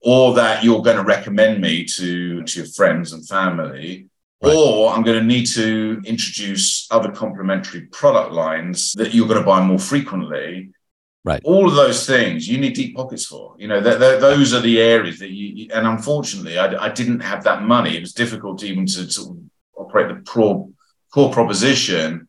or 0.00 0.34
that 0.34 0.64
you're 0.64 0.82
going 0.82 0.96
to 0.96 1.04
recommend 1.04 1.60
me 1.60 1.84
to, 1.84 2.42
to 2.42 2.58
your 2.60 2.68
friends 2.68 3.12
and 3.12 3.28
family. 3.28 4.08
Right. 4.40 4.54
Or 4.54 4.90
I'm 4.90 5.02
going 5.02 5.18
to 5.18 5.24
need 5.24 5.46
to 5.46 6.00
introduce 6.06 6.86
other 6.92 7.10
complementary 7.10 7.82
product 7.86 8.32
lines 8.32 8.92
that 8.92 9.12
you're 9.12 9.26
going 9.26 9.40
to 9.40 9.44
buy 9.44 9.60
more 9.60 9.80
frequently 9.80 10.70
Right. 11.24 11.42
All 11.44 11.68
of 11.68 11.74
those 11.74 12.06
things 12.06 12.48
you 12.48 12.58
need 12.58 12.74
deep 12.74 12.96
pockets 12.96 13.26
for. 13.26 13.54
You 13.58 13.68
know, 13.68 13.80
those 13.80 14.54
are 14.54 14.60
the 14.60 14.80
areas 14.80 15.18
that 15.18 15.30
you, 15.30 15.68
and 15.74 15.86
unfortunately, 15.86 16.58
I, 16.58 16.86
I, 16.86 16.88
didn't 16.90 17.20
have 17.20 17.44
that 17.44 17.62
money. 17.62 17.96
It 17.96 18.00
was 18.00 18.12
difficult 18.12 18.62
even 18.62 18.86
to 18.86 19.10
sort 19.10 19.36
of 19.36 19.42
operate 19.76 20.08
the 20.08 20.22
pro, 20.22 20.72
core 21.12 21.32
proposition. 21.32 22.28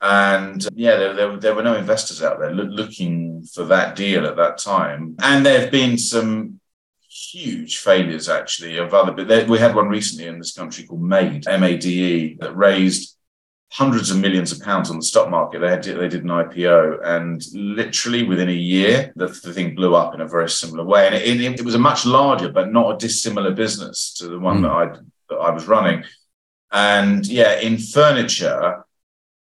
And 0.00 0.66
uh, 0.66 0.70
yeah, 0.74 0.96
there, 0.96 1.14
there, 1.14 1.36
there, 1.36 1.54
were 1.54 1.62
no 1.62 1.76
investors 1.76 2.22
out 2.22 2.40
there 2.40 2.52
looking 2.52 3.44
for 3.44 3.64
that 3.64 3.94
deal 3.94 4.26
at 4.26 4.36
that 4.36 4.58
time. 4.58 5.16
And 5.22 5.44
there 5.44 5.60
have 5.60 5.70
been 5.70 5.98
some 5.98 6.60
huge 7.10 7.78
failures 7.78 8.28
actually 8.28 8.78
of 8.78 8.94
other, 8.94 9.12
but 9.12 9.48
we 9.48 9.58
had 9.58 9.74
one 9.74 9.88
recently 9.88 10.26
in 10.26 10.38
this 10.38 10.54
country 10.54 10.84
called 10.84 11.02
MADE, 11.02 11.46
M 11.46 11.62
A 11.62 11.76
D 11.76 12.04
E, 12.04 12.36
that 12.40 12.56
raised 12.56 13.16
hundreds 13.72 14.10
of 14.10 14.18
millions 14.18 14.50
of 14.52 14.60
pounds 14.60 14.90
on 14.90 14.96
the 14.96 15.02
stock 15.02 15.30
market. 15.30 15.60
They 15.60 15.70
had 15.70 15.82
they 15.82 16.08
did 16.08 16.24
an 16.24 16.30
IPO, 16.30 17.04
and 17.04 17.42
literally 17.54 18.24
within 18.24 18.48
a 18.48 18.52
year, 18.52 19.12
the, 19.16 19.26
the 19.26 19.52
thing 19.52 19.74
blew 19.74 19.94
up 19.94 20.14
in 20.14 20.20
a 20.20 20.28
very 20.28 20.48
similar 20.48 20.84
way. 20.84 21.06
And 21.06 21.14
it, 21.14 21.60
it, 21.60 21.64
was 21.64 21.74
a 21.74 21.78
much 21.78 22.04
larger, 22.04 22.50
but 22.50 22.72
not 22.72 22.94
a 22.94 22.98
dissimilar 22.98 23.52
business 23.52 24.12
to 24.14 24.28
the 24.28 24.38
one 24.38 24.58
mm. 24.58 24.62
that 24.62 24.70
I 24.70 25.00
that 25.28 25.36
I 25.36 25.50
was 25.50 25.66
running. 25.66 26.04
And 26.72 27.26
yeah, 27.26 27.60
in 27.60 27.78
furniture, 27.78 28.84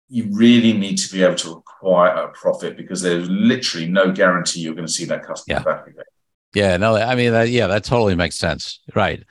you 0.10 0.28
really 0.32 0.74
need 0.74 0.98
to 0.98 1.12
be 1.12 1.24
able 1.24 1.36
to 1.36 1.52
acquire 1.52 2.10
a 2.10 2.30
profit 2.30 2.78
because 2.78 3.02
there's 3.02 3.30
literally 3.30 3.88
no 3.88 4.12
guarantee 4.12 4.62
you're 4.62 4.74
going 4.74 4.88
to 4.88 4.92
see 4.92 5.06
that 5.06 5.24
customer 5.24 5.60
yeah. 5.60 5.64
back 5.64 5.88
again. 5.88 6.04
Yeah, 6.56 6.78
no, 6.78 6.96
I 6.96 7.14
mean, 7.14 7.32
that, 7.32 7.50
yeah, 7.50 7.68
that 7.68 7.84
totally 7.84 8.16
makes 8.16 8.36
sense, 8.36 8.80
right? 8.96 9.24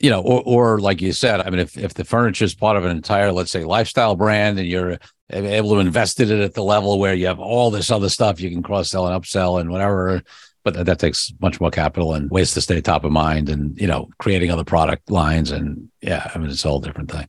You 0.00 0.08
know, 0.08 0.22
or, 0.22 0.42
or 0.44 0.80
like 0.80 1.02
you 1.02 1.12
said, 1.12 1.40
I 1.40 1.50
mean, 1.50 1.60
if, 1.60 1.76
if 1.76 1.94
the 1.94 2.04
furniture 2.04 2.46
is 2.46 2.54
part 2.54 2.76
of 2.78 2.84
an 2.84 2.90
entire, 2.90 3.30
let's 3.30 3.50
say, 3.50 3.64
lifestyle 3.64 4.16
brand 4.16 4.58
and 4.58 4.66
you're 4.66 4.98
able 5.28 5.74
to 5.74 5.78
invest 5.78 6.18
in 6.18 6.30
it 6.30 6.40
at 6.40 6.54
the 6.54 6.64
level 6.64 6.98
where 6.98 7.14
you 7.14 7.26
have 7.26 7.38
all 7.38 7.70
this 7.70 7.90
other 7.90 8.08
stuff 8.08 8.40
you 8.40 8.50
can 8.50 8.62
cross 8.62 8.90
sell 8.90 9.06
and 9.06 9.22
upsell 9.22 9.60
and 9.60 9.70
whatever, 9.70 10.22
but 10.64 10.74
that, 10.74 10.86
that 10.86 10.98
takes 10.98 11.32
much 11.40 11.60
more 11.60 11.70
capital 11.70 12.14
and 12.14 12.30
ways 12.30 12.54
to 12.54 12.62
stay 12.62 12.80
top 12.80 13.04
of 13.04 13.12
mind 13.12 13.50
and, 13.50 13.78
you 13.78 13.86
know, 13.86 14.08
creating 14.18 14.50
other 14.50 14.64
product 14.64 15.10
lines. 15.10 15.50
And 15.50 15.90
yeah, 16.00 16.30
I 16.34 16.38
mean, 16.38 16.48
it's 16.48 16.64
a 16.64 16.68
whole 16.68 16.80
different 16.80 17.10
thing. 17.10 17.28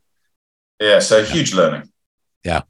Yeah. 0.79 0.99
So 0.99 1.23
huge 1.23 1.53
learning. 1.53 1.89
Yeah. 2.45 2.61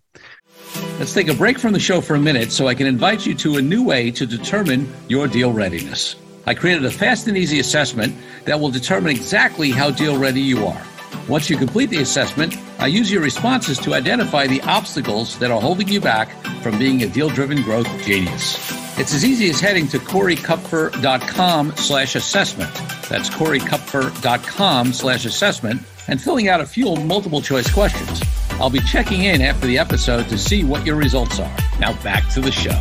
Let's 0.98 1.14
take 1.14 1.28
a 1.28 1.34
break 1.34 1.60
from 1.60 1.74
the 1.74 1.80
show 1.80 2.02
for 2.02 2.16
a 2.16 2.20
minute 2.20 2.52
so 2.52 2.68
I 2.68 2.74
can 2.74 2.88
invite 2.88 3.26
you 3.26 3.36
to 3.36 3.58
a 3.58 3.62
new 3.62 3.84
way 3.84 4.10
to 4.12 4.26
determine 4.26 4.92
your 5.08 5.28
deal 5.28 5.54
readiness. 5.54 6.16
I 6.46 6.54
created 6.54 6.86
a 6.86 6.92
fast 6.92 7.28
and 7.28 7.38
easy 7.38 7.60
assessment 7.60 8.16
that 8.46 8.60
will 8.60 8.72
determine 8.72 9.12
exactly 9.12 9.72
how 9.72 9.92
deal 9.92 10.18
ready 10.18 10.42
you 10.42 10.66
are. 10.66 10.82
Once 11.28 11.50
you 11.50 11.58
complete 11.58 11.90
the 11.90 12.02
assessment, 12.02 12.56
I 12.80 12.88
use 12.88 13.12
your 13.12 13.22
responses 13.22 13.78
to 13.80 13.94
identify 13.94 14.48
the 14.48 14.62
obstacles 14.62 15.38
that 15.40 15.52
are 15.52 15.62
holding 15.62 15.88
you 15.88 16.02
back 16.02 16.32
from 16.62 16.80
being 16.80 17.04
a 17.04 17.08
deal-driven 17.08 17.62
growth 17.62 17.88
genius. 18.04 18.58
It's 18.98 19.14
as 19.14 19.24
easy 19.24 19.50
as 19.50 19.60
heading 19.60 19.88
to 19.90 20.00
coreykupfer.com 20.00 21.76
slash 21.78 22.16
assessment. 22.16 22.74
That's 23.08 23.30
coreykupfer.com 23.30 24.94
slash 24.94 25.26
assessment 25.26 25.82
and 26.08 26.22
filling 26.22 26.50
out 26.50 26.62
a 26.62 26.66
few 26.66 26.96
multiple 26.96 27.42
choice 27.42 27.72
questions. 27.72 28.22
I'll 28.52 28.70
be 28.70 28.82
checking 28.82 29.24
in 29.24 29.42
after 29.42 29.68
the 29.68 29.78
episode 29.78 30.28
to 30.30 30.38
see 30.38 30.64
what 30.64 30.86
your 30.86 30.96
results 30.96 31.40
are. 31.40 31.58
Now 31.80 31.94
back 32.04 32.30
to 32.34 32.42
the 32.42 32.52
show. 32.52 32.80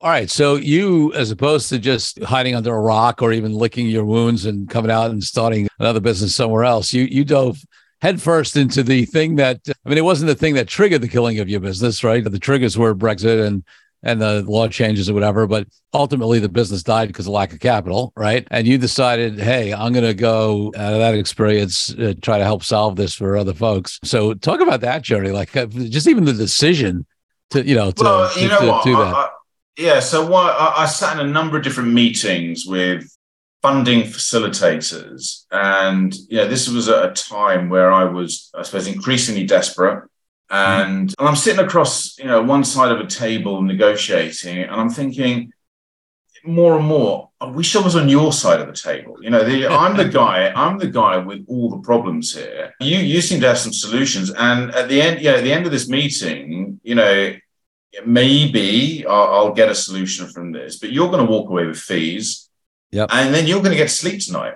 All 0.00 0.10
right. 0.10 0.30
So 0.30 0.54
you, 0.54 1.12
as 1.14 1.32
opposed 1.32 1.68
to 1.70 1.78
just 1.78 2.22
hiding 2.22 2.54
under 2.54 2.72
a 2.72 2.80
rock 2.80 3.20
or 3.20 3.32
even 3.32 3.52
licking 3.52 3.88
your 3.88 4.04
wounds 4.04 4.46
and 4.46 4.70
coming 4.70 4.92
out 4.92 5.10
and 5.10 5.22
starting 5.22 5.68
another 5.80 5.98
business 5.98 6.34
somewhere 6.36 6.62
else, 6.62 6.92
you 6.92 7.02
you 7.04 7.24
dove 7.24 7.60
headfirst 8.00 8.56
into 8.56 8.84
the 8.84 9.06
thing 9.06 9.34
that 9.36 9.60
I 9.68 9.88
mean, 9.88 9.98
it 9.98 10.04
wasn't 10.04 10.28
the 10.28 10.36
thing 10.36 10.54
that 10.54 10.68
triggered 10.68 11.02
the 11.02 11.08
killing 11.08 11.40
of 11.40 11.48
your 11.48 11.58
business, 11.58 12.04
right? 12.04 12.22
The 12.22 12.38
triggers 12.38 12.78
were 12.78 12.94
Brexit 12.94 13.44
and 13.44 13.64
and 14.04 14.20
the 14.20 14.42
law 14.42 14.68
changes 14.68 15.10
or 15.10 15.14
whatever, 15.14 15.48
but 15.48 15.66
ultimately 15.92 16.38
the 16.38 16.48
business 16.48 16.84
died 16.84 17.08
because 17.08 17.26
of 17.26 17.32
lack 17.32 17.52
of 17.52 17.58
capital, 17.58 18.12
right? 18.16 18.46
And 18.52 18.64
you 18.64 18.78
decided, 18.78 19.40
hey, 19.40 19.74
I'm 19.74 19.92
going 19.92 20.04
to 20.04 20.14
go 20.14 20.72
out 20.76 20.92
of 20.92 21.00
that 21.00 21.14
experience, 21.14 21.92
uh, 21.94 22.14
try 22.22 22.38
to 22.38 22.44
help 22.44 22.62
solve 22.62 22.94
this 22.94 23.14
for 23.14 23.36
other 23.36 23.54
folks. 23.54 23.98
So 24.04 24.34
talk 24.34 24.60
about 24.60 24.82
that 24.82 25.02
journey, 25.02 25.30
like 25.30 25.56
uh, 25.56 25.66
just 25.66 26.06
even 26.06 26.24
the 26.24 26.32
decision 26.32 27.06
to, 27.50 27.66
you 27.66 27.74
know, 27.74 27.90
to, 27.90 28.04
well, 28.04 28.38
you 28.38 28.48
to, 28.48 28.54
know 28.54 28.60
to 28.60 28.80
do 28.84 28.96
that. 28.96 29.14
I, 29.16 29.30
yeah, 29.78 30.00
so 30.00 30.26
what, 30.26 30.54
I, 30.58 30.82
I 30.82 30.86
sat 30.86 31.18
in 31.18 31.26
a 31.26 31.30
number 31.30 31.56
of 31.56 31.62
different 31.62 31.92
meetings 31.92 32.64
with 32.66 33.08
funding 33.62 34.02
facilitators, 34.02 35.44
and 35.52 36.14
yeah, 36.28 36.44
this 36.44 36.68
was 36.68 36.88
at 36.88 37.10
a 37.10 37.12
time 37.12 37.68
where 37.70 37.92
I 37.92 38.04
was, 38.04 38.50
I 38.54 38.62
suppose, 38.62 38.88
increasingly 38.88 39.44
desperate. 39.44 40.04
Mm-hmm. 40.50 40.82
And, 40.82 41.14
and 41.18 41.28
I'm 41.28 41.36
sitting 41.36 41.64
across, 41.64 42.18
you 42.18 42.24
know, 42.24 42.42
one 42.42 42.64
side 42.64 42.90
of 42.90 43.00
a 43.00 43.06
table 43.06 43.62
negotiating, 43.62 44.64
and 44.64 44.80
I'm 44.80 44.90
thinking 44.90 45.52
more 46.44 46.76
and 46.76 46.86
more, 46.86 47.30
I 47.40 47.46
wish 47.46 47.76
I 47.76 47.80
was 47.80 47.94
on 47.94 48.08
your 48.08 48.32
side 48.32 48.60
of 48.60 48.66
the 48.66 48.72
table. 48.72 49.16
You 49.20 49.30
know, 49.30 49.44
the, 49.44 49.66
I'm 49.70 49.96
the 49.96 50.08
guy, 50.08 50.52
I'm 50.54 50.78
the 50.78 50.88
guy 50.88 51.18
with 51.18 51.44
all 51.48 51.70
the 51.70 51.78
problems 51.78 52.34
here. 52.34 52.74
You 52.80 52.98
you 52.98 53.20
seem 53.20 53.40
to 53.42 53.48
have 53.48 53.58
some 53.58 53.72
solutions. 53.72 54.30
And 54.30 54.74
at 54.74 54.88
the 54.88 55.00
end, 55.00 55.20
yeah, 55.20 55.32
at 55.32 55.44
the 55.44 55.52
end 55.52 55.66
of 55.66 55.72
this 55.72 55.88
meeting, 55.88 56.80
you 56.82 56.94
know, 56.94 57.36
maybe 58.04 59.06
I'll, 59.06 59.34
I'll, 59.34 59.52
get 59.52 59.68
a 59.68 59.74
solution 59.74 60.28
from 60.28 60.52
this, 60.52 60.78
but 60.78 60.92
you're 60.92 61.10
going 61.10 61.24
to 61.24 61.30
walk 61.30 61.48
away 61.48 61.66
with 61.66 61.78
fees. 61.78 62.48
Yep. 62.90 63.10
And 63.12 63.34
then 63.34 63.46
you're 63.46 63.60
going 63.60 63.72
to 63.72 63.76
get 63.76 63.90
sleep 63.90 64.20
tonight. 64.20 64.54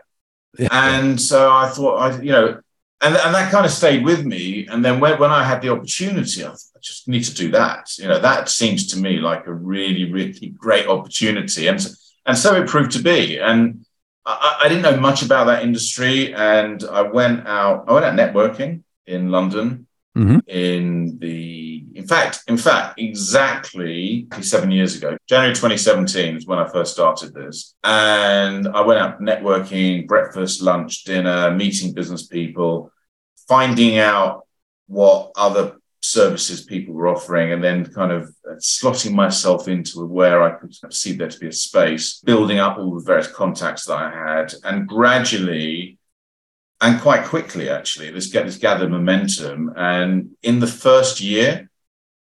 Yeah. 0.58 0.68
And 0.70 1.20
so 1.20 1.50
I 1.50 1.68
thought, 1.68 1.96
I, 1.96 2.20
you 2.20 2.32
know, 2.32 2.60
and, 3.00 3.16
and 3.16 3.34
that 3.34 3.50
kind 3.50 3.66
of 3.66 3.72
stayed 3.72 4.04
with 4.04 4.24
me. 4.24 4.66
And 4.68 4.84
then 4.84 5.00
when, 5.00 5.18
when 5.18 5.30
I 5.30 5.44
had 5.44 5.60
the 5.60 5.70
opportunity, 5.70 6.44
I, 6.44 6.48
thought, 6.48 6.76
I 6.76 6.78
just 6.80 7.08
need 7.08 7.24
to 7.24 7.34
do 7.34 7.50
that. 7.50 7.98
You 7.98 8.08
know, 8.08 8.20
that 8.20 8.48
seems 8.48 8.86
to 8.88 8.98
me 8.98 9.18
like 9.18 9.46
a 9.46 9.52
really, 9.52 10.10
really 10.10 10.50
great 10.50 10.86
opportunity. 10.86 11.66
And, 11.66 11.84
and 12.26 12.38
so 12.38 12.54
it 12.54 12.68
proved 12.68 12.92
to 12.92 13.02
be. 13.02 13.38
And 13.38 13.84
I, 14.24 14.60
I 14.64 14.68
didn't 14.68 14.82
know 14.82 15.00
much 15.00 15.22
about 15.22 15.46
that 15.46 15.62
industry. 15.62 16.32
And 16.32 16.84
I 16.84 17.02
went 17.02 17.46
out, 17.46 17.84
I 17.88 17.92
went 17.92 18.04
out 18.04 18.16
networking 18.16 18.82
in 19.06 19.30
London 19.30 19.88
mm-hmm. 20.16 20.38
in 20.46 21.18
the 21.18 21.84
in 21.94 22.06
fact 22.06 22.42
in 22.48 22.56
fact 22.56 22.98
exactly 22.98 24.26
seven 24.40 24.70
years 24.70 24.96
ago 24.96 25.16
january 25.28 25.54
2017 25.54 26.36
is 26.36 26.46
when 26.46 26.58
i 26.58 26.68
first 26.68 26.92
started 26.92 27.32
this 27.34 27.74
and 27.84 28.68
i 28.68 28.80
went 28.80 29.00
out 29.00 29.20
networking 29.20 30.06
breakfast 30.06 30.62
lunch 30.62 31.04
dinner 31.04 31.50
meeting 31.50 31.92
business 31.92 32.26
people 32.26 32.90
finding 33.48 33.98
out 33.98 34.46
what 34.86 35.30
other 35.36 35.76
services 36.02 36.64
people 36.64 36.94
were 36.94 37.08
offering 37.08 37.52
and 37.52 37.62
then 37.62 37.86
kind 37.86 38.10
of 38.10 38.34
slotting 38.56 39.12
myself 39.12 39.68
into 39.68 40.04
where 40.04 40.42
I 40.42 40.58
could 40.58 40.74
see 40.92 41.12
there 41.12 41.28
to 41.28 41.38
be 41.38 41.48
a 41.48 41.52
space, 41.52 42.20
building 42.20 42.58
up 42.58 42.76
all 42.76 42.94
the 42.94 43.04
various 43.04 43.28
contacts 43.28 43.86
that 43.86 43.96
I 43.96 44.10
had, 44.10 44.52
and 44.64 44.86
gradually 44.88 45.98
and 46.82 47.00
quite 47.00 47.24
quickly 47.24 47.70
actually 47.70 48.10
this 48.10 48.30
this 48.30 48.58
gathered 48.58 48.90
momentum 48.90 49.72
and 49.76 50.30
in 50.42 50.58
the 50.60 50.66
first 50.66 51.20
year 51.20 51.70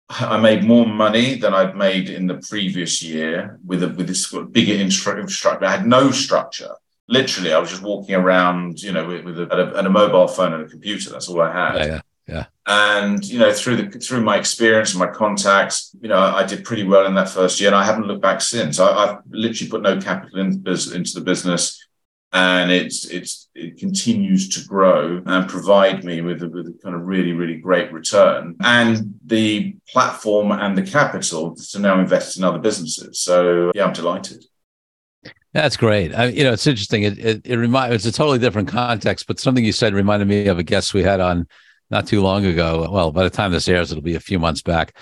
I 0.08 0.38
made 0.38 0.64
more 0.64 0.86
money 0.86 1.34
than 1.34 1.52
I'd 1.52 1.76
made 1.76 2.10
in 2.10 2.26
the 2.26 2.36
previous 2.36 3.02
year 3.02 3.58
with 3.64 3.82
a, 3.82 3.88
with 3.88 4.06
this 4.06 4.32
bigger 4.52 4.74
infrastructure. 4.74 5.64
I 5.64 5.70
had 5.70 5.86
no 5.86 6.12
structure. 6.12 6.70
Literally, 7.08 7.52
I 7.52 7.58
was 7.58 7.70
just 7.70 7.82
walking 7.82 8.14
around, 8.14 8.82
you 8.82 8.92
know, 8.92 9.06
with, 9.06 9.24
with 9.24 9.38
a, 9.38 9.52
a, 9.52 9.84
a, 9.84 9.90
mobile 9.90 10.28
phone 10.28 10.52
and 10.52 10.64
a 10.64 10.68
computer. 10.68 11.10
That's 11.10 11.28
all 11.28 11.40
I 11.40 11.52
had. 11.52 11.74
Yeah, 11.74 11.86
yeah, 11.86 12.00
yeah. 12.28 12.44
And 12.66 13.24
you 13.24 13.38
know, 13.38 13.52
through 13.52 13.76
the 13.76 13.98
through 13.98 14.22
my 14.22 14.36
experience 14.36 14.92
and 14.92 15.00
my 15.00 15.08
contacts, 15.08 15.94
you 16.00 16.08
know, 16.08 16.18
I 16.18 16.44
did 16.44 16.64
pretty 16.64 16.84
well 16.84 17.06
in 17.06 17.14
that 17.14 17.28
first 17.28 17.60
year, 17.60 17.68
and 17.68 17.76
I 17.76 17.84
haven't 17.84 18.06
looked 18.06 18.22
back 18.22 18.40
since. 18.40 18.78
I, 18.78 19.06
have 19.06 19.22
literally 19.28 19.70
put 19.70 19.82
no 19.82 20.00
capital 20.00 20.38
in, 20.38 20.64
into 20.66 21.12
the 21.14 21.22
business 21.24 21.84
and 22.32 22.70
it's 22.70 23.06
it's 23.06 23.48
it 23.54 23.78
continues 23.78 24.48
to 24.48 24.66
grow 24.68 25.22
and 25.24 25.48
provide 25.48 26.04
me 26.04 26.20
with 26.20 26.42
a, 26.42 26.48
with 26.48 26.66
a 26.66 26.78
kind 26.82 26.94
of 26.94 27.02
really 27.02 27.32
really 27.32 27.56
great 27.56 27.92
return 27.92 28.56
and 28.60 29.14
the 29.24 29.76
platform 29.88 30.50
and 30.52 30.76
the 30.76 30.82
capital 30.82 31.54
to 31.54 31.78
now 31.78 31.98
invest 32.00 32.36
in 32.36 32.44
other 32.44 32.58
businesses. 32.58 33.20
So 33.20 33.72
yeah, 33.74 33.84
I'm 33.84 33.92
delighted. 33.92 34.44
That's 35.52 35.76
great. 35.76 36.14
I, 36.14 36.26
you 36.26 36.44
know, 36.44 36.52
it's 36.52 36.66
interesting. 36.66 37.04
It 37.04 37.18
it, 37.18 37.42
it 37.46 37.56
reminds 37.56 37.94
it's 37.94 38.14
a 38.14 38.18
totally 38.18 38.38
different 38.38 38.68
context, 38.68 39.26
but 39.26 39.38
something 39.38 39.64
you 39.64 39.72
said 39.72 39.94
reminded 39.94 40.28
me 40.28 40.48
of 40.48 40.58
a 40.58 40.62
guest 40.62 40.92
we 40.92 41.02
had 41.02 41.20
on 41.20 41.46
not 41.90 42.06
too 42.06 42.20
long 42.20 42.44
ago. 42.44 42.88
Well, 42.90 43.12
by 43.12 43.22
the 43.22 43.30
time 43.30 43.52
this 43.52 43.68
airs, 43.68 43.92
it'll 43.92 44.02
be 44.02 44.16
a 44.16 44.20
few 44.20 44.38
months 44.38 44.62
back. 44.62 44.96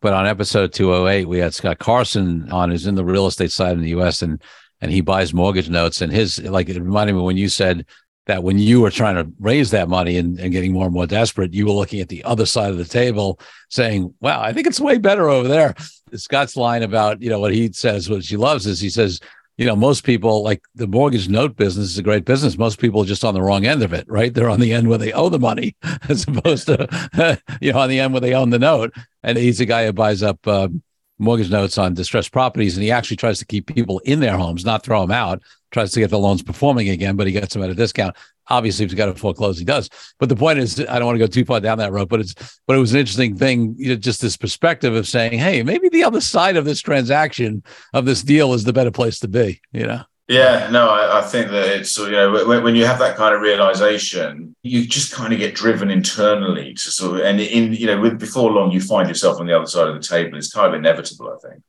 But 0.00 0.14
on 0.14 0.26
episode 0.26 0.72
208, 0.72 1.28
we 1.28 1.38
had 1.38 1.54
Scott 1.54 1.78
Carson 1.78 2.50
on, 2.50 2.70
who's 2.70 2.88
in 2.88 2.96
the 2.96 3.04
real 3.04 3.28
estate 3.28 3.52
side 3.52 3.74
in 3.74 3.82
the 3.82 3.90
US 3.90 4.22
and 4.22 4.42
and 4.82 4.90
he 4.90 5.00
buys 5.00 5.32
mortgage 5.32 5.70
notes. 5.70 6.02
And 6.02 6.12
his 6.12 6.42
like 6.42 6.68
it 6.68 6.78
reminded 6.78 7.14
me 7.14 7.22
when 7.22 7.38
you 7.38 7.48
said 7.48 7.86
that 8.26 8.42
when 8.42 8.58
you 8.58 8.80
were 8.80 8.90
trying 8.90 9.14
to 9.14 9.32
raise 9.40 9.70
that 9.70 9.88
money 9.88 10.18
and, 10.18 10.38
and 10.38 10.52
getting 10.52 10.72
more 10.72 10.84
and 10.84 10.94
more 10.94 11.06
desperate, 11.06 11.54
you 11.54 11.66
were 11.66 11.72
looking 11.72 12.00
at 12.00 12.08
the 12.08 12.22
other 12.24 12.46
side 12.46 12.70
of 12.70 12.76
the 12.76 12.84
table 12.84 13.40
saying, 13.70 14.12
Wow, 14.20 14.42
I 14.42 14.52
think 14.52 14.66
it's 14.66 14.80
way 14.80 14.98
better 14.98 15.30
over 15.30 15.48
there. 15.48 15.74
Scott's 16.14 16.56
line 16.56 16.82
about, 16.82 17.22
you 17.22 17.30
know, 17.30 17.38
what 17.38 17.54
he 17.54 17.72
says, 17.72 18.10
what 18.10 18.24
she 18.24 18.36
loves 18.36 18.66
is 18.66 18.80
he 18.80 18.90
says, 18.90 19.18
you 19.56 19.66
know, 19.66 19.76
most 19.76 20.04
people 20.04 20.42
like 20.42 20.62
the 20.74 20.86
mortgage 20.86 21.28
note 21.28 21.56
business 21.56 21.90
is 21.90 21.98
a 21.98 22.02
great 22.02 22.24
business. 22.24 22.58
Most 22.58 22.80
people 22.80 23.02
are 23.02 23.06
just 23.06 23.24
on 23.24 23.34
the 23.34 23.42
wrong 23.42 23.64
end 23.66 23.82
of 23.82 23.92
it, 23.92 24.04
right? 24.08 24.32
They're 24.32 24.50
on 24.50 24.60
the 24.60 24.72
end 24.72 24.88
where 24.88 24.98
they 24.98 25.12
owe 25.12 25.28
the 25.28 25.38
money 25.38 25.76
as 26.08 26.26
opposed 26.26 26.66
to, 26.66 27.38
you 27.60 27.72
know, 27.72 27.78
on 27.78 27.88
the 27.88 28.00
end 28.00 28.12
where 28.12 28.20
they 28.20 28.34
own 28.34 28.50
the 28.50 28.58
note. 28.58 28.92
And 29.22 29.38
he's 29.38 29.60
a 29.60 29.66
guy 29.66 29.86
who 29.86 29.92
buys 29.92 30.22
up 30.22 30.46
um, 30.48 30.82
mortgage 31.22 31.50
notes 31.50 31.78
on 31.78 31.94
distressed 31.94 32.32
properties. 32.32 32.76
And 32.76 32.82
he 32.82 32.90
actually 32.90 33.16
tries 33.16 33.38
to 33.38 33.46
keep 33.46 33.66
people 33.66 34.00
in 34.00 34.20
their 34.20 34.36
homes, 34.36 34.64
not 34.64 34.82
throw 34.82 35.00
them 35.00 35.10
out, 35.10 35.42
tries 35.70 35.92
to 35.92 36.00
get 36.00 36.10
the 36.10 36.18
loans 36.18 36.42
performing 36.42 36.88
again, 36.88 37.16
but 37.16 37.26
he 37.26 37.32
gets 37.32 37.54
them 37.54 37.62
at 37.62 37.70
a 37.70 37.74
discount. 37.74 38.16
Obviously, 38.48 38.84
if 38.84 38.90
he's 38.90 38.98
got 38.98 39.06
to 39.06 39.14
foreclose, 39.14 39.56
he 39.58 39.64
does. 39.64 39.88
But 40.18 40.28
the 40.28 40.36
point 40.36 40.58
is, 40.58 40.80
I 40.80 40.98
don't 40.98 41.06
want 41.06 41.14
to 41.14 41.24
go 41.24 41.28
too 41.28 41.44
far 41.44 41.60
down 41.60 41.78
that 41.78 41.92
road, 41.92 42.08
but 42.08 42.20
it's, 42.20 42.34
but 42.66 42.76
it 42.76 42.80
was 42.80 42.92
an 42.92 43.00
interesting 43.00 43.36
thing, 43.36 43.74
you 43.78 43.90
know, 43.90 43.96
just 43.96 44.20
this 44.20 44.36
perspective 44.36 44.94
of 44.94 45.06
saying, 45.06 45.38
hey, 45.38 45.62
maybe 45.62 45.88
the 45.88 46.04
other 46.04 46.20
side 46.20 46.56
of 46.56 46.64
this 46.64 46.80
transaction 46.80 47.62
of 47.94 48.04
this 48.04 48.22
deal 48.22 48.52
is 48.52 48.64
the 48.64 48.72
better 48.72 48.90
place 48.90 49.20
to 49.20 49.28
be, 49.28 49.60
you 49.72 49.86
know? 49.86 50.02
Yeah, 50.32 50.70
no, 50.70 50.88
I, 50.88 51.18
I, 51.18 51.22
think 51.22 51.50
that 51.50 51.68
it's 51.68 51.98
you 51.98 52.10
know 52.10 52.46
when, 52.46 52.62
when, 52.62 52.74
you 52.74 52.86
have 52.86 52.98
that 53.00 53.18
kind 53.18 53.34
of 53.34 53.42
realization, 53.42 54.56
you 54.62 54.86
just 54.86 55.12
kind 55.12 55.30
of 55.30 55.38
get 55.38 55.54
driven 55.54 55.90
internally 55.90 56.72
to 56.72 56.90
sort 56.90 57.20
of 57.20 57.26
and 57.26 57.38
in 57.38 57.74
you 57.74 57.86
know 57.86 58.00
with, 58.00 58.18
before 58.18 58.50
long 58.50 58.72
you 58.72 58.80
find 58.80 59.08
yourself 59.08 59.38
on 59.40 59.46
the 59.46 59.54
other 59.54 59.66
side 59.66 59.88
of 59.88 59.94
the 59.94 60.00
table. 60.00 60.38
It's 60.38 60.50
kind 60.50 60.68
of 60.68 60.74
inevitable, 60.74 61.36
I 61.36 61.48
think. 61.48 61.62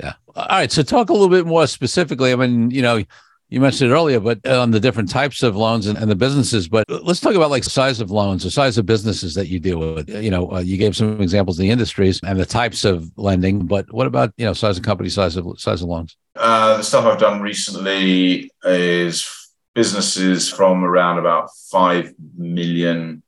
Yeah. 0.00 0.12
All 0.36 0.46
right. 0.50 0.70
So 0.70 0.82
talk 0.82 1.08
a 1.08 1.14
little 1.14 1.30
bit 1.30 1.46
more 1.46 1.66
specifically. 1.66 2.32
I 2.32 2.36
mean, 2.36 2.70
you 2.70 2.82
know, 2.82 3.04
you 3.48 3.60
mentioned 3.60 3.90
it 3.90 3.94
earlier, 3.94 4.20
but 4.20 4.46
on 4.46 4.70
the 4.70 4.80
different 4.80 5.10
types 5.10 5.42
of 5.42 5.56
loans 5.56 5.86
and, 5.86 5.98
and, 5.98 6.10
the 6.10 6.16
businesses. 6.16 6.68
But 6.68 6.84
let's 6.88 7.20
talk 7.20 7.34
about 7.34 7.50
like 7.50 7.64
size 7.64 8.00
of 8.00 8.10
loans, 8.10 8.42
the 8.42 8.50
size 8.50 8.78
of 8.78 8.86
businesses 8.86 9.34
that 9.34 9.48
you 9.48 9.60
deal 9.60 9.78
with. 9.78 10.08
You 10.08 10.30
know, 10.30 10.50
uh, 10.52 10.60
you 10.60 10.76
gave 10.76 10.96
some 10.96 11.20
examples 11.20 11.58
of 11.58 11.62
the 11.62 11.70
industries 11.70 12.20
and 12.24 12.38
the 12.38 12.46
types 12.46 12.84
of 12.84 13.10
lending, 13.16 13.66
but 13.66 13.92
what 13.92 14.06
about 14.06 14.32
you 14.36 14.46
know 14.46 14.54
size 14.54 14.78
of 14.78 14.84
company, 14.84 15.08
size 15.08 15.36
of 15.36 15.60
size 15.60 15.82
of 15.82 15.88
loans? 15.88 16.16
Uh, 16.36 16.78
the 16.78 16.82
stuff 16.82 17.04
I've 17.04 17.20
done 17.20 17.40
recently 17.40 18.50
is 18.64 19.28
businesses 19.74 20.48
from 20.48 20.84
around 20.84 21.18
about 21.18 21.50
five 21.70 22.12
million 22.36 23.22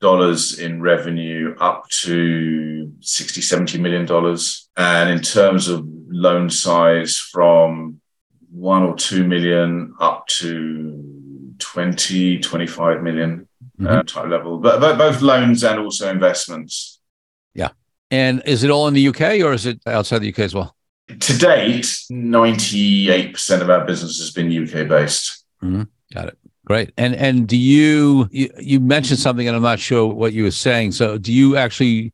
dollars 0.00 0.58
in 0.58 0.82
revenue 0.82 1.54
up 1.60 1.88
to 1.88 2.92
60 3.00 3.40
70 3.40 3.78
million 3.78 4.04
dollars 4.04 4.68
and 4.76 5.08
in 5.08 5.20
terms 5.20 5.68
of 5.68 5.86
loan 6.08 6.50
size 6.50 7.16
from 7.16 8.01
one 8.52 8.82
or 8.82 8.94
two 8.94 9.26
million 9.26 9.94
up 9.98 10.26
to 10.26 11.54
20, 11.58 12.38
25 12.38 13.02
million 13.02 13.48
uh, 13.80 13.82
mm-hmm. 13.82 13.86
uh, 13.86 14.02
type 14.02 14.28
level, 14.28 14.58
but, 14.58 14.80
but 14.80 14.98
both 14.98 15.22
loans 15.22 15.64
and 15.64 15.80
also 15.80 16.10
investments. 16.10 17.00
Yeah. 17.54 17.70
And 18.10 18.42
is 18.44 18.62
it 18.62 18.70
all 18.70 18.88
in 18.88 18.94
the 18.94 19.08
UK 19.08 19.40
or 19.42 19.52
is 19.52 19.66
it 19.66 19.80
outside 19.86 20.18
the 20.18 20.28
UK 20.28 20.40
as 20.40 20.54
well? 20.54 20.76
To 21.08 21.38
date, 21.38 21.84
98% 22.10 23.60
of 23.60 23.70
our 23.70 23.84
business 23.84 24.18
has 24.18 24.30
been 24.30 24.46
UK 24.50 24.88
based. 24.88 25.44
Mm-hmm. 25.62 25.82
Got 26.12 26.28
it. 26.28 26.38
Great. 26.64 26.92
And 26.96 27.14
and 27.16 27.48
do 27.48 27.56
you, 27.56 28.28
you 28.30 28.48
you 28.58 28.78
mentioned 28.78 29.18
something 29.18 29.48
and 29.48 29.56
I'm 29.56 29.62
not 29.62 29.80
sure 29.80 30.06
what 30.06 30.32
you 30.32 30.44
were 30.44 30.52
saying. 30.52 30.92
So 30.92 31.18
do 31.18 31.32
you 31.32 31.56
actually 31.56 32.12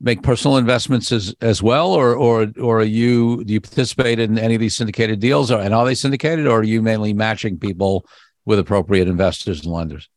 make 0.00 0.22
personal 0.22 0.56
investments 0.56 1.12
as 1.12 1.34
as 1.40 1.62
well, 1.62 1.92
or 1.92 2.14
or 2.14 2.52
or 2.60 2.80
are 2.80 2.84
you 2.84 3.44
do 3.44 3.52
you 3.52 3.60
participate 3.60 4.18
in 4.18 4.38
any 4.38 4.54
of 4.54 4.60
these 4.60 4.76
syndicated 4.76 5.20
deals, 5.20 5.50
or 5.50 5.60
and 5.60 5.74
are 5.74 5.84
they 5.84 5.94
syndicated, 5.94 6.46
or 6.46 6.60
are 6.60 6.64
you 6.64 6.82
mainly 6.82 7.12
matching 7.12 7.58
people 7.58 8.06
with 8.44 8.58
appropriate 8.58 9.08
investors 9.08 9.64
and 9.64 9.72
lenders? 9.72 10.08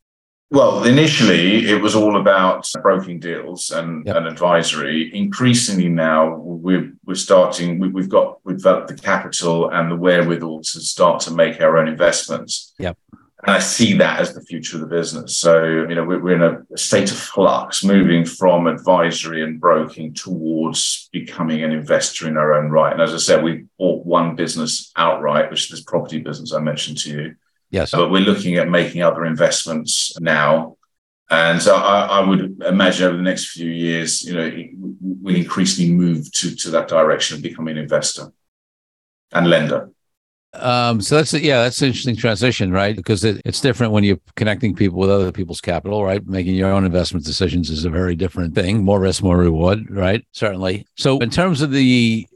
Well, 0.54 0.84
initially 0.84 1.68
it 1.68 1.82
was 1.82 1.96
all 1.96 2.16
about 2.16 2.70
broking 2.84 3.20
deals 3.20 3.72
and, 3.72 4.06
yep. 4.06 4.18
and 4.18 4.28
advisory. 4.28 5.10
Increasingly 5.12 5.90
now 5.90 6.36
we're 6.36 6.94
we're 7.06 7.16
starting. 7.16 7.80
We, 7.80 8.02
have 8.02 8.10
got 8.10 8.40
we've 8.44 8.58
developed 8.58 8.90
the 8.90 8.96
capital 8.96 9.72
and 9.72 9.90
the 9.90 9.96
wherewithal 9.96 10.62
to 10.62 10.80
start 10.80 11.22
to 11.22 11.32
make 11.32 11.60
our 11.60 11.78
own 11.80 11.88
investments. 11.88 12.76
Yep. 12.78 12.98
And 13.46 13.56
I 13.56 13.60
see 13.60 13.94
that 13.98 14.22
as 14.22 14.34
the 14.34 14.42
future 14.42 14.78
of 14.78 14.82
the 14.82 14.88
business. 14.88 15.38
So, 15.38 15.64
you 15.64 15.96
know, 15.96 16.06
we're, 16.06 16.34
in 16.34 16.66
a 16.72 16.78
state 16.78 17.12
of 17.12 17.18
flux, 17.18 17.84
moving 17.84 18.24
from 18.24 18.68
advisory 18.68 19.44
and 19.44 19.60
broking 19.60 20.14
towards 20.14 21.10
becoming 21.12 21.62
an 21.62 21.72
investor 21.72 22.30
in 22.30 22.38
our 22.38 22.54
own 22.54 22.70
right. 22.70 22.94
And 22.94 23.02
as 23.02 23.14
I 23.14 23.18
said, 23.18 23.44
we 23.44 23.66
bought 23.78 24.06
one 24.06 24.36
business 24.36 24.92
outright, 24.96 25.50
which 25.50 25.66
is 25.66 25.70
this 25.70 25.84
property 25.84 26.20
business 26.20 26.54
I 26.54 26.60
mentioned 26.60 27.00
to 27.00 27.10
you. 27.10 27.36
Yes. 27.70 27.92
But 27.92 28.12
we're 28.12 28.22
looking 28.22 28.56
at 28.56 28.70
making 28.70 29.02
other 29.02 29.26
investments 29.26 30.18
now. 30.22 30.78
And 31.30 31.62
so 31.62 31.76
I, 31.76 32.20
I 32.20 32.28
would 32.28 32.62
imagine 32.62 33.08
over 33.08 33.18
the 33.18 33.24
next 33.24 33.48
few 33.48 33.70
years, 33.70 34.24
you 34.24 34.36
know, 34.36 34.52
we'll 35.02 35.36
increasingly 35.36 35.94
move 35.94 36.32
to, 36.34 36.56
to 36.56 36.70
that 36.72 36.88
direction 36.88 37.38
of 37.38 37.44
becoming 37.44 37.78
an 37.78 37.84
investor 37.84 38.32
and 39.34 39.50
lender. 39.50 39.90
Um, 40.56 41.02
so 41.02 41.16
that's 41.16 41.34
yeah, 41.34 41.64
that's 41.64 41.82
an 41.82 41.88
interesting 41.88 42.16
transition, 42.16 42.72
right? 42.72 42.96
Because 42.96 43.24
it, 43.24 43.42
it's 43.44 43.60
different 43.60 43.92
when 43.92 44.04
you're 44.04 44.20
connecting 44.36 44.76
people 44.76 45.00
with 45.00 45.10
other 45.10 45.32
people's 45.32 45.62
capital, 45.62 46.04
right? 46.04 46.26
Making 46.28 46.56
your 46.56 46.72
own 46.72 46.86
investment 46.86 47.26
decisions 47.26 47.70
is 47.70 47.86
a 47.86 47.90
very 47.90 48.16
different 48.16 48.54
thing. 48.54 48.84
More 48.84 49.00
risk, 49.00 49.24
more 49.24 49.38
reward, 49.38 49.90
right? 49.90 50.26
Certainly. 50.32 50.86
So 50.96 51.18
in 51.20 51.32
terms 51.32 51.62
of 51.62 51.72
the 51.72 52.28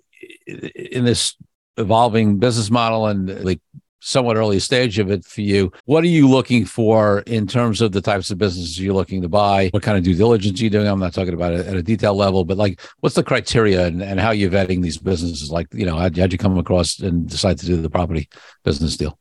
in 0.48 1.06
this 1.06 1.36
evolving 1.78 2.40
business 2.40 2.72
model 2.72 3.06
and 3.06 3.44
like 3.46 3.62
somewhat 4.08 4.38
early 4.38 4.58
stage 4.60 5.00
of 5.00 5.12
it 5.12 5.26
for 5.26 5.42
you. 5.42 5.70
What 5.84 6.04
are 6.04 6.08
you 6.08 6.30
looking 6.30 6.66
for 6.66 7.20
in 7.28 7.46
terms 7.46 7.82
of 7.82 7.92
the 7.92 8.00
types 8.00 8.32
of 8.32 8.38
businesses 8.38 8.80
you're 8.80 8.94
looking 8.94 9.22
to 9.22 9.28
buy? 9.28 9.68
What 9.72 9.84
kind 9.84 9.98
of 9.98 10.04
due 10.04 10.16
diligence 10.16 10.62
are 10.62 10.64
you 10.64 10.70
doing? 10.70 10.88
I'm 10.88 11.00
not 11.00 11.14
talking 11.14 11.34
about 11.34 11.54
it 11.54 11.68
at 11.68 11.76
a 11.76 11.84
detail 11.84 12.16
level, 12.16 12.46
but 12.46 12.56
like 12.56 12.80
what's 13.02 13.16
the 13.16 13.24
criteria 13.24 13.86
and, 13.86 14.02
and 14.02 14.20
how 14.20 14.32
you're 14.32 14.50
vetting 14.50 14.82
these 14.82 14.98
businesses? 14.98 15.52
Like, 15.52 15.68
you 15.74 15.86
know, 15.86 15.98
how'd, 15.98 16.18
how'd 16.18 16.32
you 16.32 16.38
come 16.38 16.58
across 16.58 17.00
and 17.00 17.30
decide 17.30 17.58
to 17.60 17.66
do 17.66 17.82
the 17.82 17.90
property 17.90 18.30
business 18.64 18.96
deal? 18.96 19.20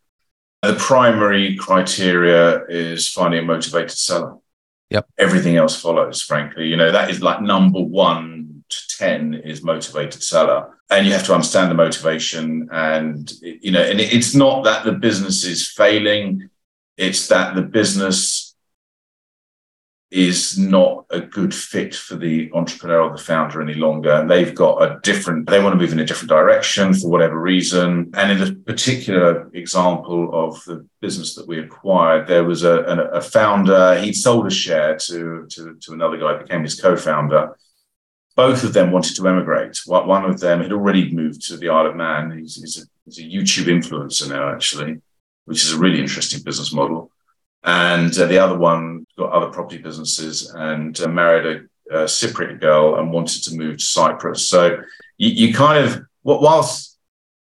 The 0.63 0.75
primary 0.75 1.57
criteria 1.57 2.65
is 2.67 3.09
finding 3.09 3.41
a 3.41 3.43
motivated 3.43 3.91
seller. 3.91 4.37
Yep. 4.91 5.07
Everything 5.19 5.57
else 5.57 5.81
follows, 5.81 6.23
frankly. 6.23 6.69
You 6.69 6.77
know, 6.77 6.93
that 6.93 7.11
is 7.11 7.21
like 7.21 7.43
number 7.43 7.81
one 7.81 8.36
to 8.69 8.99
10 8.99 9.35
is 9.35 9.63
motivated 9.63 10.23
seller. 10.23 10.79
And 10.91 11.07
you 11.07 11.13
have 11.13 11.27
to 11.27 11.35
understand 11.35 11.71
the 11.71 11.75
motivation 11.75 12.69
and 12.71 13.31
you 13.43 13.73
know 13.73 13.83
and 13.83 14.01
it's 14.01 14.35
not 14.35 14.65
that 14.65 14.85
the 14.85 14.93
business 14.93 15.45
is 15.45 15.69
failing. 15.69 16.49
It's 16.97 17.27
that 17.29 17.55
the 17.55 17.63
business 17.63 18.47
is 20.13 20.57
not 20.57 21.05
a 21.11 21.21
good 21.21 21.53
fit 21.53 21.93
for 21.93 22.15
the 22.15 22.49
entrepreneur 22.55 23.01
or 23.01 23.11
the 23.11 23.23
founder 23.23 23.61
any 23.61 23.75
longer. 23.75 24.13
And 24.13 24.31
they've 24.31 24.55
got 24.55 24.81
a 24.81 25.01
different 25.03 25.51
they 25.51 25.61
want 25.61 25.73
to 25.75 25.79
move 25.79 25.93
in 25.93 25.99
a 25.99 26.05
different 26.05 26.31
direction 26.31 26.95
for 26.95 27.11
whatever 27.11 27.41
reason. 27.41 28.13
And 28.15 28.31
in 28.31 28.49
a 28.49 28.55
particular 28.55 29.51
example 29.53 30.31
of 30.33 30.65
the 30.65 30.87
business 31.01 31.35
that 31.35 31.49
we 31.49 31.59
acquired 31.59 32.29
there 32.29 32.45
was 32.45 32.63
a, 32.63 32.79
a, 33.13 33.21
founder 33.21 33.99
he'd 33.99 34.15
sold 34.15 34.47
a 34.47 34.51
share 34.51 34.97
to, 34.97 35.47
to, 35.51 35.77
to 35.81 35.93
another 35.93 36.17
guy 36.17 36.39
became 36.39 36.63
his 36.63 36.81
co-founder 36.81 37.57
both 38.37 38.65
of 38.65 38.75
them 38.75 38.93
wanted 38.93 39.17
to 39.17 39.27
emigrate. 39.27 39.81
One 39.87 40.25
of 40.25 40.39
them 40.39 40.61
had 40.61 40.71
already 40.71 41.11
moved 41.11 41.47
to 41.49 41.57
the 41.57 41.71
Isle 41.71 41.87
of 41.87 41.97
Man. 41.97 42.39
He's, 42.39 42.57
he's, 42.57 42.83
a, 42.83 42.87
he's, 43.07 43.19
a, 43.19 43.23
YouTube 43.23 43.67
influencer 43.67 44.29
now, 44.29 44.51
actually, 44.51 45.01
which 45.47 45.65
is 45.65 45.73
a 45.73 45.79
really 45.79 45.99
interesting 45.99 46.43
business 46.45 46.73
model. 46.73 47.11
And 47.65 48.17
uh, 48.17 48.27
the 48.27 48.39
other 48.39 48.57
one 48.57 49.07
got 49.19 49.33
other 49.33 49.51
property 49.51 49.79
businesses 49.79 50.53
and 50.55 51.01
uh, 51.01 51.09
married 51.09 51.69
a, 51.91 52.03
a, 52.03 52.05
Cypriot 52.05 52.61
girl 52.61 52.97
and 52.97 53.11
wanted 53.11 53.43
to 53.45 53.57
move 53.57 53.79
to 53.79 53.85
Cyprus. 53.85 54.47
So 54.47 54.83
you, 55.17 55.31
you 55.49 55.55
kind 55.55 55.83
of, 55.83 56.03
whilst 56.23 56.99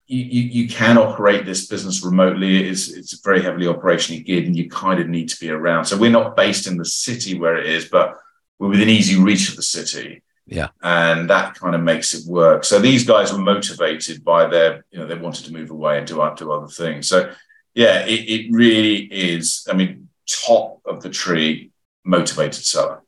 you, 0.06 0.24
you, 0.24 0.62
you, 0.62 0.68
can 0.68 0.96
operate 0.96 1.44
this 1.44 1.66
business 1.66 2.02
remotely, 2.02 2.66
it's, 2.66 2.88
it's 2.88 3.20
very 3.22 3.42
heavily 3.42 3.66
operationally 3.66 4.24
geared 4.24 4.46
and 4.46 4.56
you 4.56 4.70
kind 4.70 5.00
of 5.00 5.08
need 5.08 5.28
to 5.28 5.38
be 5.38 5.50
around. 5.50 5.84
So 5.84 5.98
we're 5.98 6.10
not 6.10 6.34
based 6.34 6.66
in 6.66 6.78
the 6.78 6.86
city 6.86 7.38
where 7.38 7.58
it 7.58 7.66
is, 7.66 7.84
but 7.84 8.16
we're 8.58 8.70
within 8.70 8.88
easy 8.88 9.20
reach 9.20 9.50
of 9.50 9.56
the 9.56 9.62
city. 9.62 10.22
Yeah. 10.48 10.68
And 10.82 11.28
that 11.30 11.54
kind 11.54 11.74
of 11.74 11.82
makes 11.82 12.14
it 12.14 12.26
work. 12.26 12.64
So 12.64 12.78
these 12.78 13.04
guys 13.04 13.32
were 13.32 13.38
motivated 13.38 14.24
by 14.24 14.46
their, 14.46 14.84
you 14.90 14.98
know, 14.98 15.06
they 15.06 15.14
wanted 15.14 15.44
to 15.46 15.52
move 15.52 15.70
away 15.70 15.98
and 15.98 16.06
do, 16.06 16.14
do 16.36 16.50
other 16.50 16.68
things. 16.68 17.08
So 17.08 17.32
yeah, 17.74 18.06
it, 18.06 18.28
it 18.28 18.52
really 18.52 18.96
is. 19.12 19.66
I 19.70 19.74
mean, 19.74 20.08
top 20.26 20.80
of 20.84 21.02
the 21.02 21.10
tree, 21.10 21.70
motivated 22.04 22.64
seller. 22.64 23.02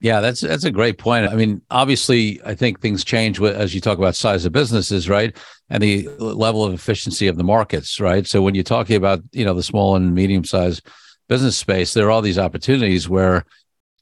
Yeah, 0.00 0.20
that's 0.20 0.40
that's 0.40 0.62
a 0.62 0.70
great 0.70 0.96
point. 0.96 1.28
I 1.28 1.34
mean, 1.34 1.60
obviously, 1.70 2.40
I 2.44 2.54
think 2.54 2.80
things 2.80 3.02
change 3.02 3.40
as 3.42 3.74
you 3.74 3.80
talk 3.80 3.98
about 3.98 4.14
size 4.14 4.44
of 4.44 4.52
businesses, 4.52 5.08
right, 5.08 5.36
and 5.70 5.82
the 5.82 6.08
level 6.18 6.64
of 6.64 6.72
efficiency 6.72 7.26
of 7.26 7.36
the 7.36 7.42
markets, 7.42 7.98
right. 7.98 8.24
So 8.24 8.40
when 8.40 8.54
you're 8.54 8.62
talking 8.62 8.94
about 8.94 9.20
you 9.32 9.44
know 9.44 9.54
the 9.54 9.62
small 9.62 9.96
and 9.96 10.14
medium 10.14 10.44
sized 10.44 10.86
business 11.28 11.56
space, 11.56 11.94
there 11.94 12.06
are 12.06 12.10
all 12.12 12.22
these 12.22 12.38
opportunities 12.38 13.08
where 13.08 13.44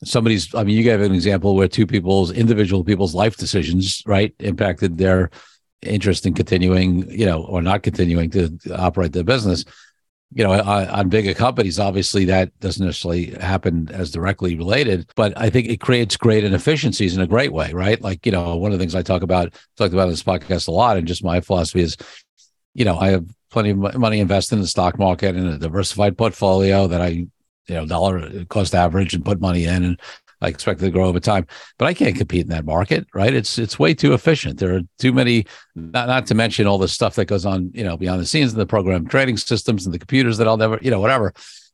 somebody's. 0.06 0.54
I 0.54 0.64
mean, 0.64 0.76
you 0.76 0.82
gave 0.82 1.00
an 1.00 1.14
example 1.14 1.54
where 1.54 1.68
two 1.68 1.86
people's 1.86 2.30
individual 2.30 2.84
people's 2.84 3.14
life 3.14 3.36
decisions, 3.36 4.02
right, 4.06 4.34
impacted 4.38 4.98
their 4.98 5.30
interest 5.82 6.26
in 6.26 6.34
continuing, 6.34 7.08
you 7.10 7.26
know, 7.26 7.44
or 7.44 7.62
not 7.62 7.82
continuing 7.82 8.30
to 8.30 8.58
operate 8.74 9.12
their 9.12 9.24
business 9.24 9.64
you 10.34 10.42
know, 10.42 10.52
on, 10.52 11.08
bigger 11.08 11.34
companies, 11.34 11.78
obviously 11.78 12.24
that 12.24 12.58
doesn't 12.58 12.84
necessarily 12.84 13.26
happen 13.40 13.88
as 13.92 14.10
directly 14.10 14.56
related, 14.56 15.08
but 15.14 15.32
I 15.36 15.50
think 15.50 15.68
it 15.68 15.80
creates 15.80 16.16
great 16.16 16.44
inefficiencies 16.44 17.14
in 17.16 17.22
a 17.22 17.26
great 17.26 17.52
way, 17.52 17.72
right? 17.72 18.00
Like, 18.00 18.26
you 18.26 18.32
know, 18.32 18.56
one 18.56 18.72
of 18.72 18.78
the 18.78 18.82
things 18.82 18.94
I 18.94 19.02
talk 19.02 19.22
about, 19.22 19.54
talked 19.76 19.94
about 19.94 20.04
in 20.04 20.10
this 20.10 20.24
podcast 20.24 20.66
a 20.68 20.72
lot, 20.72 20.96
and 20.96 21.06
just 21.06 21.22
my 21.22 21.40
philosophy 21.40 21.80
is, 21.80 21.96
you 22.74 22.84
know, 22.84 22.98
I 22.98 23.10
have 23.10 23.26
plenty 23.50 23.70
of 23.70 23.96
money 23.96 24.18
invested 24.18 24.56
in 24.56 24.62
the 24.62 24.66
stock 24.66 24.98
market 24.98 25.36
and 25.36 25.48
a 25.48 25.58
diversified 25.58 26.18
portfolio 26.18 26.88
that 26.88 27.00
I, 27.00 27.26
you 27.68 27.74
know, 27.74 27.86
dollar 27.86 28.44
cost 28.46 28.74
average 28.74 29.14
and 29.14 29.24
put 29.24 29.40
money 29.40 29.64
in. 29.64 29.84
And 29.84 30.00
I 30.40 30.48
expect 30.48 30.82
it 30.82 30.86
to 30.86 30.90
grow 30.90 31.06
over 31.06 31.20
time, 31.20 31.46
but 31.78 31.86
I 31.86 31.94
can't 31.94 32.16
compete 32.16 32.42
in 32.42 32.50
that 32.50 32.66
market, 32.66 33.06
right? 33.14 33.32
It's 33.32 33.58
it's 33.58 33.78
way 33.78 33.94
too 33.94 34.12
efficient. 34.12 34.58
There 34.58 34.76
are 34.76 34.82
too 34.98 35.12
many, 35.12 35.46
not 35.74 36.08
not 36.08 36.26
to 36.26 36.34
mention 36.34 36.66
all 36.66 36.78
the 36.78 36.88
stuff 36.88 37.14
that 37.14 37.24
goes 37.24 37.46
on, 37.46 37.70
you 37.74 37.84
know, 37.84 37.96
behind 37.96 38.20
the 38.20 38.26
scenes 38.26 38.52
in 38.52 38.58
the 38.58 38.66
program 38.66 39.06
trading 39.06 39.38
systems 39.38 39.86
and 39.86 39.94
the 39.94 39.98
computers 39.98 40.36
that 40.38 40.46
I'll 40.46 40.58
never, 40.58 40.78
you 40.82 40.90
know, 40.90 41.00
whatever. 41.00 41.32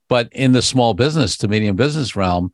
But 0.08 0.28
in 0.32 0.52
the 0.52 0.62
small 0.62 0.94
business 0.94 1.36
to 1.38 1.48
medium 1.48 1.74
business 1.74 2.14
realm, 2.14 2.52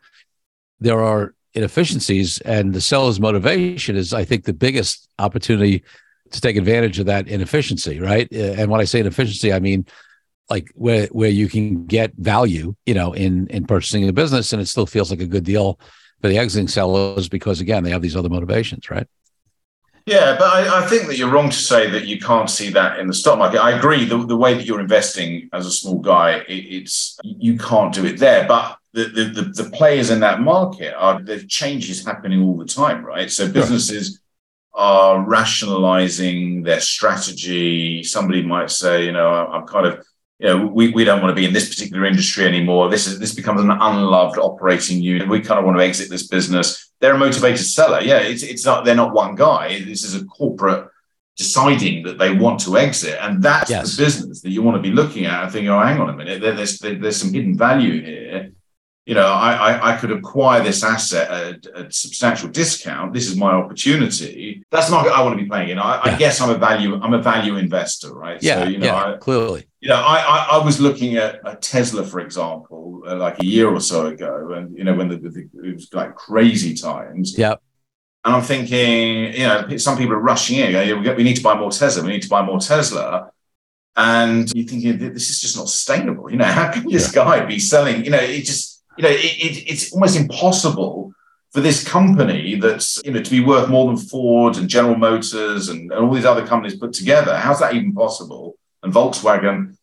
there 0.80 1.02
are 1.02 1.34
inefficiencies, 1.54 2.40
and 2.42 2.72
the 2.72 2.80
seller's 2.80 3.20
motivation 3.20 3.96
is, 3.96 4.14
I 4.14 4.24
think, 4.24 4.44
the 4.44 4.52
biggest 4.52 5.08
opportunity 5.18 5.82
to 6.30 6.40
take 6.40 6.56
advantage 6.56 6.98
of 6.98 7.06
that 7.06 7.26
inefficiency, 7.26 8.00
right? 8.00 8.30
And 8.32 8.70
when 8.70 8.80
I 8.80 8.84
say 8.84 9.00
inefficiency, 9.00 9.52
I 9.52 9.60
mean 9.60 9.86
like 10.50 10.70
where 10.74 11.06
where 11.08 11.30
you 11.30 11.48
can 11.48 11.86
get 11.86 12.12
value, 12.16 12.74
you 12.86 12.94
know, 12.94 13.12
in 13.12 13.46
in 13.48 13.66
purchasing 13.66 14.08
a 14.08 14.12
business, 14.12 14.52
and 14.52 14.62
it 14.62 14.66
still 14.66 14.86
feels 14.86 15.10
like 15.10 15.20
a 15.20 15.26
good 15.26 15.44
deal 15.44 15.78
for 16.20 16.28
the 16.28 16.38
exiting 16.38 16.68
sellers 16.68 17.28
because 17.28 17.60
again 17.60 17.84
they 17.84 17.90
have 17.90 18.02
these 18.02 18.16
other 18.16 18.28
motivations, 18.28 18.90
right? 18.90 19.06
Yeah, 20.06 20.36
but 20.38 20.50
I, 20.50 20.78
I, 20.78 20.86
think 20.86 21.06
that 21.08 21.18
you're 21.18 21.30
wrong 21.30 21.50
to 21.50 21.56
say 21.56 21.90
that 21.90 22.06
you 22.06 22.18
can't 22.18 22.48
see 22.48 22.70
that 22.70 22.98
in 22.98 23.08
the 23.08 23.12
stock 23.12 23.38
market. 23.38 23.60
I 23.60 23.72
agree. 23.72 24.06
The, 24.06 24.24
the 24.24 24.38
way 24.38 24.54
that 24.54 24.64
you're 24.64 24.80
investing 24.80 25.50
as 25.52 25.66
a 25.66 25.70
small 25.70 25.98
guy, 25.98 26.38
it, 26.48 26.54
it's 26.54 27.18
you 27.22 27.58
can't 27.58 27.92
do 27.92 28.06
it 28.06 28.18
there. 28.18 28.48
But 28.48 28.78
the, 28.94 29.04
the, 29.04 29.24
the, 29.24 29.64
the 29.64 29.70
players 29.70 30.08
in 30.08 30.20
that 30.20 30.40
market 30.40 30.94
are 30.96 31.20
the 31.20 31.44
changes 31.44 32.06
happening 32.06 32.42
all 32.42 32.56
the 32.56 32.64
time, 32.64 33.04
right? 33.04 33.30
So 33.30 33.52
businesses 33.52 34.20
are 34.72 35.20
rationalizing 35.20 36.62
their 36.62 36.80
strategy. 36.80 38.02
Somebody 38.02 38.42
might 38.42 38.70
say, 38.70 39.04
you 39.04 39.12
know, 39.12 39.28
I'm 39.28 39.66
kind 39.66 39.86
of 39.86 40.06
you 40.38 40.46
know, 40.46 40.66
we, 40.66 40.90
we 40.90 41.04
don't 41.04 41.20
want 41.20 41.30
to 41.30 41.40
be 41.40 41.46
in 41.46 41.52
this 41.52 41.68
particular 41.68 42.04
industry 42.04 42.46
anymore. 42.46 42.88
This 42.88 43.06
is 43.06 43.18
this 43.18 43.34
becomes 43.34 43.60
an 43.60 43.70
unloved 43.70 44.38
operating 44.38 45.02
unit. 45.02 45.28
We 45.28 45.40
kind 45.40 45.58
of 45.58 45.64
want 45.64 45.78
to 45.78 45.84
exit 45.84 46.10
this 46.10 46.26
business. 46.26 46.92
They're 47.00 47.14
a 47.14 47.18
motivated 47.18 47.64
seller. 47.64 48.00
Yeah, 48.00 48.18
it's 48.18 48.42
it's 48.42 48.64
not 48.64 48.84
they're 48.84 48.94
not 48.94 49.12
one 49.12 49.34
guy. 49.34 49.80
This 49.80 50.04
is 50.04 50.14
a 50.14 50.24
corporate 50.24 50.88
deciding 51.36 52.04
that 52.04 52.18
they 52.18 52.32
want 52.32 52.60
to 52.60 52.78
exit, 52.78 53.18
and 53.20 53.42
that's 53.42 53.70
yes. 53.70 53.96
the 53.96 54.04
business 54.04 54.40
that 54.42 54.50
you 54.50 54.62
want 54.62 54.76
to 54.76 54.82
be 54.82 54.94
looking 54.94 55.26
at 55.26 55.44
and 55.44 55.52
thinking, 55.52 55.70
oh, 55.70 55.80
hang 55.80 56.00
on 56.00 56.10
a 56.10 56.16
minute, 56.16 56.40
there's 56.40 56.78
there's 56.78 57.16
some 57.16 57.32
hidden 57.32 57.56
value 57.56 58.02
here 58.02 58.52
you 59.08 59.14
know, 59.14 59.26
I, 59.26 59.52
I, 59.52 59.94
I, 59.94 59.96
could 59.96 60.10
acquire 60.10 60.62
this 60.62 60.84
asset 60.84 61.30
at 61.30 61.66
a 61.74 61.90
substantial 61.90 62.50
discount. 62.50 63.14
This 63.14 63.26
is 63.26 63.38
my 63.38 63.52
opportunity. 63.52 64.62
That's 64.70 64.88
the 64.88 64.92
market 64.92 65.12
I 65.12 65.22
want 65.22 65.38
to 65.38 65.42
be 65.42 65.48
playing 65.48 65.70
in. 65.70 65.78
I, 65.78 65.94
yeah. 65.94 66.00
I 66.12 66.18
guess 66.18 66.42
I'm 66.42 66.50
a 66.50 66.58
value, 66.58 67.00
I'm 67.00 67.14
a 67.14 67.22
value 67.22 67.56
investor, 67.56 68.12
right? 68.12 68.40
Yeah, 68.42 68.64
so, 68.64 68.68
you 68.68 68.76
know, 68.76 68.84
yeah, 68.84 69.04
I, 69.14 69.16
clearly. 69.16 69.66
You 69.80 69.88
know, 69.88 69.94
I, 69.94 70.48
I, 70.50 70.62
was 70.62 70.78
looking 70.78 71.16
at 71.16 71.40
a 71.46 71.56
Tesla, 71.56 72.04
for 72.04 72.20
example, 72.20 73.02
uh, 73.06 73.16
like 73.16 73.40
a 73.40 73.46
year 73.46 73.70
or 73.70 73.80
so 73.80 74.08
ago, 74.08 74.52
and 74.52 74.76
you 74.76 74.84
know, 74.84 74.92
when 74.92 75.08
the, 75.08 75.16
the, 75.16 75.48
it 75.66 75.72
was 75.72 75.88
like 75.94 76.14
crazy 76.14 76.74
times. 76.74 77.38
Yeah. 77.38 77.54
And 78.26 78.34
I'm 78.34 78.42
thinking, 78.42 79.32
you 79.32 79.46
know, 79.46 79.74
some 79.78 79.96
people 79.96 80.16
are 80.16 80.20
rushing 80.20 80.58
in. 80.58 81.16
We 81.16 81.22
need 81.22 81.36
to 81.36 81.42
buy 81.42 81.58
more 81.58 81.70
Tesla. 81.70 82.02
We 82.02 82.10
need 82.10 82.22
to 82.24 82.28
buy 82.28 82.42
more 82.42 82.58
Tesla. 82.58 83.30
And 83.96 84.52
you're 84.54 84.68
thinking, 84.68 84.98
this 84.98 85.30
is 85.30 85.40
just 85.40 85.56
not 85.56 85.70
sustainable. 85.70 86.30
You 86.30 86.36
know, 86.36 86.44
how 86.44 86.70
can 86.70 86.86
this 86.86 87.08
yeah. 87.16 87.24
guy 87.24 87.46
be 87.46 87.58
selling? 87.58 88.04
You 88.04 88.10
know, 88.10 88.18
it 88.18 88.44
just 88.44 88.77
you 88.98 89.04
know, 89.04 89.10
it, 89.10 89.24
it, 89.24 89.70
it's 89.70 89.92
almost 89.92 90.16
impossible 90.16 91.12
for 91.52 91.60
this 91.60 91.86
company 91.86 92.56
that's, 92.56 93.00
you 93.04 93.12
know, 93.12 93.22
to 93.22 93.30
be 93.30 93.40
worth 93.40 93.68
more 93.68 93.86
than 93.86 93.96
Ford 93.96 94.56
and 94.56 94.68
General 94.68 94.96
Motors 94.96 95.68
and, 95.68 95.90
and 95.92 96.04
all 96.04 96.12
these 96.12 96.24
other 96.24 96.46
companies 96.46 96.76
put 96.76 96.92
together. 96.92 97.36
How's 97.36 97.60
that 97.60 97.74
even 97.74 97.94
possible? 97.94 98.58
And 98.82 98.92
Volkswagen. 98.92 99.76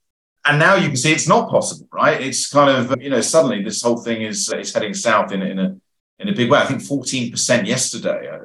And 0.45 0.59
now 0.59 0.75
you 0.75 0.87
can 0.87 0.97
see 0.97 1.11
it's 1.11 1.27
not 1.27 1.49
possible, 1.49 1.87
right? 1.91 2.21
It's 2.21 2.47
kind 2.47 2.69
of, 2.69 3.01
you 3.01 3.09
know, 3.09 3.21
suddenly 3.21 3.63
this 3.63 3.81
whole 3.81 3.97
thing 3.97 4.21
is, 4.21 4.51
is 4.53 4.73
heading 4.73 4.93
south 4.93 5.31
in, 5.31 5.41
in 5.41 5.57
a 5.57 5.75
in 6.19 6.29
a 6.29 6.33
big 6.33 6.49
way. 6.49 6.59
I 6.59 6.65
think 6.65 6.81
14% 6.81 7.65
yesterday 7.65 8.29
uh, 8.29 8.37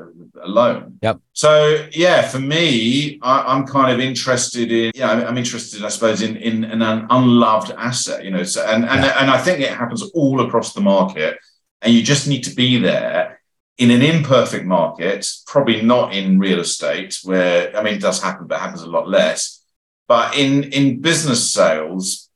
alone. 0.43 0.99
Yep. 1.03 1.21
So 1.33 1.87
yeah, 1.93 2.23
for 2.23 2.39
me, 2.39 3.19
I, 3.23 3.57
am 3.57 3.67
kind 3.67 3.93
of 3.93 4.01
interested 4.01 4.71
in, 4.73 4.93
yeah, 4.95 5.11
I'm, 5.11 5.27
I'm, 5.27 5.39
interested, 5.39 5.85
I 5.85 5.89
suppose, 5.89 6.23
in, 6.23 6.37
in, 6.37 6.65
in, 6.65 6.83
an 6.83 7.07
unloved 7.11 7.73
asset, 7.73 8.25
you 8.25 8.31
know, 8.31 8.43
so, 8.43 8.65
and, 8.65 8.85
and, 8.85 9.05
yeah. 9.05 9.21
and 9.21 9.31
I 9.31 9.39
think 9.39 9.61
it 9.61 9.71
happens 9.71 10.03
all 10.13 10.41
across 10.47 10.73
the 10.73 10.81
market 10.81 11.39
and 11.83 11.93
you 11.93 12.03
just 12.03 12.29
need 12.29 12.45
to 12.45 12.55
be 12.55 12.79
there 12.79 13.41
in 13.79 13.91
an 13.91 14.03
imperfect 14.03 14.67
market, 14.67 15.27
probably 15.47 15.81
not 15.81 16.15
in 16.15 16.39
real 16.39 16.61
estate 16.61 17.19
where, 17.25 17.75
I 17.77 17.83
mean, 17.83 17.95
it 17.95 18.03
does 18.03 18.23
happen, 18.23 18.47
but 18.47 18.57
it 18.57 18.61
happens 18.61 18.83
a 18.83 18.91
lot 18.91 19.09
less. 19.09 19.65
But 20.07 20.37
in, 20.37 20.65
in 20.65 21.01
business 21.01 21.51
sales, 21.51 22.29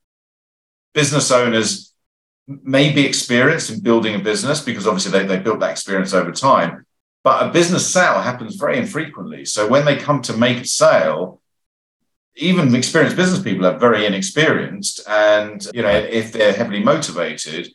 business 0.95 1.31
owners 1.31 1.93
may 2.47 2.93
be 2.93 3.07
experienced 3.07 3.71
in 3.71 3.81
building 3.81 4.15
a 4.15 4.19
business 4.19 4.63
because 4.63 4.87
obviously 4.87 5.13
they, 5.13 5.27
they 5.27 5.39
built 5.39 5.61
that 5.61 5.71
experience 5.71 6.15
over 6.15 6.33
time. 6.33 6.87
But 7.25 7.49
a 7.49 7.53
business 7.53 7.91
sale 7.91 8.21
happens 8.21 8.55
very 8.55 8.77
infrequently. 8.77 9.47
So 9.47 9.67
when 9.67 9.87
they 9.87 9.97
come 9.97 10.21
to 10.23 10.37
make 10.37 10.59
a 10.59 10.67
sale, 10.67 11.41
even 12.37 12.75
experienced 12.75 13.17
business 13.17 13.43
people 13.43 13.67
are 13.67 13.79
very 13.79 14.05
inexperienced. 14.05 15.01
And 15.09 15.67
you 15.73 15.83
know, 15.83 15.91
if 15.91 16.33
they're 16.33 16.53
heavily 16.53 16.85
motivated, 16.85 17.69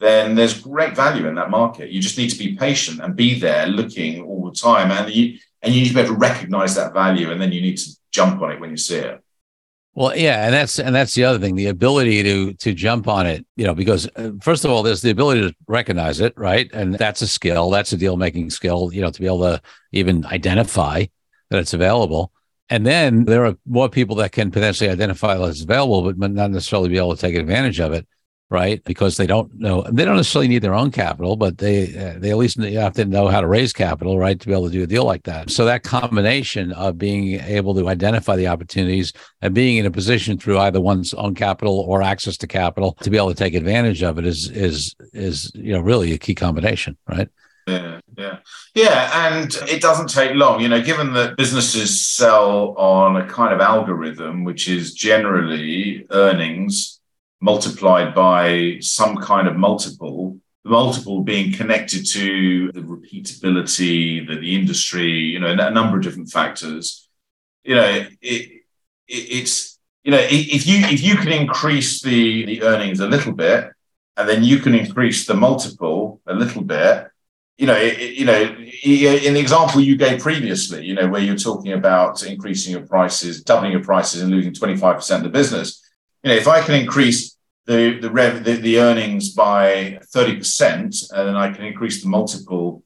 then 0.00 0.34
there's 0.34 0.60
great 0.60 0.94
value 0.94 1.26
in 1.26 1.34
that 1.36 1.50
market. 1.50 1.90
You 1.90 2.00
just 2.00 2.18
need 2.18 2.30
to 2.30 2.38
be 2.38 2.56
patient 2.56 3.00
and 3.00 3.16
be 3.16 3.40
there 3.40 3.66
looking 3.66 4.22
all 4.22 4.50
the 4.50 4.56
time. 4.56 4.90
And 4.90 5.12
you 5.12 5.38
and 5.62 5.74
you 5.74 5.82
need 5.82 5.88
to 5.88 5.94
be 5.94 6.00
able 6.00 6.14
to 6.14 6.18
recognize 6.18 6.74
that 6.74 6.92
value 6.92 7.30
and 7.30 7.40
then 7.40 7.52
you 7.52 7.60
need 7.60 7.78
to 7.78 7.90
jump 8.12 8.40
on 8.42 8.52
it 8.52 8.60
when 8.60 8.70
you 8.70 8.76
see 8.76 8.96
it. 8.96 9.22
Well, 9.94 10.16
yeah, 10.16 10.44
and 10.44 10.54
that's 10.54 10.78
and 10.78 10.94
that's 10.94 11.14
the 11.14 11.24
other 11.24 11.38
thing, 11.38 11.56
the 11.56 11.66
ability 11.66 12.22
to 12.22 12.54
to 12.54 12.72
jump 12.72 13.08
on 13.08 13.26
it, 13.26 13.44
you 13.56 13.66
know, 13.66 13.74
because 13.74 14.08
uh, 14.16 14.30
first 14.40 14.64
of 14.64 14.70
all, 14.70 14.82
there's 14.84 15.02
the 15.02 15.10
ability 15.10 15.40
to 15.42 15.54
recognize 15.66 16.20
it, 16.20 16.32
right? 16.36 16.70
And 16.72 16.94
that's 16.94 17.22
a 17.22 17.26
skill, 17.28 17.70
that's 17.70 17.92
a 17.92 17.96
deal 17.96 18.16
making 18.16 18.50
skill, 18.50 18.90
you 18.92 19.00
know, 19.02 19.10
to 19.10 19.20
be 19.20 19.26
able 19.26 19.40
to 19.40 19.60
even 19.92 20.24
identify 20.26 21.06
that 21.50 21.58
it's 21.58 21.74
available. 21.74 22.32
And 22.68 22.86
then 22.86 23.24
there 23.24 23.44
are 23.46 23.56
more 23.66 23.88
people 23.88 24.14
that 24.16 24.30
can 24.30 24.52
potentially 24.52 24.88
identify 24.88 25.36
that 25.36 25.48
it's 25.48 25.62
available, 25.62 26.02
but 26.12 26.30
not 26.30 26.52
necessarily 26.52 26.88
be 26.88 26.98
able 26.98 27.16
to 27.16 27.20
take 27.20 27.34
advantage 27.34 27.80
of 27.80 27.92
it 27.92 28.06
right? 28.50 28.82
Because 28.84 29.16
they 29.16 29.26
don't 29.26 29.52
know 29.58 29.82
they 29.90 30.04
don't 30.04 30.16
necessarily 30.16 30.48
need 30.48 30.58
their 30.58 30.74
own 30.74 30.90
capital, 30.90 31.36
but 31.36 31.58
they 31.58 31.96
uh, 31.96 32.18
they 32.18 32.30
at 32.30 32.36
least 32.36 32.58
have 32.58 32.94
to 32.94 33.04
know 33.04 33.28
how 33.28 33.40
to 33.40 33.46
raise 33.46 33.72
capital, 33.72 34.18
right, 34.18 34.38
to 34.38 34.46
be 34.46 34.52
able 34.52 34.66
to 34.66 34.72
do 34.72 34.82
a 34.82 34.86
deal 34.86 35.04
like 35.04 35.22
that. 35.24 35.50
So 35.50 35.64
that 35.64 35.84
combination 35.84 36.72
of 36.72 36.98
being 36.98 37.40
able 37.40 37.74
to 37.74 37.88
identify 37.88 38.36
the 38.36 38.48
opportunities 38.48 39.12
and 39.40 39.54
being 39.54 39.76
in 39.76 39.86
a 39.86 39.90
position 39.90 40.36
through 40.36 40.58
either 40.58 40.80
one's 40.80 41.14
own 41.14 41.34
capital 41.34 41.80
or 41.80 42.02
access 42.02 42.36
to 42.38 42.46
capital 42.46 42.94
to 43.02 43.10
be 43.10 43.16
able 43.16 43.28
to 43.28 43.34
take 43.34 43.54
advantage 43.54 44.02
of 44.02 44.18
it 44.18 44.26
is 44.26 44.50
is 44.50 44.94
is 45.12 45.52
you 45.54 45.72
know 45.72 45.80
really 45.80 46.12
a 46.12 46.18
key 46.18 46.34
combination, 46.34 46.96
right? 47.08 47.28
Yeah, 47.68 48.00
yeah, 48.16 48.38
yeah, 48.74 49.28
and 49.28 49.54
it 49.68 49.80
doesn't 49.80 50.08
take 50.08 50.34
long. 50.34 50.60
You 50.60 50.68
know, 50.68 50.82
given 50.82 51.12
that 51.12 51.36
businesses 51.36 52.04
sell 52.04 52.74
on 52.76 53.16
a 53.16 53.26
kind 53.26 53.54
of 53.54 53.60
algorithm, 53.60 54.42
which 54.42 54.68
is 54.68 54.92
generally 54.92 56.06
earnings 56.10 56.99
multiplied 57.40 58.14
by 58.14 58.76
some 58.80 59.16
kind 59.16 59.48
of 59.48 59.56
multiple, 59.56 60.38
the 60.64 60.70
multiple 60.70 61.22
being 61.22 61.52
connected 61.52 62.06
to 62.06 62.70
the 62.72 62.80
repeatability, 62.80 64.26
the, 64.26 64.38
the 64.38 64.54
industry, 64.54 65.10
you 65.10 65.40
know, 65.40 65.48
a 65.48 65.70
number 65.70 65.96
of 65.96 66.02
different 66.02 66.30
factors. 66.30 67.08
You 67.64 67.76
know, 67.76 67.84
it, 67.84 68.12
it, 68.20 68.62
it's 69.08 69.78
you 70.04 70.12
know, 70.12 70.20
if 70.20 70.66
you 70.66 70.78
if 70.86 71.02
you 71.02 71.16
can 71.16 71.32
increase 71.32 72.02
the, 72.02 72.46
the 72.46 72.62
earnings 72.62 73.00
a 73.00 73.06
little 73.06 73.32
bit, 73.32 73.70
and 74.16 74.28
then 74.28 74.42
you 74.42 74.58
can 74.58 74.74
increase 74.74 75.26
the 75.26 75.34
multiple 75.34 76.20
a 76.26 76.34
little 76.34 76.62
bit, 76.62 77.06
you 77.58 77.66
know, 77.66 77.78
you 77.78 78.24
know, 78.24 78.42
in 78.42 79.34
the 79.34 79.40
example 79.40 79.82
you 79.82 79.96
gave 79.96 80.20
previously, 80.20 80.84
you 80.84 80.94
know, 80.94 81.08
where 81.08 81.20
you're 81.20 81.36
talking 81.36 81.72
about 81.74 82.22
increasing 82.22 82.72
your 82.72 82.86
prices, 82.86 83.42
doubling 83.42 83.72
your 83.72 83.84
prices, 83.84 84.22
and 84.22 84.30
losing 84.30 84.54
25% 84.54 85.16
of 85.16 85.22
the 85.22 85.28
business 85.28 85.82
you 86.22 86.30
know, 86.30 86.36
if 86.36 86.48
I 86.48 86.60
can 86.60 86.74
increase 86.74 87.36
the 87.66 87.98
the 88.00 88.10
rev 88.10 88.44
the, 88.44 88.54
the 88.54 88.78
earnings 88.78 89.30
by 89.34 89.98
30%, 90.14 91.12
and 91.12 91.28
then 91.28 91.36
I 91.36 91.52
can 91.52 91.64
increase 91.64 92.02
the 92.02 92.08
multiple 92.08 92.82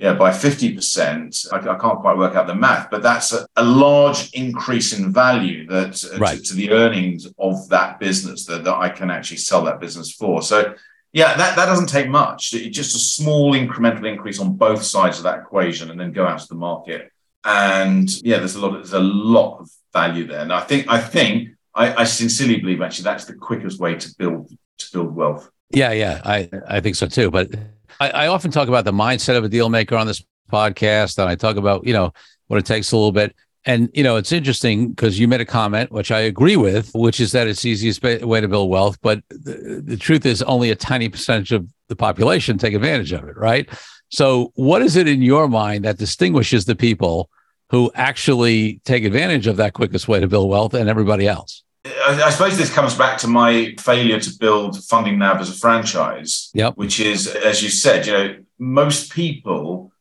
yeah, 0.00 0.14
by 0.14 0.30
50%. 0.30 1.52
I, 1.52 1.56
I, 1.56 1.78
can't 1.78 2.00
quite 2.00 2.16
work 2.16 2.34
out 2.34 2.46
the 2.46 2.54
math, 2.54 2.90
but 2.90 3.02
that's 3.02 3.34
a, 3.34 3.46
a 3.56 3.62
large 3.62 4.30
increase 4.32 4.98
in 4.98 5.12
value 5.12 5.66
that 5.66 6.02
uh, 6.14 6.16
right. 6.16 6.38
to, 6.38 6.42
to, 6.42 6.54
the 6.54 6.70
earnings 6.70 7.28
of 7.38 7.68
that 7.68 8.00
business 8.00 8.46
that, 8.46 8.64
that 8.64 8.76
I 8.76 8.88
can 8.88 9.10
actually 9.10 9.36
sell 9.36 9.62
that 9.64 9.78
business 9.78 10.10
for. 10.10 10.40
So 10.40 10.74
yeah, 11.12 11.36
that, 11.36 11.54
that 11.54 11.66
doesn't 11.66 11.90
take 11.90 12.08
much. 12.08 12.54
It's 12.54 12.74
just 12.74 12.96
a 12.96 12.98
small 12.98 13.52
incremental 13.52 14.08
increase 14.08 14.40
on 14.40 14.56
both 14.56 14.82
sides 14.82 15.18
of 15.18 15.24
that 15.24 15.40
equation 15.40 15.90
and 15.90 16.00
then 16.00 16.12
go 16.12 16.26
out 16.26 16.38
to 16.38 16.48
the 16.48 16.54
market. 16.54 17.12
And 17.44 18.08
yeah, 18.22 18.38
there's 18.38 18.54
a 18.54 18.60
lot, 18.60 18.72
there's 18.72 18.94
a 18.94 19.00
lot 19.00 19.58
of 19.58 19.70
value 19.92 20.26
there. 20.26 20.40
And 20.40 20.52
I 20.52 20.60
think, 20.60 20.86
I 20.88 20.98
think, 20.98 21.50
I, 21.74 21.94
I 22.02 22.04
sincerely 22.04 22.58
believe 22.58 22.80
actually 22.82 23.04
that's 23.04 23.24
the 23.24 23.34
quickest 23.34 23.78
way 23.78 23.94
to 23.94 24.14
build 24.18 24.50
to 24.78 24.86
build 24.92 25.14
wealth. 25.14 25.50
Yeah, 25.70 25.92
yeah, 25.92 26.20
I, 26.24 26.50
I 26.66 26.80
think 26.80 26.96
so 26.96 27.06
too. 27.06 27.30
But 27.30 27.54
I, 28.00 28.10
I 28.10 28.26
often 28.26 28.50
talk 28.50 28.68
about 28.68 28.84
the 28.84 28.92
mindset 28.92 29.36
of 29.36 29.44
a 29.44 29.48
deal 29.48 29.68
maker 29.68 29.96
on 29.96 30.06
this 30.06 30.24
podcast, 30.50 31.18
and 31.18 31.28
I 31.28 31.34
talk 31.36 31.56
about 31.56 31.86
you 31.86 31.92
know 31.92 32.12
what 32.48 32.58
it 32.58 32.66
takes 32.66 32.92
a 32.92 32.96
little 32.96 33.12
bit. 33.12 33.34
And 33.66 33.90
you 33.92 34.02
know, 34.02 34.16
it's 34.16 34.32
interesting 34.32 34.88
because 34.88 35.18
you 35.18 35.28
made 35.28 35.40
a 35.40 35.46
comment 35.46 35.92
which 35.92 36.10
I 36.10 36.20
agree 36.20 36.56
with, 36.56 36.90
which 36.94 37.20
is 37.20 37.32
that 37.32 37.46
it's 37.46 37.62
the 37.62 37.70
easiest 37.70 38.02
way 38.02 38.40
to 38.40 38.48
build 38.48 38.70
wealth. 38.70 38.98
But 39.02 39.22
the, 39.28 39.82
the 39.84 39.96
truth 39.96 40.26
is, 40.26 40.42
only 40.42 40.70
a 40.70 40.76
tiny 40.76 41.08
percentage 41.08 41.52
of 41.52 41.68
the 41.88 41.96
population 41.96 42.58
take 42.58 42.74
advantage 42.74 43.12
of 43.12 43.28
it, 43.28 43.36
right? 43.36 43.68
So, 44.08 44.50
what 44.54 44.82
is 44.82 44.96
it 44.96 45.06
in 45.06 45.22
your 45.22 45.46
mind 45.46 45.84
that 45.84 45.98
distinguishes 45.98 46.64
the 46.64 46.74
people 46.74 47.30
who 47.70 47.90
actually 47.94 48.80
take 48.84 49.04
advantage 49.04 49.46
of 49.46 49.56
that 49.56 49.72
quickest 49.72 50.08
way 50.08 50.20
to 50.20 50.28
build 50.28 50.48
wealth 50.48 50.74
and 50.74 50.88
everybody 50.88 51.26
else? 51.26 51.62
I 51.84 52.30
suppose 52.30 52.58
this 52.58 52.72
comes 52.72 52.94
back 52.94 53.16
to 53.18 53.28
my 53.28 53.74
failure 53.78 54.20
to 54.20 54.30
build 54.38 54.84
Funding 54.84 55.18
NAV 55.18 55.40
as 55.40 55.50
a 55.50 55.54
franchise. 55.54 56.50
Yep. 56.52 56.76
Which 56.76 57.00
is, 57.00 57.26
as 57.26 57.62
you 57.62 57.70
said, 57.70 58.06
you 58.06 58.12
know, 58.12 58.36
most 58.58 59.12
people 59.12 59.92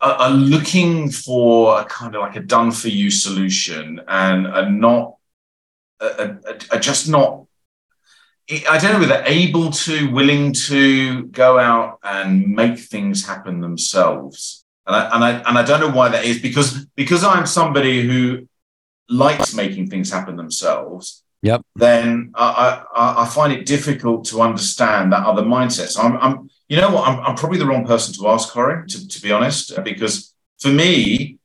are, 0.00 0.14
are 0.14 0.30
looking 0.30 1.10
for 1.10 1.80
a 1.80 1.84
kind 1.84 2.16
of 2.16 2.22
like 2.22 2.34
a 2.34 2.40
done 2.40 2.72
for 2.72 2.88
you 2.88 3.10
solution 3.10 4.00
and 4.08 4.48
are 4.48 4.68
not, 4.68 5.14
are, 6.00 6.40
are 6.72 6.80
just 6.80 7.08
not 7.08 7.44
I 8.50 8.78
don't 8.78 8.94
know 8.94 9.00
whether 9.00 9.22
able 9.26 9.70
to, 9.70 10.10
willing 10.10 10.54
to 10.54 11.24
go 11.24 11.58
out 11.58 11.98
and 12.02 12.48
make 12.48 12.78
things 12.78 13.26
happen 13.26 13.60
themselves. 13.60 14.64
And 14.88 14.96
I, 14.96 15.14
and 15.14 15.24
I, 15.24 15.30
and 15.48 15.58
I 15.58 15.62
don't 15.62 15.80
know 15.80 15.94
why 15.94 16.08
that 16.08 16.24
is 16.24 16.40
because, 16.40 16.86
because 16.96 17.22
I'm 17.22 17.44
somebody 17.44 18.02
who 18.02 18.48
likes 19.10 19.54
making 19.54 19.90
things 19.90 20.10
happen 20.10 20.34
themselves, 20.34 21.22
yep. 21.42 21.60
then 21.76 22.32
I, 22.34 22.84
I, 22.96 23.22
I 23.22 23.26
find 23.26 23.52
it 23.52 23.66
difficult 23.66 24.24
to 24.26 24.40
understand 24.40 25.12
that 25.12 25.26
other 25.26 25.42
mindset. 25.42 25.88
So 25.88 26.00
I'm, 26.00 26.16
I'm 26.16 26.50
you 26.68 26.78
know 26.80 26.90
what, 26.90 27.06
I'm, 27.06 27.20
I'm 27.20 27.36
probably 27.36 27.58
the 27.58 27.66
wrong 27.66 27.86
person 27.86 28.14
to 28.14 28.28
ask, 28.28 28.50
Corey, 28.50 28.86
to, 28.88 29.08
to 29.08 29.22
be 29.22 29.30
honest, 29.30 29.72
because 29.84 30.34
for 30.58 30.68
me, 30.68 31.38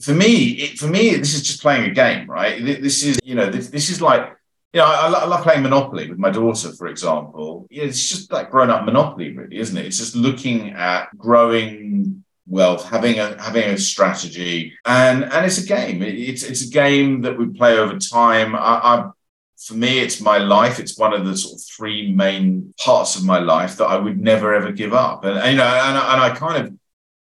for 0.00 0.12
me, 0.12 0.66
for 0.76 0.86
me, 0.86 1.16
this 1.16 1.34
is 1.34 1.42
just 1.42 1.60
playing 1.60 1.90
a 1.90 1.94
game, 1.94 2.30
right? 2.30 2.64
This 2.64 3.04
is, 3.04 3.18
you 3.22 3.34
know, 3.34 3.50
this, 3.50 3.68
this 3.68 3.90
is 3.90 4.00
like, 4.00 4.36
you 4.72 4.80
know, 4.80 4.86
I, 4.86 5.08
I 5.08 5.26
love 5.26 5.42
playing 5.42 5.62
Monopoly 5.62 6.08
with 6.08 6.18
my 6.18 6.30
daughter, 6.30 6.72
for 6.72 6.86
example. 6.86 7.66
It's 7.70 8.08
just 8.08 8.30
like 8.30 8.50
grown 8.50 8.70
up 8.70 8.84
Monopoly, 8.84 9.36
really, 9.36 9.58
isn't 9.58 9.76
it? 9.76 9.86
It's 9.86 9.98
just 9.98 10.14
looking 10.14 10.70
at 10.70 11.16
growing 11.18 12.24
wealth, 12.46 12.88
having 12.88 13.18
a 13.18 13.40
having 13.42 13.64
a 13.64 13.78
strategy, 13.78 14.72
and 14.84 15.24
and 15.24 15.44
it's 15.44 15.58
a 15.58 15.66
game. 15.66 16.02
It's 16.02 16.44
it's 16.44 16.66
a 16.66 16.70
game 16.70 17.22
that 17.22 17.36
we 17.36 17.48
play 17.48 17.78
over 17.78 17.98
time. 17.98 18.54
I, 18.54 18.58
I 18.58 19.10
for 19.58 19.74
me, 19.74 19.98
it's 19.98 20.20
my 20.20 20.38
life. 20.38 20.78
It's 20.78 20.96
one 20.96 21.12
of 21.12 21.26
the 21.26 21.36
sort 21.36 21.54
of 21.54 21.62
three 21.64 22.12
main 22.12 22.72
parts 22.78 23.16
of 23.16 23.24
my 23.24 23.38
life 23.40 23.76
that 23.76 23.86
I 23.86 23.96
would 23.96 24.20
never 24.20 24.54
ever 24.54 24.70
give 24.70 24.94
up. 24.94 25.24
And, 25.24 25.36
and 25.38 25.50
you 25.50 25.56
know, 25.58 25.64
and, 25.64 25.96
and 25.96 26.20
I 26.20 26.30
kind 26.34 26.66
of 26.66 26.74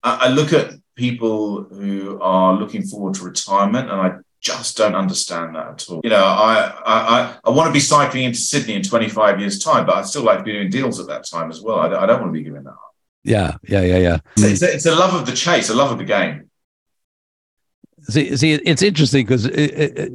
I, 0.04 0.28
I 0.28 0.30
look 0.30 0.54
at 0.54 0.76
people 0.96 1.64
who 1.64 2.20
are 2.22 2.54
looking 2.54 2.84
forward 2.84 3.16
to 3.16 3.24
retirement, 3.24 3.90
and 3.90 4.00
I 4.00 4.12
just 4.42 4.76
don't 4.76 4.96
understand 4.96 5.56
that 5.56 5.68
at 5.68 5.90
all. 5.90 6.02
You 6.04 6.10
know, 6.10 6.24
I, 6.24 6.74
I, 6.86 7.38
I, 7.44 7.50
want 7.52 7.68
to 7.68 7.74
be 7.74 7.80
cycling 7.80 8.24
into 8.24 8.40
Sydney 8.40 8.74
in 8.74 8.82
25 8.82 9.40
years' 9.40 9.60
time, 9.60 9.86
but 9.86 9.96
I'd 9.96 10.08
still 10.08 10.24
like 10.24 10.40
to 10.40 10.44
be 10.44 10.54
doing 10.54 10.70
deals 10.70 11.00
at 11.00 11.08
that 11.08 11.26
time 11.30 11.52
as 11.52 11.62
well. 11.62 11.80
I, 11.80 11.86
I 11.86 12.06
don't 12.08 12.22
want 12.22 12.34
to 12.34 12.38
be 12.38 12.44
giving 12.44 12.64
that 12.64 12.72
up. 12.72 12.96
Yeah, 13.24 13.58
yeah, 13.68 13.82
yeah, 13.82 13.98
yeah. 13.98 14.18
It's, 14.38 14.64
a, 14.64 14.74
it's 14.74 14.86
a 14.88 14.96
love 14.96 15.14
of 15.14 15.28
the 15.28 15.34
chase, 15.34 15.70
a 15.70 15.76
love 15.76 15.92
of 15.92 16.00
the 16.00 16.06
game. 16.06 16.50
See, 18.10 18.36
see, 18.36 18.54
it's 18.54 18.82
interesting 18.82 19.26
because 19.26 19.46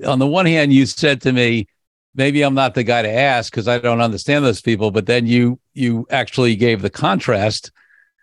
on 0.05 0.18
the 0.18 0.27
one 0.27 0.47
hand, 0.47 0.72
you 0.72 0.87
said 0.87 1.20
to 1.22 1.33
me, 1.33 1.68
maybe 2.16 2.43
I'm 2.43 2.55
not 2.55 2.74
the 2.74 2.83
guy 2.83 3.03
to 3.03 3.11
ask 3.11 3.53
because 3.53 3.68
I 3.68 3.79
don't 3.79 4.01
understand 4.01 4.45
those 4.45 4.61
people. 4.61 4.91
But 4.91 5.07
then 5.07 5.27
you 5.27 5.61
you 5.72 6.05
actually 6.11 6.57
gave 6.57 6.83
the 6.83 6.91
contrast, 6.91 7.70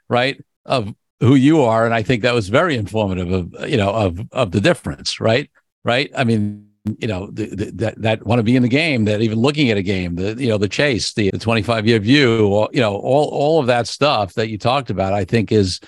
right, 0.10 0.44
of 0.66 0.94
who 1.22 1.36
you 1.36 1.62
are, 1.62 1.86
and 1.86 1.94
I 1.94 2.04
think 2.04 2.24
that 2.24 2.34
was 2.34 2.50
very 2.50 2.76
informative 2.76 3.32
of 3.32 3.70
you 3.70 3.78
know 3.78 3.92
of 3.92 4.20
of 4.34 4.52
the 4.52 4.60
difference, 4.60 5.22
right, 5.22 5.50
right. 5.84 6.12
I 6.16 6.24
mean, 6.24 6.70
you 7.00 7.08
know 7.08 7.28
the, 7.28 7.46
the, 7.46 7.72
that 7.72 8.02
that 8.02 8.26
want 8.26 8.40
to 8.40 8.44
be 8.44 8.56
in 8.56 8.62
the 8.62 8.70
game 8.70 9.06
that 9.06 9.22
even 9.22 9.40
looking 9.40 9.72
at 9.72 9.78
a 9.78 9.82
game 9.82 10.16
the 10.16 10.36
you 10.36 10.50
know 10.50 10.58
the 10.58 10.68
chase 10.68 11.14
the, 11.14 11.30
the 11.32 11.38
25 11.38 11.88
year 11.88 12.00
view 12.00 12.48
all, 12.48 12.70
you 12.74 12.82
know 12.82 12.96
all 12.96 13.30
all 13.30 13.60
of 13.60 13.68
that 13.68 13.88
stuff 13.88 14.34
that 14.34 14.50
you 14.50 14.58
talked 14.58 14.90
about 14.90 15.14
i 15.14 15.24
think 15.24 15.52
is 15.52 15.80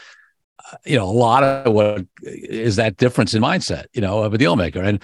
uh, 0.71 0.77
you 0.85 0.97
know 0.97 1.05
a 1.05 1.11
lot 1.11 1.43
of 1.43 1.73
what 1.73 2.05
is 2.21 2.77
that 2.77 2.95
difference 2.95 3.33
in 3.33 3.41
mindset 3.41 3.85
you 3.93 3.99
know 3.99 4.19
of 4.19 4.33
a 4.33 4.37
deal 4.37 4.55
maker 4.55 4.81
and 4.81 5.03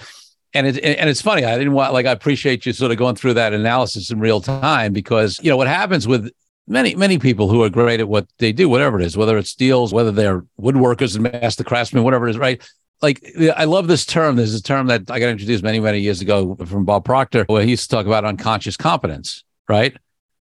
and 0.54 0.66
it 0.66 0.82
and 0.82 1.10
it's 1.10 1.20
funny 1.20 1.44
i 1.44 1.58
didn't 1.58 1.74
want 1.74 1.92
like 1.92 2.06
i 2.06 2.10
appreciate 2.10 2.64
you 2.64 2.72
sort 2.72 2.90
of 2.90 2.96
going 2.96 3.14
through 3.14 3.34
that 3.34 3.52
analysis 3.52 4.10
in 4.10 4.18
real 4.18 4.40
time 4.40 4.94
because 4.94 5.38
you 5.42 5.50
know 5.50 5.58
what 5.58 5.68
happens 5.68 6.08
with 6.08 6.30
many 6.66 6.94
many 6.94 7.18
people 7.18 7.50
who 7.50 7.62
are 7.62 7.68
great 7.68 8.00
at 8.00 8.08
what 8.08 8.26
they 8.38 8.50
do 8.50 8.66
whatever 8.66 8.98
it 8.98 9.04
is 9.04 9.14
whether 9.14 9.36
it's 9.36 9.54
deals 9.54 9.92
whether 9.92 10.10
they're 10.10 10.42
woodworkers 10.58 11.14
and 11.16 11.24
master 11.42 11.64
craftsmen 11.64 12.02
whatever 12.02 12.26
it 12.26 12.30
is 12.30 12.38
right 12.38 12.62
like 13.02 13.34
I 13.56 13.64
love 13.64 13.88
this 13.88 14.06
term. 14.06 14.36
There's 14.36 14.54
a 14.54 14.62
term 14.62 14.86
that 14.86 15.10
I 15.10 15.18
got 15.18 15.28
introduced 15.28 15.64
many, 15.64 15.80
many 15.80 16.00
years 16.00 16.20
ago 16.20 16.54
from 16.64 16.84
Bob 16.84 17.04
Proctor, 17.04 17.44
where 17.48 17.62
he 17.62 17.70
used 17.70 17.90
to 17.90 17.96
talk 17.96 18.06
about 18.06 18.24
unconscious 18.24 18.76
competence, 18.76 19.44
right? 19.68 19.96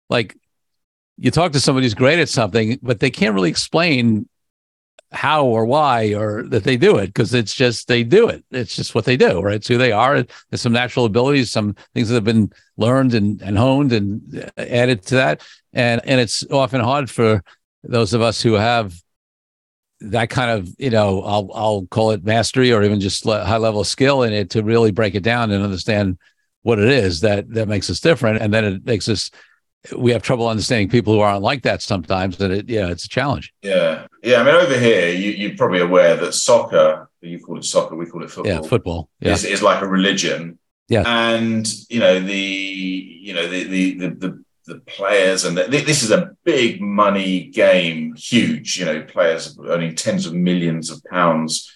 Like 0.10 0.36
you 1.18 1.32
talk 1.32 1.52
to 1.54 1.60
somebody 1.60 1.86
who's 1.86 1.94
great 1.94 2.20
at 2.20 2.30
something, 2.30 2.80
but 2.82 3.00
they 3.00 3.12
can't 3.12 3.36
really 3.36 3.50
explain 3.50 4.28
how 5.12 5.46
or 5.46 5.66
why 5.66 6.14
or 6.14 6.44
that 6.50 6.64
they 6.64 6.76
do 6.76 6.98
it 6.98 7.08
because 7.08 7.34
it's 7.34 7.54
just 7.54 7.88
they 7.88 8.04
do 8.04 8.28
it. 8.28 8.44
It's 8.52 8.76
just 8.76 8.94
what 8.94 9.06
they 9.06 9.16
do, 9.16 9.40
right? 9.42 9.56
It's 9.56 9.68
who 9.68 9.78
they 9.78 9.92
are. 9.92 10.24
There's 10.50 10.62
some 10.62 10.74
natural 10.74 11.06
abilities, 11.06 11.52
some 11.52 11.76
things 11.94 12.10
that 12.10 12.16
have 12.16 12.24
been 12.24 12.52
learned 12.76 13.14
and, 13.14 13.42
and 13.42 13.58
honed 13.58 13.94
and 13.94 14.22
uh, 14.58 14.62
added 14.62 15.04
to 15.04 15.16
that. 15.16 15.44
And 15.74 16.02
and 16.06 16.20
it's 16.20 16.46
often 16.52 16.82
hard 16.82 17.10
for 17.10 17.44
those 17.84 18.14
of 18.14 18.22
us 18.22 18.42
who 18.42 18.54
have 18.54 19.00
that 20.00 20.30
kind 20.30 20.52
of 20.52 20.70
you 20.78 20.90
know 20.90 21.22
I'll 21.24 21.50
I'll 21.54 21.86
call 21.88 22.12
it 22.12 22.24
mastery 22.24 22.72
or 22.72 22.84
even 22.84 23.00
just 23.00 23.24
high 23.26 23.58
level 23.58 23.84
skill 23.84 24.24
in 24.24 24.34
it 24.34 24.52
to 24.52 24.64
really 24.64 24.92
break 24.92 25.16
it 25.16 25.24
down 25.24 25.52
and 25.52 25.64
understand 25.64 26.18
what 26.62 26.80
it 26.80 26.90
is 26.90 27.22
that 27.22 27.50
that 27.54 27.68
makes 27.68 27.90
us 27.90 28.00
different. 28.00 28.42
And 28.42 28.54
then 28.54 28.66
it 28.66 28.86
makes 28.86 29.08
us 29.08 29.32
we 29.96 30.12
have 30.12 30.22
trouble 30.22 30.48
understanding 30.48 30.90
people 30.90 31.14
who 31.14 31.22
aren't 31.22 31.42
like 31.42 31.64
that 31.64 31.82
sometimes 31.82 32.40
and 32.42 32.54
it 32.54 32.70
yeah 32.70 32.90
it's 32.90 33.06
a 33.06 33.10
challenge. 33.10 33.54
Yeah. 33.62 34.08
Yeah. 34.22 34.42
I 34.42 34.44
mean 34.44 34.56
over 34.56 34.78
here 34.78 35.10
you, 35.10 35.32
you're 35.32 35.58
probably 35.58 35.80
aware 35.80 36.16
that 36.18 36.34
soccer 36.34 37.10
you 37.22 37.40
call 37.40 37.58
it 37.58 37.64
soccer 37.64 37.96
we 37.96 38.06
call 38.06 38.24
it 38.24 38.30
football 38.32 38.54
yeah 38.54 38.62
football. 38.62 39.10
Yeah. 39.20 39.34
is, 39.34 39.46
is 39.46 39.64
like 39.64 39.82
a 39.82 39.88
religion. 39.88 40.60
Yeah. 40.90 41.04
And 41.06 41.68
you 41.90 42.00
know 42.00 42.20
the 42.20 42.36
you 42.36 43.34
know 43.34 43.48
the 43.48 43.64
the 43.64 43.94
the, 44.00 44.10
the 44.10 44.44
the 44.68 44.80
players, 44.82 45.46
and 45.46 45.58
the, 45.58 45.64
this 45.64 46.04
is 46.04 46.12
a 46.12 46.36
big 46.44 46.82
money 46.82 47.48
game, 47.48 48.14
huge. 48.16 48.78
You 48.78 48.86
know, 48.86 49.02
players 49.02 49.58
earning 49.66 49.96
tens 49.96 50.26
of 50.26 50.34
millions 50.34 50.92
of 50.92 51.04
pounds 51.06 51.72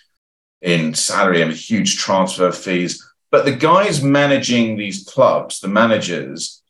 in 0.61 0.93
salary 0.93 1.41
and 1.41 1.51
huge 1.51 1.97
transfer 1.97 2.51
fees. 2.51 3.03
But 3.31 3.45
the 3.45 3.55
guys 3.55 4.03
managing 4.03 4.77
these 4.77 5.05
clubs, 5.05 5.59
the 5.59 5.69
managers, 5.69 6.61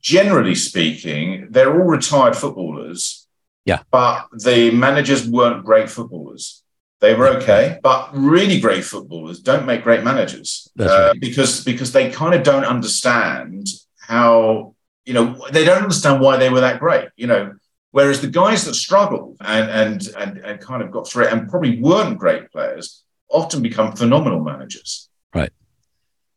generally 0.00 0.54
speaking, 0.54 1.48
they're 1.50 1.72
all 1.72 1.88
retired 1.88 2.36
footballers. 2.36 3.26
Yeah. 3.64 3.80
But 3.90 4.28
the 4.32 4.70
managers 4.70 5.28
weren't 5.28 5.64
great 5.64 5.90
footballers. 5.90 6.62
They 7.00 7.14
were 7.14 7.28
okay, 7.36 7.78
but 7.82 8.10
really 8.12 8.58
great 8.58 8.84
footballers 8.84 9.38
don't 9.38 9.66
make 9.66 9.84
great 9.84 10.02
managers 10.02 10.68
uh, 10.80 10.84
right. 10.84 11.20
because 11.20 11.62
because 11.62 11.92
they 11.92 12.10
kind 12.10 12.34
of 12.34 12.42
don't 12.42 12.64
understand 12.64 13.68
how 14.00 14.74
you 15.08 15.14
know, 15.14 15.40
they 15.52 15.64
don't 15.64 15.82
understand 15.82 16.20
why 16.20 16.36
they 16.36 16.50
were 16.50 16.60
that 16.60 16.78
great, 16.78 17.08
you 17.16 17.26
know. 17.26 17.54
Whereas 17.92 18.20
the 18.20 18.26
guys 18.26 18.66
that 18.66 18.74
struggled 18.74 19.38
and 19.40 19.70
and 19.70 20.06
and, 20.18 20.38
and 20.44 20.60
kind 20.60 20.82
of 20.82 20.90
got 20.90 21.08
through 21.08 21.24
it 21.24 21.32
and 21.32 21.48
probably 21.48 21.80
weren't 21.80 22.18
great 22.18 22.52
players 22.52 23.04
often 23.30 23.62
become 23.62 23.96
phenomenal 23.96 24.40
managers. 24.40 25.08
Right. 25.34 25.50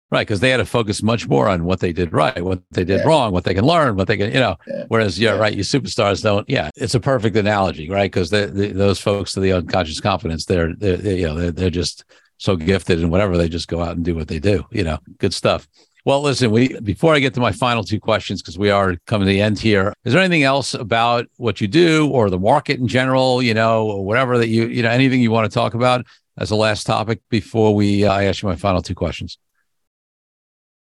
Right, 0.09 0.25
because 0.25 0.39
they 0.39 0.49
had 0.49 0.57
to 0.57 0.65
focus 0.65 1.03
much 1.03 1.27
more 1.27 1.49
on 1.49 1.65
what 1.65 1.81
they 1.81 1.91
did 1.91 2.13
right, 2.13 2.41
what 2.43 2.61
they 2.71 2.85
did 2.85 2.99
yeah. 2.99 3.07
wrong, 3.07 3.33
what 3.33 3.43
they 3.43 3.53
can 3.53 3.65
learn, 3.65 3.97
what 3.97 4.07
they 4.07 4.17
can, 4.17 4.31
you 4.31 4.39
know. 4.39 4.55
Yeah. 4.67 4.85
Whereas, 4.87 5.19
yeah, 5.19 5.33
yeah, 5.33 5.39
right, 5.39 5.53
you 5.53 5.63
superstars 5.63 6.21
don't. 6.21 6.49
Yeah, 6.49 6.69
it's 6.75 6.95
a 6.95 6.99
perfect 6.99 7.35
analogy, 7.35 7.89
right? 7.89 8.11
Because 8.11 8.29
those 8.29 8.99
folks 8.99 9.33
to 9.33 9.41
the 9.41 9.53
unconscious 9.53 9.99
competence, 9.99 10.45
they're, 10.45 10.73
they're, 10.75 11.01
you 11.01 11.27
know, 11.27 11.35
they're, 11.35 11.51
they're 11.51 11.69
just 11.69 12.03
so 12.37 12.55
gifted 12.55 12.99
and 12.99 13.11
whatever 13.11 13.37
they 13.37 13.47
just 13.47 13.69
go 13.69 13.81
out 13.81 13.95
and 13.95 14.03
do 14.03 14.15
what 14.15 14.27
they 14.27 14.39
do. 14.39 14.65
You 14.71 14.83
know, 14.83 14.99
good 15.17 15.33
stuff. 15.33 15.67
Well, 16.03 16.21
listen, 16.21 16.49
we 16.49 16.79
before 16.79 17.13
I 17.13 17.19
get 17.19 17.35
to 17.35 17.39
my 17.39 17.51
final 17.51 17.83
two 17.83 17.99
questions, 17.99 18.41
because 18.41 18.57
we 18.57 18.71
are 18.71 18.95
coming 19.05 19.27
to 19.27 19.31
the 19.31 19.41
end 19.41 19.59
here, 19.59 19.93
is 20.03 20.13
there 20.13 20.21
anything 20.21 20.43
else 20.43 20.73
about 20.73 21.27
what 21.37 21.61
you 21.61 21.67
do 21.67 22.09
or 22.09 22.29
the 22.31 22.39
market 22.39 22.79
in 22.79 22.87
general, 22.87 23.43
you 23.43 23.53
know, 23.53 23.85
or 23.85 24.03
whatever 24.03 24.39
that 24.39 24.47
you, 24.47 24.67
you 24.67 24.81
know, 24.81 24.89
anything 24.89 25.21
you 25.21 25.29
want 25.29 25.49
to 25.49 25.53
talk 25.53 25.75
about 25.75 26.05
as 26.37 26.49
a 26.49 26.55
last 26.55 26.87
topic 26.87 27.21
before 27.29 27.75
we 27.75 28.05
uh, 28.05 28.11
I 28.11 28.23
ask 28.23 28.41
you 28.41 28.49
my 28.49 28.55
final 28.55 28.81
two 28.81 28.95
questions? 28.95 29.37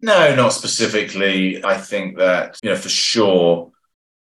No, 0.01 0.35
not 0.35 0.53
specifically. 0.53 1.63
I 1.65 1.77
think 1.77 2.17
that, 2.17 2.59
you 2.61 2.69
know, 2.69 2.75
for 2.75 2.89
sure, 2.89 3.71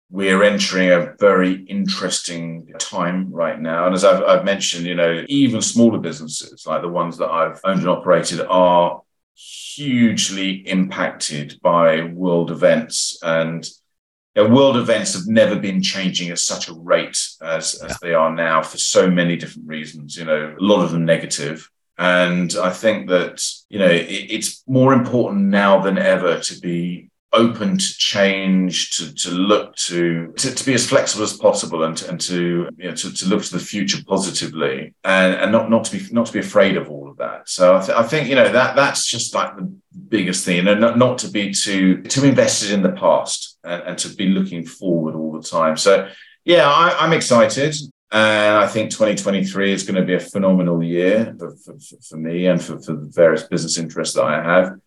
we're 0.09 0.43
entering 0.43 0.91
a 0.91 1.15
very 1.19 1.65
interesting 1.65 2.73
time 2.79 3.31
right 3.31 3.61
now. 3.61 3.85
And 3.85 3.95
as 3.95 4.05
I've, 4.05 4.23
I've, 4.23 4.45
mentioned, 4.45 4.87
you 4.87 4.95
know, 4.95 5.25
even 5.29 5.61
smaller 5.61 5.99
businesses 5.99 6.65
like 6.67 6.81
the 6.81 6.89
ones 6.89 7.19
that 7.19 7.29
I've 7.29 7.61
owned 7.65 7.81
and 7.81 7.89
operated 7.89 8.41
are 8.41 9.03
hugely 9.37 10.67
impacted 10.67 11.61
by 11.63 12.03
world 12.03 12.51
events. 12.51 13.19
And 13.23 13.69
you 14.35 14.43
know, 14.43 14.55
world 14.55 14.77
events 14.77 15.13
have 15.15 15.27
never 15.27 15.57
been 15.57 15.83
changing 15.83 16.31
at 16.31 16.39
such 16.39 16.69
a 16.69 16.75
rate 16.75 17.19
as, 17.43 17.75
as 17.83 17.99
they 18.01 18.15
are 18.15 18.35
now 18.35 18.63
for 18.63 18.79
so 18.79 19.11
many 19.11 19.37
different 19.37 19.69
reasons 19.69 20.17
you 20.17 20.25
know 20.25 20.55
a 20.59 20.63
lot 20.63 20.85
of 20.85 20.93
them 20.93 21.05
negative. 21.05 21.71
And 21.99 22.55
i 22.57 22.71
think 22.71 23.09
that 23.09 23.43
you 23.71 23.79
know 23.79 23.89
it, 23.89 24.27
it's 24.37 24.63
more 24.67 24.93
important 24.93 25.47
now 25.47 25.81
than 25.81 25.97
ever 25.97 26.41
to 26.41 26.61
be 26.61 27.11
open 27.37 27.79
to 27.79 27.99
change, 27.99 28.91
to, 28.97 29.15
to 29.15 29.31
look 29.31 29.77
to, 29.77 30.33
to, 30.37 30.55
to 30.55 30.67
be 30.67 30.75
as 30.75 30.89
flexible 30.89 31.25
as 31.25 31.37
possible 31.37 31.85
and 31.85 31.97
to, 31.97 32.09
and 32.09 32.21
to, 32.23 32.69
you 32.77 32.89
know, 32.89 32.95
to, 32.95 33.13
to 33.13 33.27
look 33.27 33.45
to 33.45 33.53
the 33.53 33.65
future 33.65 33.99
positively 34.07 34.95
and, 35.05 35.35
and 35.35 35.53
not, 35.53 35.71
not 35.71 35.85
to 35.85 35.99
be, 35.99 36.13
not 36.13 36.27
to 36.27 36.33
be 36.33 36.39
afraid 36.39 36.77
of 36.77 36.91
all 36.91 37.09
of 37.09 37.17
that. 37.19 37.49
So 37.49 37.77
I, 37.77 37.81
th- 37.85 37.97
I 37.97 38.03
think, 38.03 38.29
you 38.29 38.35
know, 38.35 38.51
that 38.51 38.75
that's 38.75 39.07
just 39.07 39.35
like 39.35 39.57
the 39.57 39.73
biggest 40.09 40.45
thing 40.45 40.67
and 40.67 40.81
not, 40.81 40.99
not 40.99 41.19
to 41.19 41.29
be 41.29 41.53
too, 41.53 42.03
too 42.03 42.25
invested 42.25 42.73
in 42.73 42.83
the 42.83 42.93
past 42.93 43.59
and, 43.63 43.83
and 43.83 43.99
to 43.99 44.09
be 44.09 44.29
looking 44.29 44.65
forward 44.65 45.15
all 45.15 45.33
the 45.33 45.47
time. 45.47 45.77
So 45.77 46.09
yeah, 46.45 46.69
I, 46.69 46.97
I'm 46.99 47.13
excited. 47.13 47.77
And 48.13 48.57
I 48.57 48.69
think 48.69 48.93
2023 48.93 49.73
is 49.73 49.83
going 49.83 49.97
to 49.97 50.05
be 50.07 50.15
a 50.15 50.21
phenomenal 50.21 50.83
year 50.83 51.35
for, 51.39 51.57
for, 51.57 51.77
for 52.09 52.17
me 52.17 52.47
and 52.47 52.63
for, 52.63 52.81
for 52.81 52.93
the 52.93 53.11
various 53.13 53.43
business 53.43 53.79
interests 53.79 54.15
that 54.15 54.25
I 54.25 54.43
have. 54.43 54.81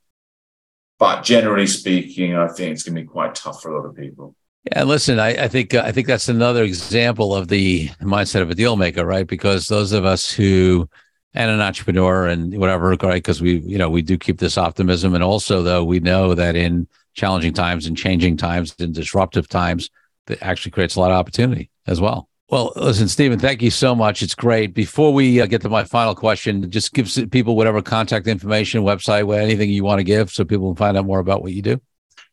But 0.99 1.23
generally 1.23 1.65
speaking, 1.65 2.35
I 2.35 2.47
think 2.49 2.73
it's 2.73 2.83
going 2.83 2.95
to 2.95 3.01
be 3.01 3.07
quite 3.07 3.33
tough 3.33 3.61
for 3.61 3.71
a 3.71 3.77
lot 3.79 3.87
of 3.87 3.95
people. 3.95 4.35
Yeah, 4.65 4.83
listen, 4.83 5.19
I, 5.19 5.45
I 5.45 5.47
think 5.47 5.73
uh, 5.73 5.81
I 5.85 5.93
think 5.93 6.05
that's 6.05 6.27
another 6.27 6.63
example 6.63 7.33
of 7.33 7.47
the 7.47 7.87
mindset 8.01 8.41
of 8.41 8.49
a 8.49 8.55
deal 8.55 8.75
maker, 8.75 9.05
right? 9.05 9.25
Because 9.25 9.67
those 9.67 9.93
of 9.93 10.03
us 10.03 10.31
who 10.31 10.89
and 11.33 11.49
an 11.49 11.61
entrepreneur 11.61 12.27
and 12.27 12.57
whatever, 12.57 12.89
right? 12.89 13.13
Because 13.13 13.41
we, 13.41 13.59
you 13.59 13.77
know, 13.77 13.89
we 13.89 14.01
do 14.01 14.17
keep 14.17 14.39
this 14.39 14.57
optimism, 14.57 15.15
and 15.15 15.23
also 15.23 15.63
though 15.63 15.83
we 15.83 15.99
know 15.99 16.35
that 16.35 16.55
in 16.55 16.87
challenging 17.13 17.53
times 17.53 17.85
and 17.85 17.97
changing 17.97 18.35
times 18.37 18.75
and 18.79 18.93
disruptive 18.93 19.47
times, 19.47 19.89
that 20.27 20.41
actually 20.41 20.71
creates 20.71 20.95
a 20.95 20.99
lot 20.99 21.11
of 21.11 21.17
opportunity 21.17 21.69
as 21.87 22.01
well. 22.01 22.28
Well, 22.49 22.73
listen, 22.75 23.07
Stephen, 23.07 23.37
thank 23.37 23.61
you 23.61 23.69
so 23.69 23.93
much. 23.93 24.23
It's 24.23 24.33
great. 24.33 24.73
Before 24.73 25.13
we 25.13 25.39
uh, 25.39 25.45
get 25.45 25.61
to 25.61 25.69
my 25.69 25.83
final 25.83 26.15
question, 26.15 26.71
just 26.71 26.93
give 26.93 27.07
people 27.29 27.55
whatever 27.55 27.79
contact 27.83 28.25
information, 28.25 28.81
website, 28.81 29.31
anything 29.39 29.69
you 29.69 29.83
want 29.83 29.99
to 29.99 30.03
give 30.03 30.31
so 30.31 30.43
people 30.43 30.69
can 30.71 30.75
find 30.75 30.97
out 30.97 31.05
more 31.05 31.19
about 31.19 31.43
what 31.43 31.51
you 31.53 31.61
do. 31.61 31.79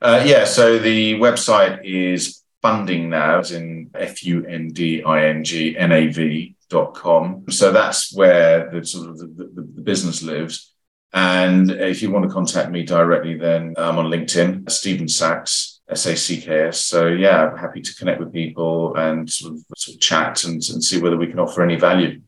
Uh, 0.00 0.22
yeah, 0.24 0.44
so 0.44 0.78
the 0.78 1.14
website 1.14 1.84
is 1.84 2.42
Funding 2.62 3.10
Nav, 3.10 3.50
in 3.52 3.90
F 3.94 4.24
U 4.24 4.44
N 4.46 4.68
D 4.68 5.02
I 5.02 5.26
N 5.26 5.44
G 5.44 5.76
N 5.76 5.92
A 5.92 6.06
V 6.06 6.54
dot 6.70 6.94
com. 6.94 7.44
So 7.50 7.70
that's 7.70 8.14
where 8.14 8.70
the 8.70 8.84
sort 8.86 9.10
of 9.10 9.18
the, 9.18 9.26
the, 9.26 9.62
the 9.76 9.82
business 9.82 10.22
lives. 10.22 10.72
And 11.12 11.70
if 11.70 12.00
you 12.00 12.10
want 12.10 12.24
to 12.24 12.30
contact 12.30 12.70
me 12.70 12.84
directly, 12.84 13.36
then 13.36 13.74
I'm 13.76 13.98
on 13.98 14.06
LinkedIn, 14.06 14.70
Stephen 14.70 15.08
Sacks. 15.08 15.75
SACKS. 15.92 16.76
So 16.76 17.06
yeah, 17.08 17.46
I'm 17.46 17.56
happy 17.56 17.80
to 17.80 17.94
connect 17.94 18.20
with 18.20 18.32
people 18.32 18.94
and 18.96 19.30
sort 19.30 19.54
of, 19.54 19.60
sort 19.76 19.96
of 19.96 20.00
chat 20.00 20.44
and, 20.44 20.62
and 20.70 20.82
see 20.82 21.00
whether 21.00 21.16
we 21.16 21.28
can 21.28 21.38
offer 21.38 21.62
any 21.62 21.76
value. 21.76 22.20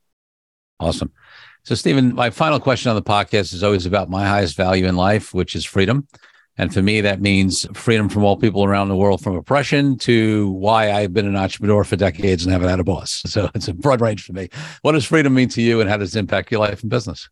Awesome. 0.80 1.12
So 1.64 1.74
Stephen, 1.74 2.14
my 2.14 2.30
final 2.30 2.60
question 2.60 2.88
on 2.88 2.96
the 2.96 3.02
podcast 3.02 3.52
is 3.52 3.62
always 3.62 3.84
about 3.84 4.08
my 4.08 4.26
highest 4.26 4.56
value 4.56 4.86
in 4.86 4.96
life, 4.96 5.34
which 5.34 5.54
is 5.54 5.64
freedom. 5.64 6.06
And 6.56 6.74
for 6.74 6.82
me, 6.82 7.00
that 7.02 7.20
means 7.20 7.66
freedom 7.72 8.08
from 8.08 8.24
all 8.24 8.36
people 8.36 8.64
around 8.64 8.88
the 8.88 8.96
world 8.96 9.22
from 9.22 9.36
oppression 9.36 9.96
to 9.98 10.50
why 10.50 10.90
I've 10.90 11.12
been 11.12 11.26
an 11.26 11.36
entrepreneur 11.36 11.84
for 11.84 11.94
decades 11.94 12.44
and 12.44 12.52
haven't 12.52 12.68
had 12.68 12.80
a 12.80 12.84
boss. 12.84 13.22
So 13.26 13.48
it's 13.54 13.68
a 13.68 13.74
broad 13.74 14.00
range 14.00 14.24
for 14.24 14.32
me. 14.32 14.48
What 14.82 14.92
does 14.92 15.04
freedom 15.04 15.34
mean 15.34 15.48
to 15.50 15.62
you 15.62 15.80
and 15.80 15.88
how 15.88 15.96
does 15.96 16.16
it 16.16 16.18
impact 16.18 16.50
your 16.50 16.60
life 16.60 16.82
and 16.82 16.90
business? 16.90 17.28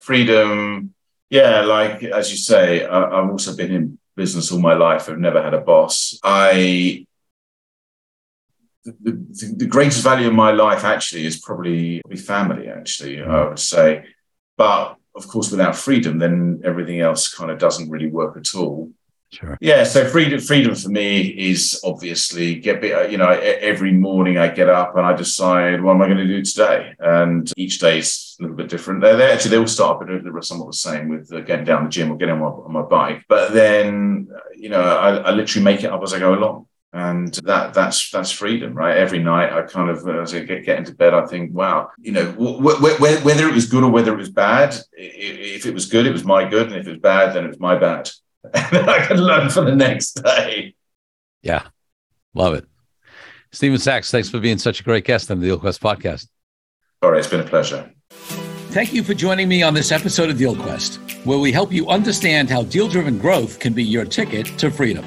Freedom, 0.00 0.92
yeah, 1.30 1.60
like 1.60 2.02
as 2.02 2.32
you 2.32 2.36
say, 2.36 2.84
I, 2.84 3.20
have 3.20 3.30
also 3.30 3.54
been 3.56 3.72
in 3.72 3.98
business 4.16 4.52
all 4.52 4.60
my 4.60 4.74
life. 4.74 5.08
I've 5.08 5.18
never 5.18 5.42
had 5.42 5.54
a 5.54 5.60
boss. 5.60 6.18
I 6.22 7.06
the, 8.84 8.96
the, 9.02 9.54
the, 9.58 9.66
greatest 9.66 10.02
value 10.02 10.28
in 10.28 10.34
my 10.34 10.50
life 10.50 10.82
actually 10.82 11.24
is 11.24 11.38
probably, 11.38 12.00
probably 12.02 12.18
family. 12.18 12.68
Actually, 12.68 13.22
I 13.22 13.48
would 13.48 13.58
say, 13.58 14.04
but 14.56 14.96
of 15.14 15.28
course, 15.28 15.50
without 15.50 15.76
freedom, 15.76 16.18
then 16.18 16.62
everything 16.64 17.00
else 17.00 17.32
kind 17.32 17.50
of 17.50 17.58
doesn't 17.58 17.90
really 17.90 18.08
work 18.08 18.36
at 18.36 18.54
all. 18.54 18.90
Sure. 19.30 19.56
Yeah. 19.60 19.84
So 19.84 20.06
freedom, 20.06 20.40
freedom 20.40 20.74
for 20.74 20.90
me 20.90 21.20
is 21.20 21.80
obviously 21.84 22.56
get. 22.56 22.82
You 23.10 23.16
know, 23.16 23.30
every 23.30 23.92
morning 23.92 24.36
I 24.36 24.48
get 24.48 24.68
up 24.68 24.96
and 24.96 25.06
I 25.06 25.14
decide 25.14 25.80
what 25.82 25.94
am 25.94 26.02
I 26.02 26.06
going 26.06 26.18
to 26.18 26.26
do 26.26 26.42
today, 26.42 26.94
and 26.98 27.50
each 27.56 27.78
day 27.78 28.00
is 28.00 28.31
a 28.42 28.48
little 28.48 28.56
bit 28.56 28.68
different. 28.68 29.00
They're, 29.00 29.16
they're 29.16 29.32
actually 29.32 29.52
they 29.52 29.58
all 29.58 29.66
start, 29.66 30.00
but 30.00 30.08
they're 30.08 30.42
somewhat 30.42 30.68
the 30.68 30.76
same 30.76 31.08
with 31.08 31.32
uh, 31.32 31.40
getting 31.40 31.64
down 31.64 31.84
the 31.84 31.90
gym 31.90 32.10
or 32.10 32.16
getting 32.16 32.34
on 32.34 32.40
my, 32.40 32.46
on 32.46 32.72
my 32.72 32.82
bike. 32.82 33.24
But 33.28 33.52
then, 33.52 34.28
you 34.56 34.68
know, 34.68 34.80
I, 34.80 35.16
I 35.16 35.30
literally 35.30 35.64
make 35.64 35.84
it 35.84 35.90
up 35.90 36.02
as 36.02 36.12
I 36.12 36.18
go 36.18 36.34
along 36.34 36.66
and 36.94 37.32
that 37.44 37.72
that's 37.72 38.10
that's 38.10 38.30
freedom 38.30 38.74
right 38.74 38.98
every 38.98 39.18
night 39.18 39.50
i 39.50 39.62
kind 39.62 39.88
of 39.88 40.06
as 40.06 40.34
i 40.34 40.40
get, 40.40 40.62
get 40.66 40.76
into 40.76 40.94
bed 40.94 41.14
i 41.14 41.24
think 41.24 41.50
wow 41.54 41.88
you 41.98 42.12
know 42.12 42.30
wh- 42.32 42.60
wh- 42.60 43.24
whether 43.24 43.48
it 43.48 43.54
was 43.54 43.64
good 43.64 43.82
or 43.82 43.90
whether 43.90 44.12
it 44.12 44.18
was 44.18 44.28
bad 44.28 44.76
if 44.92 45.64
it 45.64 45.72
was 45.72 45.86
good 45.86 46.04
it 46.04 46.12
was 46.12 46.22
my 46.22 46.46
good 46.46 46.66
and 46.66 46.76
if 46.76 46.86
it 46.86 46.90
was 46.90 47.00
bad 47.00 47.34
then 47.34 47.46
it 47.46 47.48
was 47.48 47.58
my 47.58 47.76
bad 47.76 48.10
and 48.54 48.90
I 48.90 49.06
can 49.06 49.18
learn 49.18 49.50
for 49.50 49.64
the 49.64 49.74
next 49.74 50.14
day. 50.14 50.74
Yeah, 51.42 51.66
love 52.34 52.54
it. 52.54 52.66
Stephen 53.52 53.78
Sacks, 53.78 54.10
thanks 54.10 54.28
for 54.28 54.40
being 54.40 54.58
such 54.58 54.80
a 54.80 54.82
great 54.82 55.04
guest 55.04 55.30
on 55.30 55.40
the 55.40 55.48
DealQuest 55.48 55.80
podcast. 55.80 56.28
All 57.02 57.10
right, 57.10 57.18
it's 57.18 57.28
been 57.28 57.40
a 57.40 57.44
pleasure. 57.44 57.92
Thank 58.72 58.92
you 58.92 59.02
for 59.04 59.14
joining 59.14 59.48
me 59.48 59.62
on 59.62 59.74
this 59.74 59.92
episode 59.92 60.30
of 60.30 60.38
DealQuest, 60.38 61.26
where 61.26 61.38
we 61.38 61.52
help 61.52 61.72
you 61.72 61.88
understand 61.88 62.48
how 62.48 62.62
deal 62.62 62.88
driven 62.88 63.18
growth 63.18 63.58
can 63.58 63.72
be 63.72 63.84
your 63.84 64.04
ticket 64.04 64.46
to 64.58 64.70
freedom. 64.70 65.04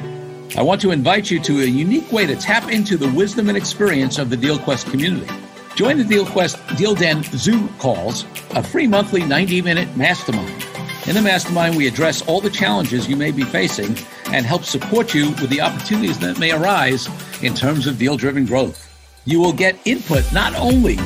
I 0.55 0.61
want 0.61 0.79
to 0.81 0.91
invite 0.91 1.31
you 1.31 1.39
to 1.41 1.61
a 1.61 1.65
unique 1.65 2.11
way 2.11 2.25
to 2.27 2.35
tap 2.35 2.71
into 2.71 2.95
the 2.95 3.11
wisdom 3.11 3.49
and 3.49 3.57
experience 3.57 4.19
of 4.19 4.29
the 4.29 4.37
DealQuest 4.37 4.91
community. 4.91 5.33
Join 5.75 5.97
the 5.97 6.03
DealQuest 6.03 6.77
Deal 6.77 6.95
Den 6.95 7.23
Zoom 7.23 7.67
calls, 7.79 8.25
a 8.51 8.63
free 8.63 8.87
monthly 8.87 9.23
90 9.23 9.61
minute 9.63 9.97
mastermind 9.97 10.65
in 11.07 11.13
the 11.13 11.21
mastermind, 11.21 11.77
we 11.77 11.85
address 11.85 12.23
all 12.23 12.41
the 12.41 12.49
challenges 12.49 13.07
you 13.07 13.15
may 13.15 13.29
be 13.29 13.43
facing 13.43 13.95
and 14.33 14.43
help 14.43 14.63
support 14.63 15.13
you 15.13 15.29
with 15.33 15.51
the 15.51 15.61
opportunities 15.61 16.17
that 16.17 16.39
may 16.39 16.51
arise 16.51 17.07
in 17.43 17.53
terms 17.53 17.85
of 17.85 17.99
deal 17.99 18.17
driven 18.17 18.43
growth. 18.43 18.91
You 19.25 19.39
will 19.39 19.53
get 19.53 19.77
input 19.85 20.23
not 20.33 20.55
only 20.55 20.97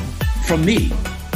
from 0.46 0.64
me, 0.64 0.90